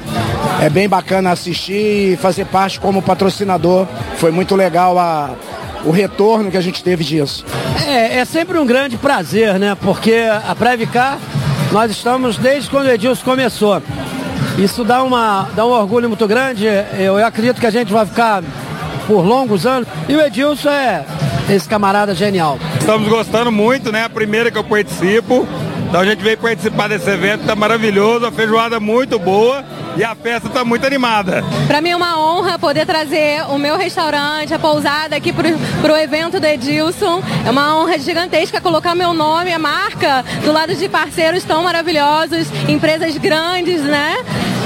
É 0.62 0.70
bem 0.70 0.88
bacana 0.88 1.32
assistir 1.32 2.14
e 2.14 2.18
fazer 2.18 2.46
parte 2.46 2.80
como 2.80 3.02
patrocinador. 3.02 3.86
Foi 4.18 4.32
muito 4.32 4.56
legal 4.56 4.98
a, 4.98 5.32
o 5.84 5.92
retorno 5.92 6.50
que 6.50 6.58
a 6.58 6.62
gente 6.62 6.84
teve 6.84 7.04
disso. 7.04 7.46
É, 7.86 8.20
é 8.20 8.26
sempre 8.26 8.58
um 8.58 8.66
grande 8.66 8.98
prazer, 8.98 9.60
né? 9.60 9.76
Porque 9.80 10.24
a 10.48 10.56
Previcar, 10.56 11.20
nós 11.72 11.92
estamos 11.92 12.38
desde 12.38 12.70
quando 12.70 12.88
o 12.88 12.92
Edilson 12.92 13.24
começou. 13.24 13.82
Isso 14.58 14.84
dá, 14.86 15.04
uma, 15.04 15.50
dá 15.56 15.66
um 15.66 15.72
orgulho 15.72 16.08
muito 16.08 16.26
grande. 16.28 16.66
Eu, 16.66 17.20
eu 17.20 17.26
acredito 17.26 17.60
que 17.60 17.68
a 17.68 17.72
gente 17.72 17.92
vai 17.92 18.06
ficar 18.06 18.42
por 19.06 19.26
longos 19.26 19.66
anos. 19.66 19.88
E 20.08 20.16
o 20.16 20.22
Edilson 20.22 20.70
é 20.70 21.06
esse 21.50 21.68
camarada 21.68 22.16
genial. 22.16 22.58
Estamos 22.80 23.10
gostando 23.10 23.52
muito, 23.52 23.92
né? 23.92 24.06
A 24.06 24.10
primeira 24.10 24.50
que 24.50 24.58
eu 24.58 24.64
participo. 24.64 25.46
Então 25.90 26.00
a 26.00 26.06
gente 26.06 26.24
veio 26.24 26.38
participar 26.38 26.88
desse 26.88 27.10
evento, 27.10 27.46
tá 27.46 27.56
maravilhoso, 27.56 28.26
a 28.26 28.32
feijoada 28.32 28.80
muito 28.80 29.20
boa 29.20 29.64
e 29.96 30.04
a 30.04 30.16
festa 30.16 30.50
tá 30.50 30.64
muito 30.64 30.86
animada. 30.86 31.44
Para 31.68 31.82
mim 31.82 31.90
é 31.90 31.96
uma 31.96 32.20
honra 32.20 32.60
poder 32.60 32.86
trazer 32.86 33.44
o 33.50 33.58
meu 33.58 33.78
restaurante, 33.78 34.54
a 34.54 34.60
pousada 34.60 35.16
aqui 35.16 35.32
pro, 35.32 35.48
pro 35.82 35.96
evento 35.96 36.40
do 36.40 36.46
Edilson. 36.46 37.22
É 37.46 37.50
uma 37.50 37.78
honra 37.78 37.98
gigantesca 37.98 38.60
colocar 38.60 38.94
meu 38.96 39.14
nome, 39.14 39.54
a 39.54 39.60
marca, 39.60 40.24
do 40.44 40.52
lado 40.52 40.76
de 40.76 40.90
parceiros 40.90 41.44
tão 41.44 41.64
maravilhosos, 41.64 42.48
empresas 42.68 43.18
grandes, 43.18 43.82
né? 43.82 44.16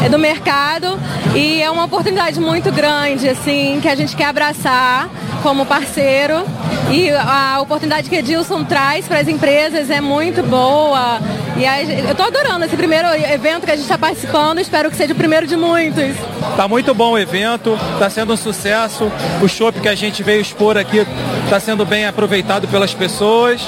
Do 0.09 0.17
mercado. 0.17 0.99
E 1.36 1.61
é 1.61 1.69
uma 1.69 1.86
oportunidade 1.86 2.39
muito 2.39 2.71
grande, 2.71 3.27
assim, 3.30 3.80
que 3.82 3.88
a 3.88 3.95
gente 3.95 4.15
quer 4.15 4.25
abraçar 4.25 5.09
como 5.43 5.65
parceiro. 5.65 6.43
E 6.91 7.11
a 7.11 7.59
oportunidade 7.61 8.09
que 8.09 8.15
Edilson 8.15 8.63
traz 8.63 9.07
para 9.07 9.19
as 9.19 9.27
empresas 9.27 9.89
é 9.89 10.01
muito 10.01 10.41
boa. 10.41 11.19
E 11.60 11.66
aí, 11.66 12.05
eu 12.05 12.12
estou 12.12 12.26
adorando 12.26 12.64
esse 12.64 12.78
primeiro 12.78 13.05
evento 13.10 13.66
que 13.66 13.72
a 13.72 13.76
gente 13.76 13.84
está 13.84 13.97
participando. 13.97 14.60
Espero 14.60 14.89
que 14.89 14.95
seja 14.95 15.12
o 15.12 15.16
primeiro 15.16 15.45
de 15.45 15.57
muitos. 15.57 16.16
Tá 16.55 16.70
muito 16.70 16.95
bom 16.95 17.12
o 17.12 17.20
evento, 17.20 17.78
tá 17.99 18.10
sendo 18.10 18.32
um 18.32 18.38
sucesso. 18.38 19.12
O 19.41 19.47
shopping 19.49 19.82
que 19.82 19.89
a 19.89 19.95
gente 19.95 20.24
veio 20.24 20.39
expor 20.39 20.78
aqui 20.78 21.05
está 21.43 21.60
sendo 21.60 21.86
bem 21.86 22.05
aproveitado 22.05 22.66
pelas 22.70 22.93
pessoas. 22.93 23.60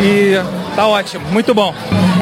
E 0.00 0.34
tá 0.76 0.86
ótimo, 0.86 1.28
muito 1.30 1.52
bom. 1.52 1.74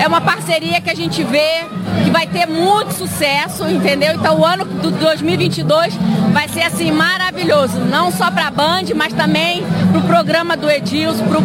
É 0.02 0.08
uma 0.08 0.22
parceria 0.22 0.80
que 0.80 0.88
a 0.88 0.96
gente 0.96 1.22
vê 1.24 1.66
que 2.02 2.10
vai 2.10 2.26
ter 2.26 2.46
muito 2.46 2.94
sucesso, 2.94 3.68
entendeu? 3.68 4.14
Então 4.14 4.40
o 4.40 4.46
ano 4.46 4.64
do 4.64 4.90
2022 4.92 5.94
vai 6.32 6.48
ser 6.48 6.62
assim 6.62 6.90
maravilhoso, 6.90 7.80
não 7.80 8.10
só 8.10 8.30
para 8.30 8.46
a 8.46 8.50
Band, 8.50 8.84
mas 8.94 9.12
também 9.12 9.62
para 9.92 9.98
o 9.98 10.04
programa 10.04 10.56
do 10.56 10.70
Edilson, 10.70 11.26
para 11.26 11.38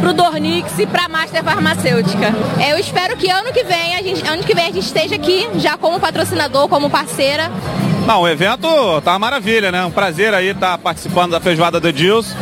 pro, 0.00 0.12
pro 0.12 0.12
Dornix 0.12 0.78
e 0.78 0.86
para 0.86 1.04
a 1.04 1.08
Master 1.08 1.44
Farmacêutica. 1.44 2.34
Eu 2.68 2.78
espero 2.78 3.16
que 3.16 3.30
ano 3.30 3.52
que 3.52 3.62
vem 3.62 3.94
a 3.94 4.02
gente, 4.02 4.26
ano 4.26 4.42
que 4.42 4.54
vem 4.54 4.64
a 4.64 4.72
gente 4.72 4.84
esteja 4.84 5.14
aqui 5.14 5.48
já 5.56 5.76
como 5.76 6.00
patrocinador, 6.00 6.68
como 6.68 6.90
parceira. 6.90 7.50
Não, 8.06 8.22
o 8.22 8.28
evento 8.28 9.00
tá 9.02 9.12
uma 9.12 9.18
maravilha, 9.18 9.70
né? 9.70 9.84
Um 9.84 9.90
prazer 9.90 10.34
aí 10.34 10.48
estar 10.48 10.72
tá 10.72 10.78
participando 10.78 11.32
da 11.32 11.40
feijoada 11.40 11.78
do 11.78 11.88
Edilson. 11.88 12.34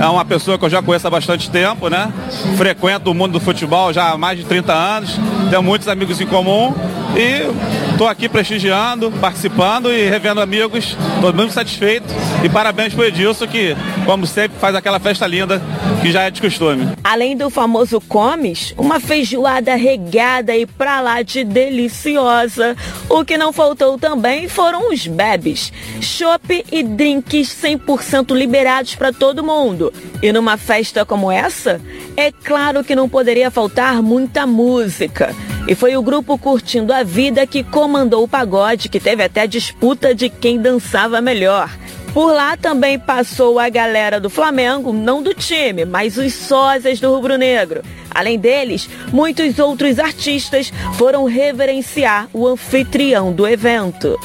É 0.00 0.06
uma 0.06 0.24
pessoa 0.24 0.58
que 0.58 0.64
eu 0.64 0.70
já 0.70 0.82
conheço 0.82 1.06
há 1.06 1.10
bastante 1.10 1.50
tempo, 1.50 1.88
né? 1.88 2.12
Frequento 2.56 3.10
o 3.10 3.14
mundo 3.14 3.32
do 3.32 3.40
futebol 3.40 3.92
já 3.92 4.10
há 4.10 4.18
mais 4.18 4.38
de 4.38 4.44
30 4.44 4.72
anos, 4.72 5.18
tenho 5.48 5.62
muitos 5.62 5.88
amigos 5.88 6.20
em 6.20 6.26
comum 6.26 6.74
e 7.16 7.90
estou 7.92 8.06
aqui 8.06 8.28
prestigiando, 8.28 9.10
participando 9.12 9.90
e 9.90 10.08
revendo 10.08 10.40
amigos. 10.40 10.96
Estou 11.14 11.32
muito 11.32 11.52
satisfeito 11.52 12.06
e 12.44 12.48
parabéns 12.48 12.92
para 12.92 13.02
o 13.02 13.06
Edilson 13.06 13.46
que, 13.46 13.74
como 14.04 14.26
sempre, 14.26 14.58
faz 14.58 14.74
aquela 14.74 15.00
festa 15.00 15.26
linda 15.26 15.62
que 16.02 16.12
já 16.12 16.22
é 16.24 16.30
de 16.30 16.42
costume. 16.42 16.88
Além 17.02 17.34
do 17.34 17.48
famoso 17.48 18.00
comes, 18.02 18.74
uma 18.76 19.00
feijoada 19.00 19.74
regada 19.76 20.54
e 20.54 20.66
pra 20.66 21.00
lá 21.00 21.22
de 21.22 21.42
deliciosa. 21.42 22.76
O 23.08 23.24
que 23.24 23.38
não 23.38 23.52
faltou 23.52 23.98
também 23.98 24.46
foram 24.46 24.92
os 24.92 25.06
bebes, 25.06 25.72
chopp 26.02 26.64
e 26.70 26.82
drinks 26.82 27.48
100% 27.62 28.34
liberados 28.34 28.94
para 28.94 29.12
todo 29.12 29.42
mundo. 29.42 29.85
E 30.22 30.32
numa 30.32 30.56
festa 30.56 31.04
como 31.04 31.30
essa, 31.30 31.80
é 32.16 32.30
claro 32.32 32.84
que 32.84 32.94
não 32.94 33.08
poderia 33.08 33.50
faltar 33.50 34.02
muita 34.02 34.46
música. 34.46 35.34
E 35.68 35.74
foi 35.74 35.96
o 35.96 36.02
grupo 36.02 36.38
Curtindo 36.38 36.92
a 36.92 37.02
Vida 37.02 37.46
que 37.46 37.64
comandou 37.64 38.22
o 38.22 38.28
pagode, 38.28 38.88
que 38.88 39.00
teve 39.00 39.22
até 39.22 39.46
disputa 39.46 40.14
de 40.14 40.28
quem 40.28 40.60
dançava 40.60 41.20
melhor. 41.20 41.70
Por 42.16 42.32
lá 42.32 42.56
também 42.56 42.98
passou 42.98 43.58
a 43.58 43.68
galera 43.68 44.18
do 44.18 44.30
Flamengo, 44.30 44.90
não 44.90 45.22
do 45.22 45.34
time, 45.34 45.84
mas 45.84 46.16
os 46.16 46.32
sósias 46.32 46.98
do 46.98 47.14
Rubro 47.14 47.36
Negro. 47.36 47.82
Além 48.10 48.38
deles, 48.38 48.88
muitos 49.12 49.58
outros 49.58 49.98
artistas 49.98 50.72
foram 50.94 51.26
reverenciar 51.26 52.26
o 52.32 52.46
anfitrião 52.48 53.34
do 53.34 53.46
evento. 53.46 54.18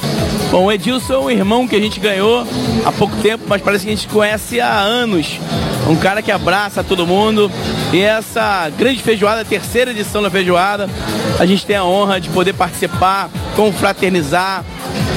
Bom, 0.50 0.68
o 0.68 0.72
Edilson 0.72 1.14
é 1.14 1.18
um 1.18 1.30
irmão 1.32 1.68
que 1.68 1.76
a 1.76 1.82
gente 1.82 2.00
ganhou 2.00 2.48
há 2.86 2.94
pouco 2.94 3.14
tempo, 3.18 3.44
mas 3.46 3.62
parece 3.62 3.84
que 3.84 3.92
a 3.92 3.96
gente 3.98 4.08
conhece 4.08 4.62
há 4.62 4.80
anos. 4.80 5.38
Um 5.90 5.98
cara 5.98 6.22
que 6.22 6.32
abraça 6.32 6.82
todo 6.86 7.06
mundo. 7.06 7.52
E 7.92 8.00
essa 8.00 8.70
grande 8.70 9.04
feijoada, 9.04 9.44
terceira 9.44 9.92
edição 9.92 10.24
da 10.24 10.30
feijoada, 10.30 10.90
a 11.38 11.46
gente 11.46 11.66
tem 11.66 11.76
a 11.76 11.84
honra 11.84 12.22
de 12.22 12.30
poder 12.30 12.54
participar, 12.54 13.30
confraternizar 13.54 14.64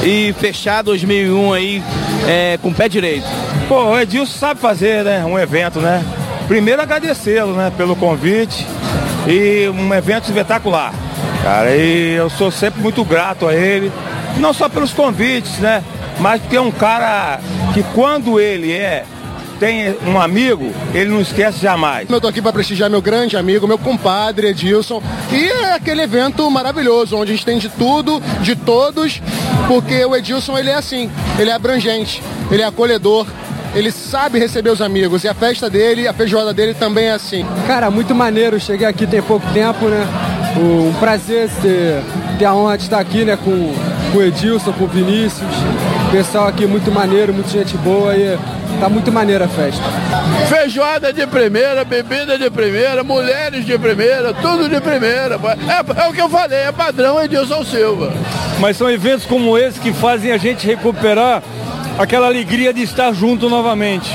e 0.02 0.34
fechar 0.40 0.82
2001 0.82 1.52
aí 1.52 1.82
é, 2.26 2.58
com 2.60 2.68
o 2.68 2.74
pé 2.74 2.88
direito. 2.88 3.26
Pô, 3.68 3.84
o 3.84 4.00
Edilson 4.00 4.38
sabe 4.38 4.60
fazer, 4.60 5.04
né? 5.04 5.24
Um 5.24 5.38
evento, 5.38 5.80
né? 5.80 6.04
Primeiro 6.46 6.82
agradecê-lo, 6.82 7.54
né? 7.54 7.72
Pelo 7.76 7.96
convite 7.96 8.66
e 9.26 9.68
um 9.68 9.94
evento 9.94 10.24
espetacular. 10.24 10.92
Cara, 11.42 11.74
e 11.76 12.12
eu 12.12 12.30
sou 12.30 12.50
sempre 12.50 12.80
muito 12.80 13.04
grato 13.04 13.46
a 13.46 13.54
ele, 13.54 13.92
não 14.38 14.52
só 14.52 14.68
pelos 14.68 14.92
convites, 14.92 15.58
né? 15.58 15.82
Mas 16.18 16.40
porque 16.40 16.56
é 16.56 16.60
um 16.60 16.70
cara 16.70 17.40
que 17.72 17.82
quando 17.94 18.40
ele 18.40 18.72
é 18.72 19.04
tem 19.64 19.96
um 20.06 20.20
amigo, 20.20 20.70
ele 20.92 21.08
não 21.08 21.22
esquece 21.22 21.58
jamais. 21.58 22.06
Eu 22.10 22.20
tô 22.20 22.28
aqui 22.28 22.42
para 22.42 22.52
prestigiar 22.52 22.90
meu 22.90 23.00
grande 23.00 23.34
amigo, 23.34 23.66
meu 23.66 23.78
compadre 23.78 24.48
Edilson. 24.48 25.02
E 25.32 25.42
é 25.42 25.72
aquele 25.72 26.02
evento 26.02 26.50
maravilhoso, 26.50 27.16
onde 27.16 27.32
a 27.32 27.34
gente 27.34 27.46
tem 27.46 27.56
de 27.56 27.70
tudo, 27.70 28.20
de 28.42 28.54
todos, 28.54 29.22
porque 29.66 30.04
o 30.04 30.14
Edilson 30.14 30.58
ele 30.58 30.68
é 30.68 30.74
assim, 30.74 31.10
ele 31.38 31.48
é 31.48 31.54
abrangente, 31.54 32.22
ele 32.50 32.60
é 32.60 32.66
acolhedor, 32.66 33.26
ele 33.74 33.90
sabe 33.90 34.38
receber 34.38 34.68
os 34.68 34.82
amigos. 34.82 35.24
E 35.24 35.28
a 35.28 35.34
festa 35.34 35.70
dele, 35.70 36.06
a 36.06 36.12
feijoada 36.12 36.52
dele 36.52 36.74
também 36.74 37.06
é 37.06 37.12
assim. 37.12 37.46
Cara, 37.66 37.90
muito 37.90 38.14
maneiro. 38.14 38.60
Cheguei 38.60 38.86
aqui 38.86 39.06
tem 39.06 39.22
pouco 39.22 39.46
tempo, 39.54 39.86
né? 39.86 40.06
Um 40.58 40.92
prazer 41.00 41.48
ter, 41.62 42.02
ter 42.38 42.44
a 42.44 42.54
honra 42.54 42.76
de 42.76 42.84
estar 42.84 43.00
aqui, 43.00 43.24
né? 43.24 43.38
Com, 43.42 43.72
com 44.12 44.18
o 44.18 44.22
Edilson, 44.22 44.72
com 44.74 44.84
o 44.84 44.88
Vinícius. 44.88 45.48
Pessoal 46.14 46.46
aqui 46.46 46.64
muito 46.64 46.92
maneiro, 46.92 47.34
muita 47.34 47.48
gente 47.48 47.76
boa 47.78 48.16
e 48.16 48.38
Tá 48.78 48.88
muito 48.88 49.10
maneira 49.10 49.46
a 49.46 49.48
festa. 49.48 49.82
Feijoada 50.48 51.12
de 51.12 51.26
primeira, 51.26 51.84
bebida 51.84 52.38
de 52.38 52.48
primeira, 52.50 53.02
mulheres 53.02 53.64
de 53.64 53.76
primeira, 53.78 54.32
tudo 54.34 54.68
de 54.68 54.80
primeira. 54.80 55.40
É, 55.68 56.04
é 56.04 56.08
o 56.08 56.12
que 56.12 56.20
eu 56.20 56.28
falei, 56.28 56.58
é 56.58 56.72
padrão 56.72 57.20
Edilson 57.20 57.64
Silva. 57.64 58.12
Mas 58.60 58.76
são 58.76 58.90
eventos 58.90 59.26
como 59.26 59.58
esse 59.58 59.80
que 59.80 59.92
fazem 59.92 60.30
a 60.30 60.36
gente 60.36 60.66
recuperar 60.66 61.42
aquela 61.98 62.26
alegria 62.26 62.72
de 62.72 62.82
estar 62.82 63.12
junto 63.12 63.48
novamente. 63.48 64.10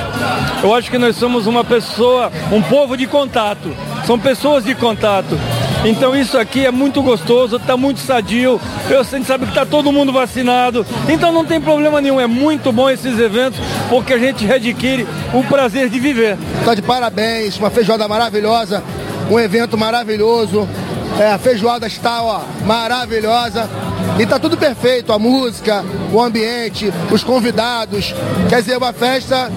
Eu 0.63 0.73
acho 0.73 0.89
que 0.89 0.97
nós 0.97 1.17
somos 1.17 1.47
uma 1.47 1.63
pessoa, 1.65 2.31
um 2.51 2.61
povo 2.61 2.95
de 2.95 3.07
contato. 3.07 3.75
São 4.05 4.17
pessoas 4.17 4.63
de 4.63 4.75
contato. 4.75 5.37
Então 5.85 6.13
isso 6.15 6.37
aqui 6.37 6.65
é 6.65 6.71
muito 6.71 7.01
gostoso, 7.01 7.55
está 7.55 7.77
muito 7.77 7.99
sadio. 7.99 8.59
Eu 8.89 9.03
sei, 9.03 9.23
sabe 9.23 9.45
que 9.45 9.51
está 9.51 9.65
todo 9.65 9.91
mundo 9.91 10.11
vacinado. 10.11 10.85
Então 11.07 11.31
não 11.31 11.45
tem 11.45 11.61
problema 11.61 12.01
nenhum. 12.01 12.19
É 12.19 12.27
muito 12.27 12.71
bom 12.71 12.89
esses 12.89 13.17
eventos 13.17 13.59
porque 13.89 14.13
a 14.13 14.17
gente 14.17 14.45
readquire 14.45 15.07
o 15.33 15.43
prazer 15.43 15.89
de 15.89 15.99
viver. 15.99 16.37
Está 16.59 16.75
de 16.75 16.81
parabéns, 16.81 17.57
uma 17.57 17.69
feijoada 17.69 18.07
maravilhosa, 18.07 18.83
um 19.31 19.39
evento 19.39 19.77
maravilhoso. 19.77 20.67
É, 21.17 21.31
a 21.31 21.37
feijoada 21.37 21.87
está 21.87 22.21
ó, 22.21 22.41
maravilhosa. 22.65 23.69
E 24.19 24.25
tá 24.25 24.37
tudo 24.37 24.57
perfeito, 24.57 25.13
a 25.13 25.19
música, 25.19 25.83
o 26.11 26.21
ambiente, 26.21 26.91
os 27.09 27.23
convidados. 27.23 28.13
Quer 28.49 28.61
dizer, 28.61 28.77
uma 28.77 28.91
festa 28.91 29.49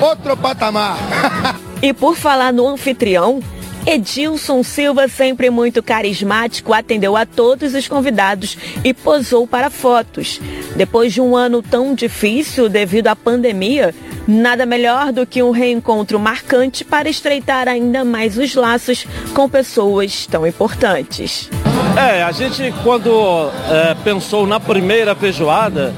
outro 0.00 0.36
patamar. 0.36 0.96
e 1.82 1.92
por 1.92 2.16
falar 2.16 2.52
no 2.52 2.68
anfitrião, 2.68 3.40
Edilson 3.86 4.62
Silva, 4.62 5.08
sempre 5.08 5.50
muito 5.50 5.82
carismático, 5.82 6.72
atendeu 6.72 7.16
a 7.16 7.24
todos 7.24 7.74
os 7.74 7.88
convidados 7.88 8.56
e 8.84 8.92
posou 8.92 9.46
para 9.46 9.70
fotos. 9.70 10.40
Depois 10.76 11.12
de 11.12 11.20
um 11.20 11.36
ano 11.36 11.62
tão 11.62 11.94
difícil 11.94 12.68
devido 12.68 13.08
à 13.08 13.16
pandemia, 13.16 13.94
nada 14.28 14.66
melhor 14.66 15.12
do 15.12 15.26
que 15.26 15.42
um 15.42 15.50
reencontro 15.50 16.18
marcante 16.18 16.84
para 16.84 17.08
estreitar 17.08 17.68
ainda 17.68 18.04
mais 18.04 18.36
os 18.36 18.54
laços 18.54 19.06
com 19.34 19.48
pessoas 19.48 20.26
tão 20.26 20.46
importantes. 20.46 21.48
É, 21.96 22.22
a 22.22 22.32
gente 22.32 22.72
quando 22.84 23.50
é, 23.68 23.94
pensou 24.04 24.46
na 24.46 24.60
primeira 24.60 25.14
feijoada, 25.14 25.92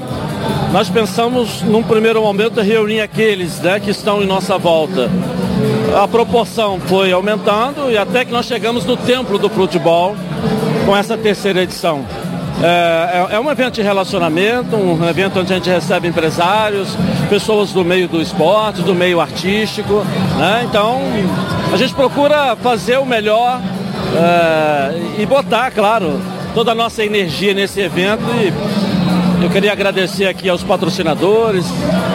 nós 0.71 0.89
pensamos 0.89 1.61
num 1.61 1.83
primeiro 1.83 2.21
momento 2.21 2.61
reunir 2.61 3.01
aqueles 3.01 3.59
né, 3.59 3.79
que 3.79 3.91
estão 3.91 4.23
em 4.23 4.25
nossa 4.25 4.57
volta 4.57 5.11
a 6.01 6.07
proporção 6.07 6.79
foi 6.79 7.11
aumentando 7.11 7.91
e 7.91 7.97
até 7.97 8.25
que 8.25 8.31
nós 8.31 8.45
chegamos 8.45 8.85
no 8.85 8.97
templo 8.97 9.37
do 9.37 9.49
futebol 9.49 10.15
com 10.85 10.95
essa 10.95 11.17
terceira 11.17 11.61
edição. 11.61 12.05
É, 12.61 13.27
é, 13.31 13.35
é, 13.35 13.39
um 13.39 13.49
evento 13.49 13.75
de 13.75 13.81
relacionamento, 13.81 14.75
um 14.75 15.07
evento 15.07 15.39
onde 15.39 15.51
a 15.51 15.55
gente 15.57 15.69
recebe 15.69 16.07
empresários, 16.07 16.95
pessoas 17.29 17.71
do 17.71 17.83
meio 17.83 18.07
do 18.07 18.21
esporte, 18.21 18.81
do 18.81 18.93
meio 18.93 19.19
artístico. 19.19 20.05
Né? 20.37 20.65
Então, 20.69 21.01
a 21.71 21.77
gente 21.77 21.93
procura 21.93 22.55
fazer 22.55 22.99
o 22.99 23.05
melhor 23.05 23.59
é, 24.15 25.21
e 25.21 25.25
botar, 25.25 25.71
claro, 25.71 26.21
toda 26.53 26.71
a 26.71 26.75
nossa 26.75 27.03
energia 27.03 27.53
nesse 27.53 27.81
evento 27.81 28.23
e 28.39 28.53
eu 29.43 29.49
queria 29.49 29.73
agradecer 29.73 30.25
aqui 30.25 30.47
aos 30.47 30.63
patrocinadores, 30.63 31.65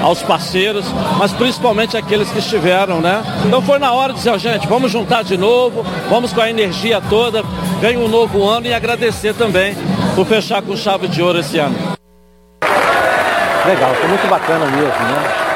aos 0.02 0.22
parceiros, 0.22 0.86
mas 1.18 1.30
principalmente 1.32 1.96
aqueles 1.96 2.30
que 2.30 2.38
estiveram, 2.38 3.00
né? 3.00 3.22
Então 3.46 3.60
foi 3.60 3.78
na 3.78 3.92
hora 3.92 4.14
de 4.14 4.18
dizer, 4.18 4.38
gente, 4.38 4.66
vamos 4.66 4.90
juntar 4.90 5.22
de 5.22 5.36
novo, 5.36 5.84
vamos 6.08 6.32
com 6.32 6.40
a 6.40 6.48
energia 6.48 7.02
toda, 7.08 7.42
vem 7.80 7.98
um 7.98 8.08
novo 8.08 8.48
ano 8.48 8.66
e 8.66 8.72
agradecer 8.72 9.34
também 9.34 9.76
por 10.14 10.26
fechar 10.26 10.62
com 10.62 10.74
chave 10.74 11.06
de 11.06 11.22
ouro 11.22 11.40
esse 11.40 11.58
ano. 11.58 11.76
Legal, 13.66 13.94
foi 13.94 14.08
muito 14.08 14.26
bacana 14.28 14.64
mesmo, 14.66 14.86
né? 14.86 15.47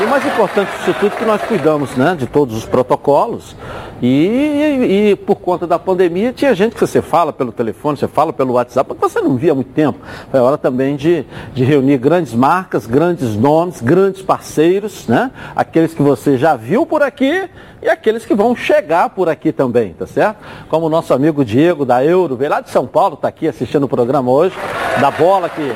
E 0.00 0.04
o 0.04 0.08
mais 0.08 0.26
importante 0.26 0.70
disso 0.72 0.92
tudo 0.98 1.14
é 1.14 1.16
que 1.16 1.24
nós 1.24 1.40
cuidamos 1.42 1.94
né, 1.94 2.16
de 2.18 2.26
todos 2.26 2.56
os 2.56 2.66
protocolos. 2.66 3.54
E, 4.02 5.12
e, 5.12 5.16
por 5.16 5.36
conta 5.36 5.68
da 5.68 5.78
pandemia, 5.78 6.32
tinha 6.32 6.52
gente 6.52 6.74
que 6.74 6.80
você 6.80 7.00
fala 7.00 7.32
pelo 7.32 7.52
telefone, 7.52 7.96
você 7.96 8.08
fala 8.08 8.32
pelo 8.32 8.54
WhatsApp, 8.54 8.88
porque 8.88 9.08
você 9.08 9.20
não 9.20 9.36
via 9.36 9.52
há 9.52 9.54
muito 9.54 9.70
tempo. 9.70 10.00
Foi 10.32 10.40
hora 10.40 10.58
também 10.58 10.96
de, 10.96 11.24
de 11.54 11.62
reunir 11.62 11.96
grandes 11.98 12.34
marcas, 12.34 12.86
grandes 12.86 13.36
nomes, 13.36 13.80
grandes 13.80 14.20
parceiros, 14.20 15.06
né? 15.06 15.30
Aqueles 15.54 15.94
que 15.94 16.02
você 16.02 16.36
já 16.36 16.56
viu 16.56 16.84
por 16.84 17.00
aqui 17.00 17.48
e 17.80 17.88
aqueles 17.88 18.26
que 18.26 18.34
vão 18.34 18.54
chegar 18.56 19.10
por 19.10 19.28
aqui 19.28 19.52
também, 19.52 19.92
tá 19.94 20.08
certo? 20.08 20.38
Como 20.68 20.86
o 20.86 20.90
nosso 20.90 21.14
amigo 21.14 21.44
Diego 21.44 21.84
da 21.84 22.04
Euro, 22.04 22.36
veio 22.36 22.50
lá 22.50 22.60
de 22.60 22.70
São 22.70 22.86
Paulo, 22.86 23.14
está 23.14 23.28
aqui 23.28 23.46
assistindo 23.46 23.84
o 23.84 23.88
programa 23.88 24.30
hoje, 24.30 24.56
da 25.00 25.10
bola 25.12 25.48
que 25.48 25.72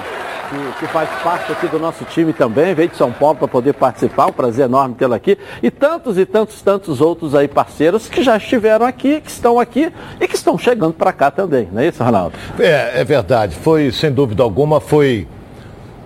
que, 0.48 0.80
que, 0.80 0.86
faz 0.92 1.08
parte 1.22 1.52
aqui 1.52 1.66
do 1.68 1.78
nosso 1.78 2.04
time 2.04 2.32
também, 2.32 2.74
veio 2.74 2.88
de 2.88 2.96
São 2.96 3.12
Paulo 3.12 3.36
para 3.36 3.48
poder 3.48 3.74
participar, 3.74 4.26
um 4.26 4.32
prazer 4.32 4.64
enorme 4.64 4.94
tê-lo 4.94 5.14
aqui. 5.14 5.38
E 5.62 5.70
tantos 5.70 6.18
e 6.18 6.24
tantos, 6.24 6.60
tantos 6.62 7.00
outros 7.00 7.34
aí 7.34 7.48
parceiros 7.48 8.08
que 8.08 8.22
já 8.22 8.36
estiveram 8.36 8.86
aqui, 8.86 9.20
que 9.20 9.30
estão 9.30 9.58
aqui 9.58 9.92
e 10.20 10.28
que 10.28 10.34
estão 10.34 10.56
chegando 10.58 10.92
para 10.92 11.12
cá 11.12 11.30
também, 11.30 11.68
não 11.72 11.80
é 11.80 11.88
isso, 11.88 12.02
Ronaldo? 12.02 12.34
É, 12.58 13.00
é 13.00 13.04
verdade. 13.04 13.54
Foi, 13.56 13.90
sem 13.92 14.10
dúvida 14.10 14.42
alguma, 14.42 14.80
foi 14.80 15.26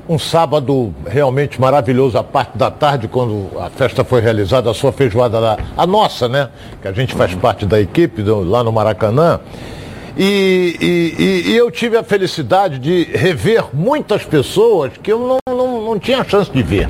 um 0.09 0.19
sábado 0.19 0.93
realmente 1.07 1.61
maravilhoso, 1.61 2.19
a 2.19 2.25
parte 2.25 2.59
da 2.59 2.71
tarde, 2.71 3.09
quando 3.09 3.49
a 3.59 3.71
festa 3.71 4.05
foi 4.05 4.21
realizada, 4.21 4.71
a 4.71 4.75
sua 4.75 4.93
feijoada 4.93 5.39
lá, 5.39 5.57
a 5.77 5.87
nossa, 5.87 6.29
né? 6.29 6.49
Que 6.81 6.89
a 6.89 6.93
gente 6.93 7.15
faz 7.15 7.35
parte 7.35 7.65
da 7.65 7.81
equipe 7.81 8.23
do, 8.23 8.43
lá 8.43 8.65
no 8.65 8.73
Maracanã. 8.73 9.41
E, 10.17 10.77
e, 10.81 11.51
e, 11.51 11.57
eu 11.57 11.71
tive 11.71 11.97
a 11.97 12.03
felicidade 12.03 12.79
de 12.79 13.05
rever 13.05 13.65
muitas 13.73 14.25
pessoas 14.25 14.93
que 15.03 15.11
eu 15.11 15.19
não, 15.19 15.57
não, 15.57 15.83
não 15.83 15.99
tinha 15.99 16.23
chance 16.25 16.51
de 16.51 16.63
ver. 16.63 16.89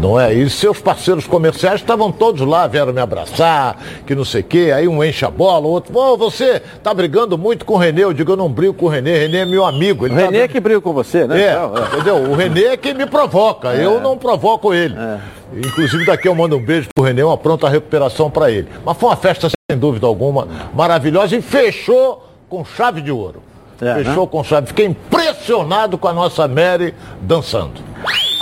Não 0.00 0.18
é? 0.18 0.34
E 0.34 0.50
seus 0.50 0.80
parceiros 0.80 1.28
comerciais 1.28 1.76
estavam 1.76 2.10
todos 2.10 2.44
lá, 2.44 2.66
vieram 2.66 2.92
me 2.92 3.00
abraçar, 3.00 3.78
que 4.04 4.16
não 4.16 4.24
sei 4.24 4.40
o 4.40 4.44
quê. 4.44 4.72
Aí 4.74 4.88
um 4.88 5.04
enche 5.04 5.24
a 5.24 5.30
bola, 5.30 5.64
o 5.64 5.70
outro, 5.70 5.96
oh, 5.96 6.16
você 6.16 6.60
tá 6.82 6.92
brigando 6.92 7.38
muito 7.38 7.64
com 7.64 7.74
o 7.74 7.76
Renê. 7.76 8.02
Eu 8.02 8.12
digo, 8.12 8.32
eu 8.32 8.36
não 8.36 8.48
brigo 8.48 8.74
com 8.74 8.86
o 8.86 8.88
Renê, 8.88 9.16
Renê 9.16 9.38
é 9.38 9.46
meu 9.46 9.64
amigo. 9.64 10.04
Ele 10.04 10.14
o 10.14 10.16
Renê 10.16 10.38
tá... 10.38 10.44
é 10.44 10.48
que 10.48 10.58
briga 10.58 10.80
com 10.80 10.92
você, 10.92 11.24
né? 11.24 11.40
É, 11.40 11.50
é, 11.50 11.94
entendeu? 11.94 12.16
O 12.16 12.34
Renê 12.34 12.64
é 12.64 12.76
que 12.76 12.92
me 12.92 13.06
provoca, 13.06 13.72
é. 13.72 13.84
eu 13.84 14.00
não 14.00 14.18
provoco 14.18 14.74
ele. 14.74 14.96
É. 14.98 15.20
Inclusive 15.54 16.04
daqui 16.04 16.26
eu 16.26 16.34
mando 16.34 16.56
um 16.56 16.64
beijo 16.64 16.88
pro 16.92 17.04
Renê, 17.04 17.22
uma 17.22 17.38
pronta 17.38 17.68
recuperação 17.68 18.28
para 18.28 18.50
ele. 18.50 18.66
Mas 18.84 18.96
foi 18.96 19.08
uma 19.08 19.16
festa, 19.16 19.48
sem 19.70 19.78
dúvida 19.78 20.08
alguma, 20.08 20.48
maravilhosa 20.74 21.36
e 21.36 21.42
fechou 21.42 22.31
com 22.52 22.66
chave 22.66 23.00
de 23.00 23.10
ouro. 23.10 23.42
É, 23.80 23.94
Fechou 23.94 24.24
né? 24.24 24.28
com 24.30 24.44
chave. 24.44 24.66
Fiquei 24.66 24.84
impressionado 24.84 25.96
com 25.96 26.06
a 26.06 26.12
nossa 26.12 26.46
Mary 26.46 26.94
dançando 27.22 27.91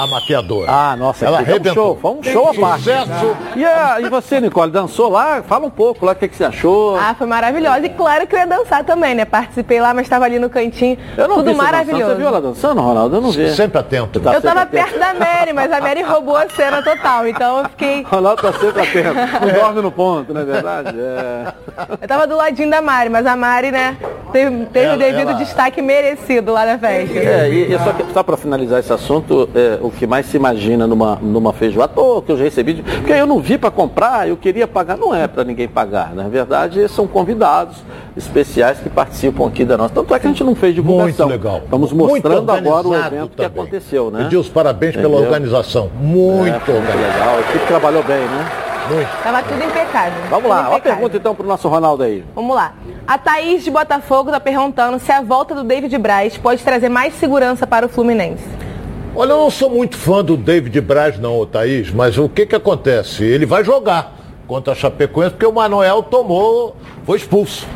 a 0.02 0.06
maquiadora. 0.06 0.70
Ah, 0.70 0.96
nossa, 0.96 1.26
ela 1.26 1.38
arrebentou. 1.38 1.98
Foi 2.00 2.10
um 2.12 2.22
show, 2.22 2.32
foi 2.32 2.52
um 2.52 2.54
show 2.54 2.64
a 2.64 2.68
parte. 2.68 2.84
Sucesso. 2.84 3.36
E, 3.56 3.64
a, 3.64 4.00
e 4.00 4.08
você, 4.08 4.40
Nicole, 4.40 4.70
dançou 4.70 5.10
lá? 5.10 5.42
Fala 5.42 5.66
um 5.66 5.70
pouco 5.70 6.06
lá, 6.06 6.12
o 6.12 6.14
que, 6.14 6.28
que 6.28 6.36
você 6.36 6.44
achou? 6.44 6.96
Ah, 6.96 7.14
foi 7.16 7.26
maravilhosa. 7.26 7.84
E 7.84 7.90
claro 7.90 8.26
que 8.26 8.34
eu 8.34 8.38
ia 8.38 8.46
dançar 8.46 8.84
também, 8.84 9.14
né? 9.14 9.24
Participei 9.24 9.80
lá, 9.80 9.92
mas 9.92 10.06
estava 10.06 10.24
ali 10.24 10.38
no 10.38 10.48
cantinho. 10.48 10.96
Eu 11.16 11.28
não 11.28 11.36
Tudo 11.36 11.50
vi 11.50 11.56
maravilhoso. 11.56 12.12
Você 12.12 12.14
viu 12.14 12.26
ela 12.26 12.40
dançando, 12.40 12.80
Ronaldo? 12.80 13.16
Eu 13.16 13.20
não 13.20 13.30
vi. 13.30 13.50
Sempre 13.54 13.78
atento. 13.78 14.20
Tá 14.20 14.32
eu 14.32 14.38
estava 14.38 14.64
perto 14.66 14.98
da 14.98 15.14
Mary, 15.14 15.52
mas 15.52 15.70
a 15.70 15.80
Mary 15.80 16.02
roubou 16.02 16.36
a 16.36 16.48
cena 16.48 16.82
total, 16.82 17.26
então 17.26 17.58
eu 17.58 17.64
fiquei... 17.70 18.02
Ronaldo 18.02 18.42
tá 18.42 18.52
sempre 18.52 18.82
atento. 18.82 19.14
Não 19.46 19.52
dorme 19.52 19.82
no 19.82 19.92
ponto, 19.92 20.32
não 20.32 20.40
é 20.40 20.44
verdade? 20.44 20.98
É. 20.98 21.52
Eu 21.90 21.98
estava 22.02 22.26
do 22.26 22.36
ladinho 22.36 22.70
da 22.70 22.80
Mari, 22.80 23.10
mas 23.10 23.26
a 23.26 23.36
Mari, 23.36 23.70
né, 23.70 23.96
teve, 24.32 24.66
teve 24.66 24.86
ela, 24.86 24.96
o 24.96 24.98
devido 24.98 25.30
ela... 25.30 25.34
destaque 25.34 25.82
merecido 25.82 26.52
lá 26.52 26.64
na 26.64 26.78
festa. 26.78 27.18
É, 27.18 27.48
e, 27.50 27.72
e 27.72 27.78
só, 27.78 27.94
só 28.12 28.22
para 28.22 28.36
finalizar 28.36 28.80
esse 28.80 28.92
assunto, 28.92 29.48
é, 29.54 29.78
o 29.80 29.89
que 29.90 30.06
mais 30.06 30.26
se 30.26 30.36
imagina 30.36 30.86
numa, 30.86 31.16
numa 31.16 31.52
feijoada, 31.52 31.92
que 32.24 32.32
eu 32.32 32.36
já 32.36 32.44
recebi, 32.44 32.82
porque 32.82 33.12
eu 33.12 33.26
não 33.26 33.40
vi 33.40 33.58
para 33.58 33.70
comprar, 33.70 34.28
eu 34.28 34.36
queria 34.36 34.66
pagar, 34.66 34.96
não 34.96 35.14
é 35.14 35.26
para 35.26 35.44
ninguém 35.44 35.68
pagar, 35.68 36.14
na 36.14 36.28
verdade 36.28 36.88
são 36.88 37.06
convidados 37.06 37.76
especiais 38.16 38.78
que 38.78 38.88
participam 38.88 39.46
aqui 39.46 39.64
da 39.64 39.76
nossa. 39.76 39.94
Tanto 39.94 40.14
é 40.14 40.18
que 40.18 40.26
a 40.26 40.30
gente 40.30 40.44
não 40.44 40.54
fez 40.54 40.74
divulgação. 40.74 41.28
Muito 41.28 41.42
legal. 41.42 41.60
Estamos 41.64 41.92
mostrando 41.92 42.50
agora 42.50 42.88
o 42.88 42.94
evento 42.94 43.10
também. 43.10 43.28
que 43.36 43.44
aconteceu, 43.44 44.10
né? 44.10 44.24
Edilson, 44.24 44.52
parabéns 44.52 44.94
Entendeu? 44.94 45.10
pela 45.10 45.22
organização. 45.22 45.90
Muito, 46.00 46.70
é, 46.70 46.74
muito 46.74 46.96
legal. 46.96 47.36
A 47.36 47.40
equipe 47.40 47.66
trabalhou 47.66 48.02
bem, 48.02 48.18
né? 48.18 48.50
Muito. 48.90 49.22
Tava 49.22 49.42
tudo 49.42 49.62
impecável. 49.62 50.22
Vamos 50.28 50.48
lá, 50.48 50.56
impecável. 50.56 50.70
uma 50.70 50.80
pergunta 50.80 51.16
então 51.16 51.34
para 51.34 51.44
o 51.44 51.48
nosso 51.48 51.68
Ronaldo 51.68 52.02
aí. 52.02 52.24
Vamos 52.34 52.54
lá. 52.54 52.72
A 53.06 53.18
Thaís 53.18 53.62
de 53.62 53.70
Botafogo 53.70 54.30
está 54.30 54.40
perguntando 54.40 54.98
se 54.98 55.12
a 55.12 55.20
volta 55.20 55.54
do 55.54 55.62
David 55.62 55.96
Braz 55.98 56.36
pode 56.36 56.62
trazer 56.62 56.88
mais 56.88 57.14
segurança 57.14 57.66
para 57.66 57.86
o 57.86 57.88
Fluminense. 57.88 58.44
Olha, 59.14 59.32
eu 59.32 59.38
não 59.38 59.50
sou 59.50 59.68
muito 59.68 59.96
fã 59.96 60.22
do 60.24 60.36
David 60.36 60.80
Braz, 60.80 61.18
não, 61.18 61.44
Thaís, 61.44 61.90
mas 61.90 62.16
o 62.16 62.28
que 62.28 62.46
que 62.46 62.54
acontece? 62.54 63.24
Ele 63.24 63.44
vai 63.44 63.64
jogar 63.64 64.16
contra 64.46 64.72
a 64.72 64.76
Chapecoense 64.76 65.30
porque 65.30 65.46
o 65.46 65.52
Manuel 65.52 66.02
tomou, 66.02 66.76
foi 67.04 67.18
expulso. 67.18 67.66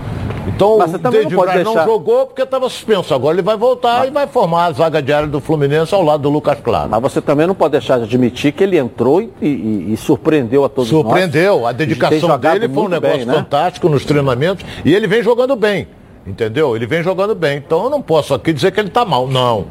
Então 0.47 0.79
o 0.79 0.99
David 0.99 1.35
Braz 1.35 1.55
deixar... 1.55 1.75
não 1.75 1.85
jogou 1.85 2.27
porque 2.27 2.43
estava 2.43 2.69
suspenso. 2.69 3.13
Agora 3.13 3.35
ele 3.35 3.43
vai 3.43 3.57
voltar 3.57 4.01
mas... 4.01 4.09
e 4.09 4.11
vai 4.13 4.27
formar 4.27 4.67
a 4.67 4.73
zaga 4.73 5.03
diária 5.03 5.27
do 5.27 5.41
Fluminense 5.41 5.93
ao 5.95 6.03
lado 6.03 6.23
do 6.23 6.31
Lucas 6.31 6.59
Claro. 6.63 6.89
Mas 6.91 7.01
você 7.01 7.21
também 7.21 7.47
não 7.47 7.55
pode 7.55 7.73
deixar 7.73 7.99
de 7.99 8.05
admitir 8.05 8.53
que 8.53 8.63
ele 8.63 8.79
entrou 8.79 9.21
e, 9.21 9.33
e, 9.43 9.93
e 9.93 9.97
surpreendeu 9.97 10.65
a 10.65 10.69
todos 10.69 10.89
surpreendeu. 10.89 11.23
nós. 11.23 11.33
Surpreendeu. 11.33 11.67
A 11.67 11.73
dedicação 11.73 12.39
dele 12.39 12.69
foi 12.69 12.85
um 12.85 12.89
negócio 12.89 13.17
bem, 13.19 13.27
né? 13.27 13.35
fantástico 13.35 13.89
nos 13.89 14.05
treinamentos 14.05 14.65
e 14.85 14.95
ele 14.95 15.07
vem 15.07 15.23
jogando 15.23 15.57
bem. 15.57 15.89
Entendeu? 16.27 16.77
Ele 16.77 16.87
vem 16.87 17.03
jogando 17.03 17.35
bem. 17.35 17.59
Então 17.59 17.85
eu 17.85 17.91
não 17.91 18.01
posso 18.01 18.35
aqui 18.35 18.53
dizer 18.53 18.71
que 18.73 18.81
ele 18.81 18.89
está 18.89 19.05
mal. 19.05 19.27
Não. 19.27 19.67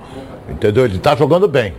Entendeu? 0.49 0.85
Ele 0.85 0.97
está 0.97 1.15
jogando 1.15 1.47
bem. 1.47 1.73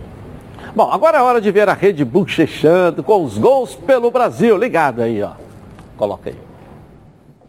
Bom, 0.75 0.91
agora 0.91 1.19
é 1.19 1.21
hora 1.21 1.39
de 1.39 1.51
ver 1.51 1.69
a 1.69 1.73
Rede 1.73 2.03
bochechando 2.03 3.01
com 3.01 3.23
os 3.23 3.37
gols 3.37 3.75
pelo 3.75 4.11
Brasil. 4.11 4.57
Ligado 4.57 5.01
aí, 5.01 5.21
ó. 5.21 5.31
Coloca 5.95 6.29
aí. 6.29 6.45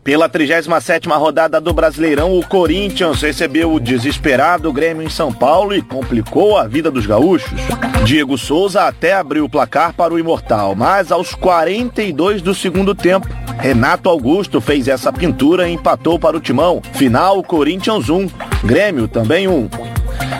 Pela 0.07 0.29
37ª 0.29 1.19
rodada 1.19 1.61
do 1.61 1.73
Brasileirão, 1.73 2.39
o 2.39 2.47
Corinthians 2.47 3.21
recebeu 3.21 3.73
o 3.73 3.81
desesperado 3.81 4.73
Grêmio 4.73 5.03
em 5.03 5.11
São 5.11 5.33
Paulo 5.33 5.75
e 5.75 5.83
complicou 5.83 6.57
a 6.57 6.69
vida 6.69 6.93
dos 6.93 7.07
gaúchos. 7.07 7.59
Diego 8.05 8.39
Souza 8.39 8.83
até 8.83 9.15
abriu 9.15 9.47
o 9.47 9.51
placar 9.51 9.93
para 9.93 10.15
o 10.15 10.19
Imortal, 10.21 10.77
mas 10.77 11.11
aos 11.11 11.35
42 11.35 12.41
do 12.41 12.55
segundo 12.55 12.95
tempo, 12.95 13.27
Renato 13.59 14.09
Augusto 14.09 14.61
fez 14.61 14.87
essa 14.87 15.13
pintura 15.13 15.69
e 15.69 15.73
empatou 15.73 16.21
para 16.21 16.37
o 16.37 16.41
Timão. 16.41 16.81
Final, 16.93 17.43
Corinthians 17.43 18.09
1, 18.09 18.29
Grêmio 18.63 19.09
também 19.09 19.49
1. 19.49 19.96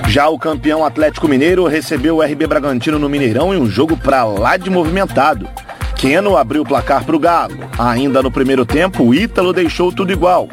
Já 0.09 0.29
o 0.29 0.39
campeão 0.39 0.85
Atlético 0.85 1.29
Mineiro 1.29 1.67
recebeu 1.67 2.17
o 2.17 2.23
RB 2.23 2.47
Bragantino 2.47 2.99
no 2.99 3.09
Mineirão 3.09 3.53
em 3.53 3.59
um 3.59 3.67
jogo 3.67 3.97
pra 3.97 4.25
lá 4.25 4.57
de 4.57 4.71
movimentado. 4.71 5.49
Keno 5.97 6.37
abriu 6.37 6.63
o 6.63 6.67
placar 6.67 7.05
para 7.05 7.17
o 7.17 7.19
Galo. 7.19 7.59
Ainda 7.79 8.23
no 8.23 8.31
primeiro 8.31 8.65
tempo, 8.65 9.03
o 9.03 9.15
Ítalo 9.15 9.53
deixou 9.53 9.93
tudo 9.93 10.13
igual. 10.13 10.49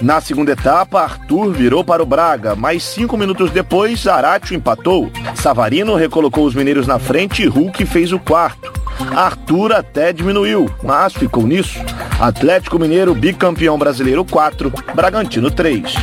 Na 0.00 0.20
segunda 0.20 0.52
etapa, 0.52 1.02
Arthur 1.02 1.52
virou 1.52 1.82
para 1.84 2.02
o 2.02 2.06
Braga, 2.06 2.54
mas 2.54 2.82
cinco 2.82 3.16
minutos 3.16 3.50
depois, 3.50 4.00
Zaratio 4.00 4.56
empatou. 4.56 5.10
Savarino 5.34 5.94
recolocou 5.94 6.44
os 6.44 6.54
mineiros 6.54 6.86
na 6.86 6.98
frente 6.98 7.42
e 7.42 7.46
Hulk 7.46 7.86
fez 7.86 8.12
o 8.12 8.18
quarto. 8.18 8.72
Arthur 9.14 9.72
até 9.72 10.12
diminuiu, 10.12 10.70
mas 10.82 11.12
ficou 11.12 11.46
nisso. 11.46 11.78
Atlético 12.18 12.78
Mineiro 12.78 13.14
bicampeão 13.14 13.78
brasileiro 13.78 14.24
4, 14.24 14.72
Bragantino 14.94 15.50
3. 15.50 15.94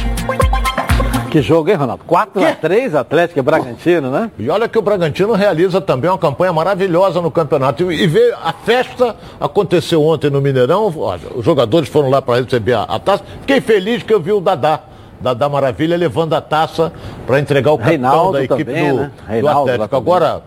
Que 1.34 1.42
jogo, 1.42 1.68
hein, 1.68 1.76
Ronaldo? 1.76 2.04
4x3 2.08 2.94
Atlético 2.94 3.40
e 3.40 3.42
Bragantino, 3.42 4.12
né? 4.12 4.30
E 4.38 4.52
olha 4.52 4.70
que 4.70 4.78
o 4.78 4.84
Bragantino 4.84 5.34
realiza 5.34 5.82
também 5.82 6.08
uma 6.08 6.18
campanha 6.20 6.54
maravilhosa 6.54 7.20
no 7.22 7.32
campeonato. 7.32 7.92
E, 7.92 8.04
e 8.04 8.06
ver 8.06 8.36
a 8.36 8.54
festa 8.54 9.16
aconteceu 9.40 10.04
ontem 10.04 10.30
no 10.30 10.40
Mineirão. 10.40 10.94
Olha, 10.96 11.22
os 11.34 11.44
jogadores 11.44 11.90
foram 11.90 12.12
lá 12.12 12.22
para 12.22 12.40
receber 12.40 12.74
a, 12.74 12.84
a, 12.84 13.00
taça. 13.00 13.24
Fiquei 13.42 13.60
feliz 13.62 14.04
que 14.04 14.14
eu 14.14 14.20
vi 14.20 14.32
o 14.32 14.40
Dadá. 14.40 14.82
Dadá 15.20 15.50
Maravilha 15.50 15.98
levando 15.98 16.36
a 16.36 16.42
taça 16.42 16.94
para 17.26 17.40
entregar 17.40 17.72
o 17.72 17.80
capitão 17.80 17.90
Reinaldo 17.90 18.34
da 18.34 18.44
equipe 18.44 18.66
também, 18.66 18.90
do, 18.92 19.00
né? 19.00 19.42
do 19.42 19.48
Atlético. 19.48 19.96
Agora, 19.96 20.44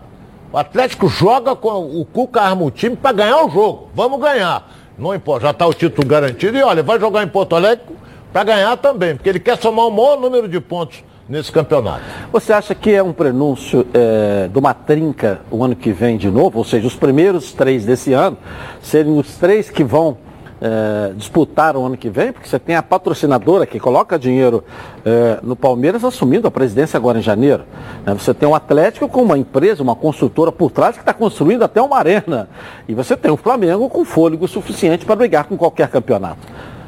o 0.53 0.57
Atlético 0.57 1.09
joga 1.09 1.53
com 1.53 1.99
o 1.99 2.05
Cuca 2.05 2.43
arma 2.43 2.63
o 2.63 2.71
time 2.71 2.95
para 2.95 3.11
ganhar 3.11 3.43
o 3.43 3.49
jogo. 3.49 3.89
Vamos 3.93 4.21
ganhar. 4.21 4.65
Não 4.97 5.13
importa, 5.13 5.47
já 5.47 5.51
está 5.51 5.67
o 5.67 5.73
título 5.73 6.07
garantido. 6.07 6.57
E 6.57 6.63
olha, 6.63 6.81
vai 6.81 6.97
jogar 6.97 7.23
em 7.23 7.27
Porto 7.27 7.57
Alegre 7.57 7.83
para 8.31 8.43
ganhar 8.43 8.77
também, 8.77 9.15
porque 9.15 9.29
ele 9.29 9.39
quer 9.39 9.57
somar 9.57 9.87
o 9.87 9.91
maior 9.91 10.19
número 10.19 10.47
de 10.47 10.59
pontos 10.59 11.03
nesse 11.27 11.51
campeonato. 11.51 12.01
Você 12.31 12.53
acha 12.53 12.73
que 12.73 12.91
é 12.91 13.03
um 13.03 13.11
prenúncio 13.11 13.85
é, 13.93 14.47
de 14.47 14.57
uma 14.57 14.73
trinca 14.73 15.41
o 15.51 15.63
ano 15.63 15.75
que 15.75 15.91
vem 15.91 16.17
de 16.17 16.29
novo? 16.29 16.59
Ou 16.59 16.63
seja, 16.63 16.87
os 16.87 16.95
primeiros 16.95 17.53
três 17.53 17.85
desse 17.85 18.13
ano 18.13 18.37
serem 18.81 19.17
os 19.17 19.35
três 19.35 19.69
que 19.69 19.83
vão 19.83 20.17
é, 20.59 21.13
disputar 21.15 21.75
o 21.75 21.85
ano 21.85 21.97
que 21.97 22.09
vem, 22.09 22.31
porque 22.31 22.47
você 22.47 22.57
tem 22.57 22.75
a 22.75 22.81
patrocinadora 22.81 23.65
que 23.65 23.79
coloca 23.79 24.17
dinheiro 24.17 24.63
é, 25.05 25.39
no 25.43 25.55
Palmeiras 25.55 26.03
assumindo 26.03 26.47
a 26.47 26.51
presidência 26.51 26.97
agora 26.97 27.19
em 27.19 27.21
janeiro. 27.21 27.63
Né? 28.05 28.13
Você 28.13 28.33
tem 28.33 28.47
o 28.47 28.55
Atlético 28.55 29.07
com 29.07 29.21
uma 29.21 29.37
empresa, 29.37 29.83
uma 29.83 29.95
construtora 29.95 30.51
por 30.51 30.71
trás 30.71 30.95
que 30.95 31.01
está 31.01 31.13
construindo 31.13 31.63
até 31.63 31.81
uma 31.81 31.97
arena. 31.97 32.49
E 32.87 32.93
você 32.93 33.15
tem 33.15 33.31
o 33.31 33.37
Flamengo 33.37 33.89
com 33.89 34.03
fôlego 34.03 34.47
suficiente 34.47 35.05
para 35.05 35.15
brigar 35.15 35.45
com 35.45 35.57
qualquer 35.57 35.89
campeonato. 35.89 36.39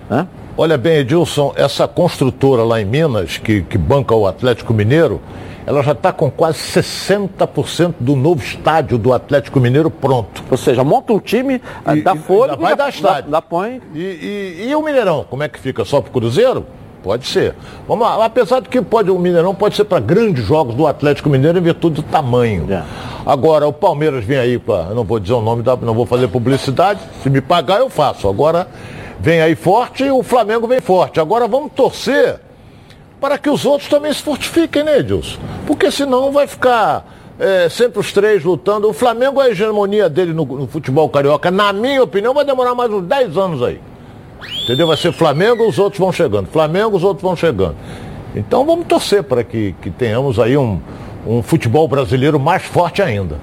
Né? 0.09 0.27
Olha 0.61 0.77
bem, 0.77 0.97
Edilson, 0.97 1.53
essa 1.55 1.87
construtora 1.87 2.63
lá 2.63 2.81
em 2.81 2.83
Minas, 2.83 3.37
que, 3.37 3.61
que 3.61 3.77
banca 3.77 4.13
o 4.13 4.27
Atlético 4.27 4.73
Mineiro, 4.73 5.21
ela 5.65 5.81
já 5.81 5.93
está 5.93 6.11
com 6.11 6.29
quase 6.29 6.57
60% 6.57 7.93
do 7.97 8.13
novo 8.13 8.43
estádio 8.43 8.97
do 8.97 9.13
Atlético 9.13 9.57
Mineiro 9.57 9.89
pronto. 9.89 10.43
Ou 10.51 10.57
seja, 10.57 10.83
monta 10.83 11.13
um 11.13 11.19
time, 11.19 11.61
e, 11.95 12.01
dá 12.01 12.13
fôlego, 12.13 12.61
vai 12.61 12.75
dar 12.75 12.89
estádio. 12.89 13.31
Dá, 13.31 13.41
põe. 13.41 13.81
E, 13.95 13.99
e, 13.99 14.67
e, 14.67 14.75
o 14.75 14.81
Mineirão, 14.81 15.25
como 15.29 15.43
é 15.43 15.47
que 15.47 15.57
fica? 15.57 15.85
Só 15.85 16.01
para 16.01 16.09
o 16.09 16.11
Cruzeiro? 16.11 16.65
Pode 17.01 17.25
ser. 17.25 17.55
Vamos 17.87 18.05
lá, 18.05 18.25
apesar 18.25 18.59
de 18.59 18.67
que 18.67 18.81
pode, 18.81 19.09
o 19.09 19.17
Mineirão 19.17 19.55
pode 19.55 19.77
ser 19.77 19.85
para 19.85 20.01
grandes 20.01 20.43
jogos 20.43 20.75
do 20.75 20.85
Atlético 20.85 21.29
Mineiro 21.29 21.57
em 21.57 21.61
virtude 21.61 21.95
do 21.95 22.03
tamanho. 22.03 22.67
É. 22.69 22.83
Agora, 23.25 23.65
o 23.65 23.71
Palmeiras 23.71 24.25
vem 24.25 24.37
aí 24.37 24.59
para. 24.59 24.93
Não 24.93 25.05
vou 25.05 25.21
dizer 25.21 25.35
o 25.35 25.41
nome 25.41 25.63
da. 25.63 25.77
Não 25.77 25.93
vou 25.93 26.05
fazer 26.05 26.27
publicidade. 26.27 26.99
Se 27.23 27.29
me 27.29 27.39
pagar, 27.39 27.79
eu 27.79 27.89
faço. 27.89 28.27
Agora 28.27 28.67
vem 29.19 29.41
aí 29.41 29.55
forte 29.55 30.03
e 30.03 30.11
o 30.11 30.23
Flamengo 30.23 30.67
vem 30.67 30.79
forte. 30.79 31.19
Agora 31.19 31.47
vamos 31.47 31.71
torcer 31.73 32.39
para 33.19 33.37
que 33.37 33.49
os 33.49 33.65
outros 33.65 33.89
também 33.89 34.13
se 34.13 34.21
fortifiquem, 34.21 34.83
né, 34.83 34.99
Edilson? 34.99 35.39
Porque 35.67 35.91
senão 35.91 36.31
vai 36.31 36.47
ficar 36.47 37.05
é, 37.39 37.67
sempre 37.69 37.99
os 37.99 38.13
três 38.13 38.43
lutando. 38.43 38.89
O 38.89 38.93
Flamengo, 38.93 39.39
a 39.39 39.49
hegemonia 39.49 40.09
dele 40.09 40.33
no, 40.33 40.45
no, 40.45 40.67
futebol 40.67 41.09
carioca, 41.09 41.51
na 41.51 41.73
minha 41.73 42.03
opinião, 42.03 42.33
vai 42.33 42.45
demorar 42.45 42.73
mais 42.73 42.91
uns 42.91 43.03
10 43.03 43.37
anos 43.37 43.61
aí. 43.61 43.81
Entendeu? 44.63 44.87
Vai 44.87 44.97
ser 44.97 45.11
Flamengo, 45.11 45.67
os 45.67 45.77
outros 45.77 45.99
vão 45.99 46.11
chegando. 46.11 46.47
Flamengo, 46.47 46.95
os 46.95 47.03
outros 47.03 47.21
vão 47.21 47.35
chegando. 47.35 47.75
Então 48.35 48.65
vamos 48.65 48.85
torcer 48.85 49.23
para 49.23 49.43
que, 49.43 49.75
que 49.81 49.89
tenhamos 49.89 50.39
aí 50.39 50.55
um, 50.55 50.79
um 51.25 51.41
futebol 51.41 51.87
brasileiro 51.87 52.39
mais 52.39 52.63
forte 52.63 53.01
ainda. 53.01 53.37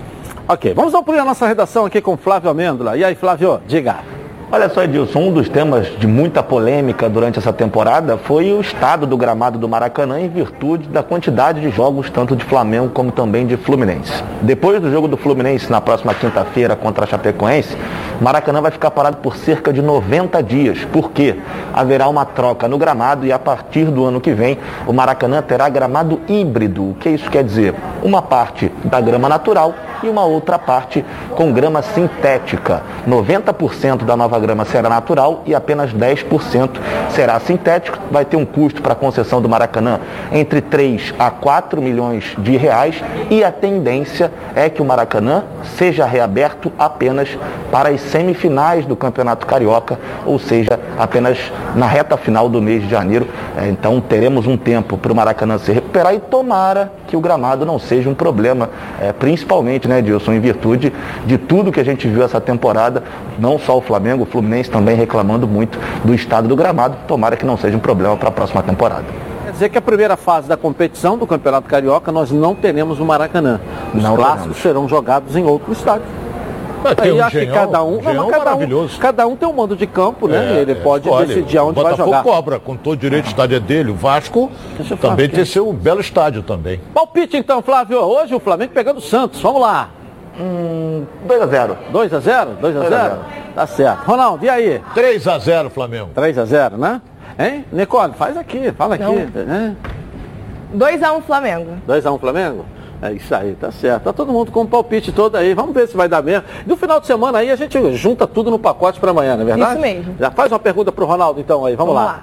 Ok, 0.49 0.73
vamos 0.75 0.95
ampliar 0.95 1.23
a 1.23 1.25
nossa 1.25 1.47
redação 1.47 1.85
aqui 1.85 2.01
com 2.01 2.17
Flávio 2.17 2.49
Amêndola. 2.49 2.97
E 2.97 3.05
aí, 3.05 3.15
Flávio, 3.15 3.61
diga. 3.67 4.16
Olha 4.49 4.69
só, 4.69 4.85
Edilson, 4.85 5.19
um 5.19 5.33
dos 5.33 5.49
temas 5.49 5.89
de 5.99 6.07
muita 6.07 6.41
polêmica 6.41 7.09
durante 7.09 7.37
essa 7.37 7.53
temporada 7.53 8.17
foi 8.17 8.53
o 8.53 8.61
estado 8.61 9.05
do 9.05 9.17
gramado 9.17 9.59
do 9.59 9.69
Maracanã 9.69 10.21
em 10.21 10.29
virtude 10.29 10.87
da 10.87 11.03
quantidade 11.03 11.61
de 11.61 11.69
jogos 11.71 12.09
tanto 12.11 12.37
de 12.37 12.45
Flamengo 12.45 12.91
como 12.91 13.11
também 13.11 13.45
de 13.45 13.57
Fluminense. 13.57 14.23
Depois 14.43 14.81
do 14.81 14.89
jogo 14.89 15.09
do 15.09 15.17
Fluminense 15.17 15.69
na 15.69 15.81
próxima 15.81 16.15
quinta-feira 16.15 16.77
contra 16.77 17.03
a 17.03 17.09
Chapecoense, 17.09 17.77
Maracanã 18.21 18.63
vai 18.63 18.71
ficar 18.71 18.93
parado 18.93 19.17
por 19.17 19.37
cerca 19.37 19.73
de 19.73 19.83
90 19.83 20.41
dias, 20.45 20.79
porque 20.93 21.35
haverá 21.75 22.07
uma 22.07 22.25
troca 22.25 22.69
no 22.69 22.79
gramado 22.79 23.27
e 23.27 23.33
a 23.33 23.41
partir 23.41 23.87
do 23.87 24.05
ano 24.05 24.21
que 24.21 24.33
vem 24.33 24.59
o 24.87 24.93
Maracanã 24.93 25.43
terá 25.43 25.69
gramado 25.69 26.21
híbrido. 26.29 26.91
O 26.91 26.95
que 26.95 27.09
isso 27.09 27.29
quer 27.29 27.43
dizer? 27.43 27.75
Uma 28.01 28.23
parte 28.23 28.71
da 28.85 29.01
grama 29.01 29.29
natural 29.29 29.75
e 30.03 30.09
uma 30.09 30.25
outra 30.25 30.59
parte 30.59 31.05
com 31.35 31.53
grama 31.53 31.83
sintética. 31.83 32.83
90% 33.07 34.05
da 34.05 34.17
nova 34.17 34.39
grama 34.39 34.65
será 34.65 34.89
natural 34.89 35.43
e 35.47 35.55
apenas 35.55 35.93
10% 35.93 36.71
será 37.11 37.39
sintético. 37.41 37.99
Vai 38.11 38.25
ter 38.25 38.37
um 38.37 38.45
custo 38.45 38.83
para 38.83 38.93
a 38.93 38.97
concessão 38.97 39.41
do 39.41 39.49
Maracanã 39.49 40.01
entre 40.33 40.61
3 40.61 41.15
a 41.19 41.31
4 41.31 41.81
milhões 41.81 42.35
de 42.39 42.57
reais 42.57 43.03
e 43.31 43.43
a 43.45 43.53
tendência 43.53 44.33
é 44.55 44.69
que 44.69 44.83
o 44.83 44.85
Maracanã 44.85 45.45
seja 45.77 46.05
reaberto 46.05 46.73
apenas 46.79 47.29
para 47.71 47.91
as 47.91 48.01
semifinais 48.01 48.87
do 48.87 48.97
Campeonato 48.97 49.47
Carioca, 49.47 49.99
ou 50.25 50.39
seja, 50.39 50.79
apenas 50.99 51.39
na 51.75 51.87
reta 51.87 52.17
final 52.17 52.49
do 52.49 52.61
mês 52.61 52.83
de 52.83 52.89
janeiro. 52.89 53.29
Então 53.69 54.01
teremos 54.01 54.47
um 54.47 54.57
tempo 54.57 54.97
para 54.97 55.13
o 55.13 55.17
Maracanã 55.17 55.59
se 55.59 55.73
recuperar 55.73 56.15
e 56.15 56.21
tomara 56.21 56.93
que 57.07 57.17
o 57.17 57.21
gramado 57.21 57.65
não 57.65 57.79
seja 57.79 58.09
um 58.09 58.15
problema, 58.15 58.71
é, 59.01 59.13
principalmente, 59.87 59.89
né, 59.89 60.03
Dilson, 60.03 60.33
em 60.33 60.41
virtude 60.41 60.93
de 61.25 61.39
tudo 61.39 61.73
que 61.73 61.81
a 61.81 61.85
gente 61.85 62.07
viu 62.09 62.23
essa 62.23 62.41
temporada, 62.41 63.03
não 63.39 63.59
só 63.59 63.79
o 63.79 63.81
Flamengo, 63.81 64.25
o 64.25 64.27
Fluminense 64.27 64.71
também 64.71 64.97
reclamando 64.97 65.47
muito 65.47 65.79
do 66.05 66.13
estado 66.15 66.49
do 66.49 66.57
gramado. 66.57 66.97
Tomara 67.07 67.37
que 67.37 67.47
não 67.47 67.57
seja 67.57 67.77
um 67.77 67.81
problema 67.81 68.17
para 68.17 68.29
a 68.29 68.33
próxima 68.33 68.63
temporada. 68.63 69.05
Quer 69.45 69.53
dizer 69.53 69.69
que 69.71 69.79
a 69.79 69.83
primeira 69.83 70.17
fase 70.17 70.49
da 70.49 70.57
competição 70.57 71.17
do 71.17 71.27
Campeonato 71.27 71.69
Carioca 71.69 72.11
nós 72.13 72.31
não 72.31 72.55
teremos 72.55 72.99
no 72.99 73.07
Maracanã. 73.07 73.61
Os 73.95 74.03
não 74.03 74.17
clássicos 74.17 74.57
teremos. 74.57 74.63
serão 74.63 74.89
jogados 74.89 75.37
em 75.37 75.45
outro 75.45 75.73
estádio. 75.73 76.05
Aí 76.97 77.13
um 77.13 77.25
acho 77.25 77.39
que 77.39 77.47
cada 77.47 77.83
um, 77.83 78.01
não, 78.03 78.29
cada 78.29 78.55
um, 78.55 78.89
cada 79.01 79.27
um 79.27 79.37
tem 79.37 79.49
um 79.49 79.53
mando 79.53 79.77
de 79.77 79.87
campo, 79.87 80.29
né? 80.29 80.59
É, 80.59 80.61
Ele 80.63 80.75
pode 80.77 81.09
é, 81.09 81.25
decidir 81.25 81.59
aonde 81.59 81.83
vai 81.83 81.97
jogar. 81.97 82.23
cobra, 82.23 82.59
com 82.59 82.77
todo 82.77 82.97
direito 82.97 83.25
de 83.25 83.31
estádio 83.31 83.57
é 83.57 83.61
dele. 83.61 83.91
O 83.91 83.95
Vasco 83.95 84.51
também 85.01 85.29
tem 85.29 85.45
seu 85.45 85.73
belo 85.73 86.01
estádio 86.01 86.43
também. 86.43 86.81
Palpite 86.95 87.37
então, 87.37 87.63
Flávio. 87.63 87.99
Hoje 87.99 88.35
o 88.35 88.41
Flamengo 88.41 88.73
pegando 88.73 88.99
o 88.99 89.03
Santos. 89.03 89.41
Vamos 89.41 89.61
lá. 89.61 89.91
Hum, 90.39 91.05
2x0. 91.27 91.77
2x0? 91.93 92.49
2x0? 92.61 93.19
Tá 93.55 93.67
certo. 93.67 94.05
Ronaldo, 94.05 94.45
e 94.45 94.51
aí? 94.51 94.83
3x0 94.95 95.71
Flamengo. 95.71 96.11
3x0, 96.15 96.73
né? 96.77 97.01
Hein? 97.39 97.65
Nicole, 97.73 98.13
faz 98.15 98.37
aqui, 98.37 98.71
fala 98.73 98.95
aqui. 98.95 99.05
Né? 99.05 99.75
2x1 100.75 101.23
Flamengo. 101.23 101.79
2x1 101.89 102.21
Flamengo? 102.21 102.65
É 103.03 103.13
isso 103.13 103.35
aí, 103.35 103.55
tá 103.55 103.71
certo. 103.71 104.05
Tá 104.05 104.13
todo 104.13 104.33
mundo 104.33 104.51
com 104.51 104.63
um 104.63 104.67
palpite 104.67 105.13
todo 105.13 105.37
aí. 105.37 105.55
Vamos 105.55 105.75
ver 105.75 105.87
se 105.87 105.97
vai 105.97 106.09
dar 106.09 106.23
mesmo. 106.23 106.45
No 106.67 106.77
final 106.77 106.99
de 107.01 107.07
semana 107.07 107.39
aí 107.39 107.51
a 107.51 107.57
gente 107.57 107.79
junta 107.97 108.27
tudo 108.27 108.51
no 108.51 108.59
pacote 108.59 108.99
para 108.99 109.11
amanhã, 109.11 109.37
não 109.37 109.43
é 109.43 109.47
verdade? 109.47 109.73
Isso 109.73 109.81
mesmo. 109.81 110.15
Já 110.19 110.31
faz 110.31 110.51
uma 110.51 110.59
pergunta 110.59 110.91
pro 110.91 111.05
Ronaldo 111.05 111.41
então 111.41 111.65
aí. 111.65 111.77
Vamos, 111.77 111.95
Vamos 111.95 112.07
lá. 112.07 112.13
lá. 112.17 112.23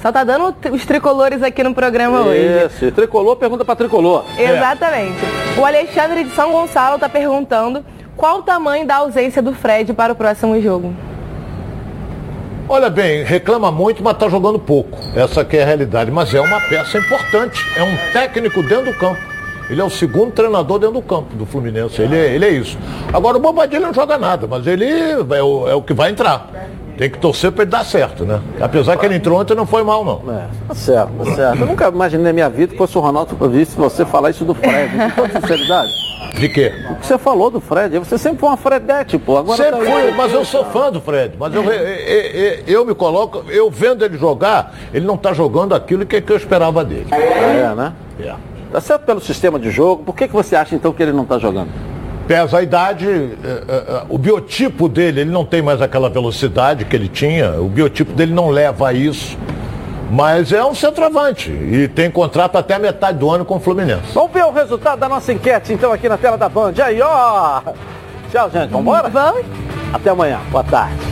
Só 0.00 0.10
tá 0.10 0.24
dando 0.24 0.54
os 0.72 0.86
tricolores 0.86 1.42
aqui 1.42 1.62
no 1.62 1.74
programa 1.74 2.20
Isso. 2.20 2.28
hoje. 2.28 2.66
Isso, 2.66 2.92
tricolor 2.92 3.36
pergunta 3.36 3.64
para 3.64 3.76
tricolor. 3.76 4.24
Exatamente. 4.38 5.18
É. 5.56 5.60
O 5.60 5.64
Alexandre 5.64 6.24
de 6.24 6.30
São 6.30 6.52
Gonçalo 6.52 6.98
tá 6.98 7.08
perguntando 7.08 7.84
qual 8.16 8.38
o 8.38 8.42
tamanho 8.42 8.86
da 8.86 8.96
ausência 8.96 9.42
do 9.42 9.52
Fred 9.52 9.92
para 9.92 10.12
o 10.12 10.16
próximo 10.16 10.58
jogo. 10.60 10.94
Olha 12.66 12.88
bem, 12.88 13.24
reclama 13.24 13.70
muito, 13.72 14.02
mas 14.02 14.14
está 14.14 14.28
jogando 14.28 14.58
pouco. 14.58 14.96
Essa 15.14 15.46
é 15.50 15.62
a 15.62 15.66
realidade. 15.66 16.10
Mas 16.10 16.32
é 16.32 16.40
uma 16.40 16.60
peça 16.60 16.98
importante. 16.98 17.60
É 17.76 17.82
um 17.82 18.12
técnico 18.12 18.62
dentro 18.62 18.92
do 18.92 18.98
campo. 18.98 19.29
Ele 19.70 19.80
é 19.80 19.84
o 19.84 19.88
segundo 19.88 20.32
treinador 20.32 20.80
dentro 20.80 20.94
do 20.94 21.02
campo 21.02 21.36
do 21.36 21.46
Fluminense. 21.46 22.02
Ele, 22.02 22.16
é, 22.16 22.34
ele 22.34 22.44
é 22.44 22.50
isso. 22.50 22.76
Agora 23.12 23.36
o 23.36 23.40
Bobadilha 23.40 23.86
não 23.86 23.94
joga 23.94 24.18
nada, 24.18 24.48
mas 24.48 24.66
ele 24.66 24.84
é 24.84 25.42
o, 25.42 25.68
é 25.68 25.74
o 25.74 25.80
que 25.80 25.94
vai 25.94 26.10
entrar. 26.10 26.50
Tem 26.98 27.08
que 27.08 27.18
torcer 27.18 27.52
para 27.52 27.62
ele 27.62 27.70
dar 27.70 27.84
certo, 27.84 28.24
né? 28.24 28.40
Apesar 28.60 28.96
que 28.96 29.06
ele 29.06 29.14
entrou 29.14 29.40
ontem 29.40 29.54
não 29.54 29.64
foi 29.64 29.82
mal, 29.84 30.04
não. 30.04 30.34
É, 30.34 30.48
tá 30.66 30.74
certo, 30.74 31.12
tá 31.24 31.34
certo. 31.36 31.60
Eu 31.60 31.66
nunca 31.66 31.88
imaginei 31.88 32.26
na 32.26 32.32
minha 32.32 32.50
vida 32.50 32.72
que 32.72 32.76
fosse 32.76 32.98
o 32.98 33.00
Ronaldo 33.00 33.34
visse 33.48 33.76
você 33.76 34.04
falar 34.04 34.30
isso 34.30 34.44
do 34.44 34.54
Fred. 34.54 34.92
Com 35.14 35.22
toda 35.22 35.40
sinceridade. 35.40 35.88
De 36.34 36.48
quê? 36.48 36.72
O 36.90 36.96
que 36.96 37.06
você 37.06 37.16
falou 37.16 37.50
do 37.50 37.60
Fred. 37.60 37.96
Você 37.98 38.18
sempre 38.18 38.40
foi 38.40 38.48
uma 38.48 38.56
Fredete, 38.56 39.18
pô. 39.18 39.38
Agora 39.38 39.62
sempre 39.62 39.84
tá 39.84 39.90
foi, 39.92 40.10
mas 40.12 40.32
eu 40.32 40.44
sou 40.44 40.64
fã 40.64 40.90
do 40.90 41.00
Fred. 41.00 41.36
Mas 41.38 41.54
eu, 41.54 41.62
eu, 41.62 41.72
eu, 41.72 42.58
eu, 42.66 42.84
me 42.84 42.94
coloco, 42.94 43.44
eu 43.48 43.70
vendo 43.70 44.04
ele 44.04 44.18
jogar, 44.18 44.74
ele 44.92 45.06
não 45.06 45.14
está 45.14 45.32
jogando 45.32 45.74
aquilo 45.74 46.04
que 46.04 46.22
eu 46.28 46.36
esperava 46.36 46.84
dele. 46.84 47.06
É, 47.12 47.74
né? 47.74 47.92
É. 48.20 48.49
Tá 48.72 48.80
certo 48.80 49.02
pelo 49.02 49.20
sistema 49.20 49.58
de 49.58 49.70
jogo. 49.70 50.04
Por 50.04 50.14
que, 50.14 50.28
que 50.28 50.34
você 50.34 50.54
acha 50.56 50.74
então 50.74 50.92
que 50.92 51.02
ele 51.02 51.12
não 51.12 51.24
está 51.24 51.38
jogando? 51.38 51.70
pesa 52.30 52.58
a 52.58 52.62
idade, 52.62 53.08
é, 53.08 53.48
é, 53.48 53.74
é, 53.74 54.02
o 54.08 54.16
biotipo 54.16 54.88
dele, 54.88 55.22
ele 55.22 55.32
não 55.32 55.44
tem 55.44 55.60
mais 55.60 55.82
aquela 55.82 56.08
velocidade 56.08 56.84
que 56.84 56.94
ele 56.94 57.08
tinha, 57.08 57.60
o 57.60 57.68
biotipo 57.68 58.12
dele 58.12 58.32
não 58.32 58.50
leva 58.50 58.88
a 58.88 58.92
isso. 58.92 59.36
Mas 60.12 60.52
é 60.52 60.64
um 60.64 60.72
centroavante 60.72 61.50
e 61.50 61.88
tem 61.88 62.08
contrato 62.08 62.56
até 62.56 62.74
a 62.74 62.78
metade 62.78 63.18
do 63.18 63.28
ano 63.28 63.44
com 63.44 63.56
o 63.56 63.60
Fluminense. 63.60 64.12
Vamos 64.14 64.30
ver 64.30 64.44
o 64.44 64.52
resultado 64.52 65.00
da 65.00 65.08
nossa 65.08 65.32
enquete 65.32 65.72
então 65.72 65.92
aqui 65.92 66.08
na 66.08 66.16
tela 66.16 66.38
da 66.38 66.48
Band. 66.48 66.74
Aí, 66.84 67.02
ó! 67.02 67.62
Tchau, 68.30 68.48
gente. 68.50 68.70
Vamos 68.70 68.86
embora? 68.86 69.08
Vamos. 69.08 69.44
Até 69.92 70.10
amanhã. 70.10 70.38
Boa 70.52 70.62
tarde. 70.62 71.09